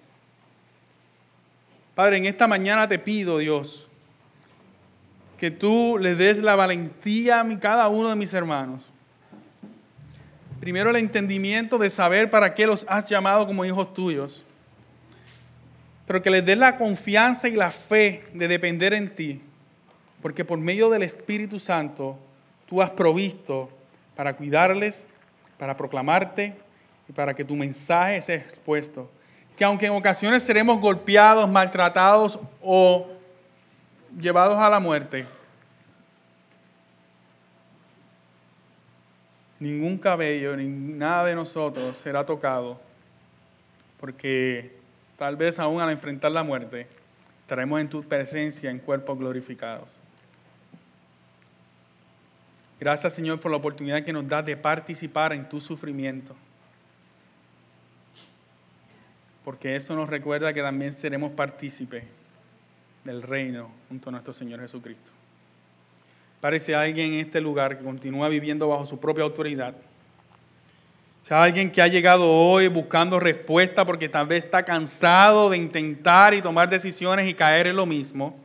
Padre, 2.00 2.16
en 2.16 2.24
esta 2.24 2.48
mañana 2.48 2.88
te 2.88 2.98
pido, 2.98 3.36
Dios, 3.36 3.86
que 5.36 5.50
tú 5.50 5.98
le 6.00 6.14
des 6.14 6.38
la 6.38 6.56
valentía 6.56 7.42
a 7.42 7.60
cada 7.60 7.88
uno 7.88 8.08
de 8.08 8.16
mis 8.16 8.32
hermanos. 8.32 8.88
Primero 10.60 10.88
el 10.88 10.96
entendimiento 10.96 11.76
de 11.76 11.90
saber 11.90 12.30
para 12.30 12.54
qué 12.54 12.66
los 12.66 12.86
has 12.88 13.06
llamado 13.06 13.46
como 13.46 13.66
hijos 13.66 13.92
tuyos 13.92 14.42
pero 16.06 16.22
que 16.22 16.30
les 16.30 16.42
dé 16.42 16.56
la 16.56 16.78
confianza 16.78 17.48
y 17.48 17.52
la 17.52 17.70
fe 17.70 18.24
de 18.32 18.48
depender 18.48 18.94
en 18.94 19.14
ti, 19.14 19.42
porque 20.22 20.42
por 20.42 20.58
medio 20.58 20.88
del 20.88 21.02
Espíritu 21.02 21.58
Santo 21.58 22.18
tú 22.66 22.80
has 22.80 22.88
provisto 22.88 23.68
para 24.16 24.34
cuidarles, 24.34 25.04
para 25.58 25.76
proclamarte 25.76 26.54
y 27.10 27.12
para 27.12 27.34
que 27.34 27.44
tu 27.44 27.56
mensaje 27.56 28.22
sea 28.22 28.36
expuesto. 28.36 29.10
Que 29.56 29.64
aunque 29.64 29.86
en 29.86 29.92
ocasiones 29.92 30.42
seremos 30.42 30.80
golpeados, 30.80 31.48
maltratados 31.48 32.38
o 32.62 33.08
llevados 34.18 34.56
a 34.56 34.70
la 34.70 34.80
muerte, 34.80 35.26
ningún 39.60 39.98
cabello 39.98 40.56
ni 40.56 40.66
nada 40.66 41.26
de 41.26 41.34
nosotros 41.34 41.96
será 41.98 42.24
tocado, 42.24 42.80
porque 44.00 44.78
tal 45.16 45.36
vez 45.36 45.58
aún 45.58 45.80
al 45.80 45.90
enfrentar 45.90 46.32
la 46.32 46.42
muerte, 46.42 46.88
estaremos 47.42 47.80
en 47.80 47.88
tu 47.88 48.02
presencia 48.02 48.70
en 48.70 48.78
cuerpos 48.78 49.18
glorificados. 49.18 49.94
Gracias 52.80 53.12
Señor 53.12 53.38
por 53.38 53.50
la 53.50 53.58
oportunidad 53.58 54.02
que 54.02 54.12
nos 54.12 54.26
das 54.26 54.46
de 54.46 54.56
participar 54.56 55.34
en 55.34 55.46
tu 55.46 55.60
sufrimiento. 55.60 56.34
Porque 59.44 59.76
eso 59.76 59.94
nos 59.94 60.08
recuerda 60.08 60.52
que 60.52 60.62
también 60.62 60.94
seremos 60.94 61.32
partícipes 61.32 62.04
del 63.04 63.22
reino 63.22 63.70
junto 63.88 64.10
a 64.10 64.12
nuestro 64.12 64.32
Señor 64.32 64.60
Jesucristo. 64.60 65.10
Parece 66.40 66.74
alguien 66.74 67.14
en 67.14 67.20
este 67.20 67.40
lugar 67.40 67.78
que 67.78 67.84
continúa 67.84 68.28
viviendo 68.28 68.68
bajo 68.68 68.86
su 68.86 68.98
propia 68.98 69.24
autoridad 69.24 69.74
si 71.22 71.34
hay 71.34 71.48
alguien 71.48 71.70
que 71.70 71.82
ha 71.82 71.86
llegado 71.86 72.28
hoy 72.28 72.68
buscando 72.68 73.20
respuesta 73.20 73.84
porque 73.84 74.08
tal 74.08 74.26
vez 74.26 74.44
está 74.44 74.64
cansado 74.64 75.50
de 75.50 75.58
intentar 75.58 76.34
y 76.34 76.42
tomar 76.42 76.68
decisiones 76.68 77.28
y 77.28 77.34
caer 77.34 77.66
en 77.68 77.76
lo 77.76 77.86
mismo, 77.86 78.38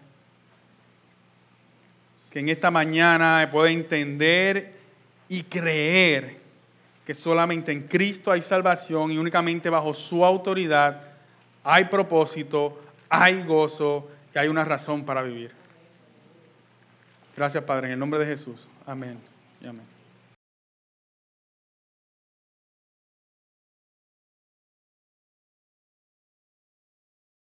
que 2.31 2.39
en 2.39 2.49
esta 2.49 2.69
mañana 2.69 3.47
pueda 3.51 3.71
entender 3.71 4.73
y 5.29 5.43
creer 5.43 6.37
que 7.06 7.14
solamente 7.14 7.72
en 7.72 7.84
Cristo 7.84 8.32
hay 8.32 8.41
salvación 8.41 9.12
y 9.12 9.18
únicamente 9.18 9.70
bajo 9.70 9.93
su 9.93 10.26
autoridad 10.26 11.16
hay 11.66 11.86
propósito, 11.86 12.80
hay 13.10 13.43
gozo 13.43 14.08
y 14.34 14.38
hay 14.38 14.47
una 14.47 14.64
razón 14.64 15.03
para 15.03 15.24
vivir. 15.24 15.51
Gracias, 17.36 17.64
Padre, 17.64 17.88
en 17.88 17.93
el 17.93 17.99
nombre 17.99 18.20
de 18.20 18.28
Jesús. 18.28 18.68
Amén 18.86 19.18
y 19.62 19.68
amén. 19.68 19.94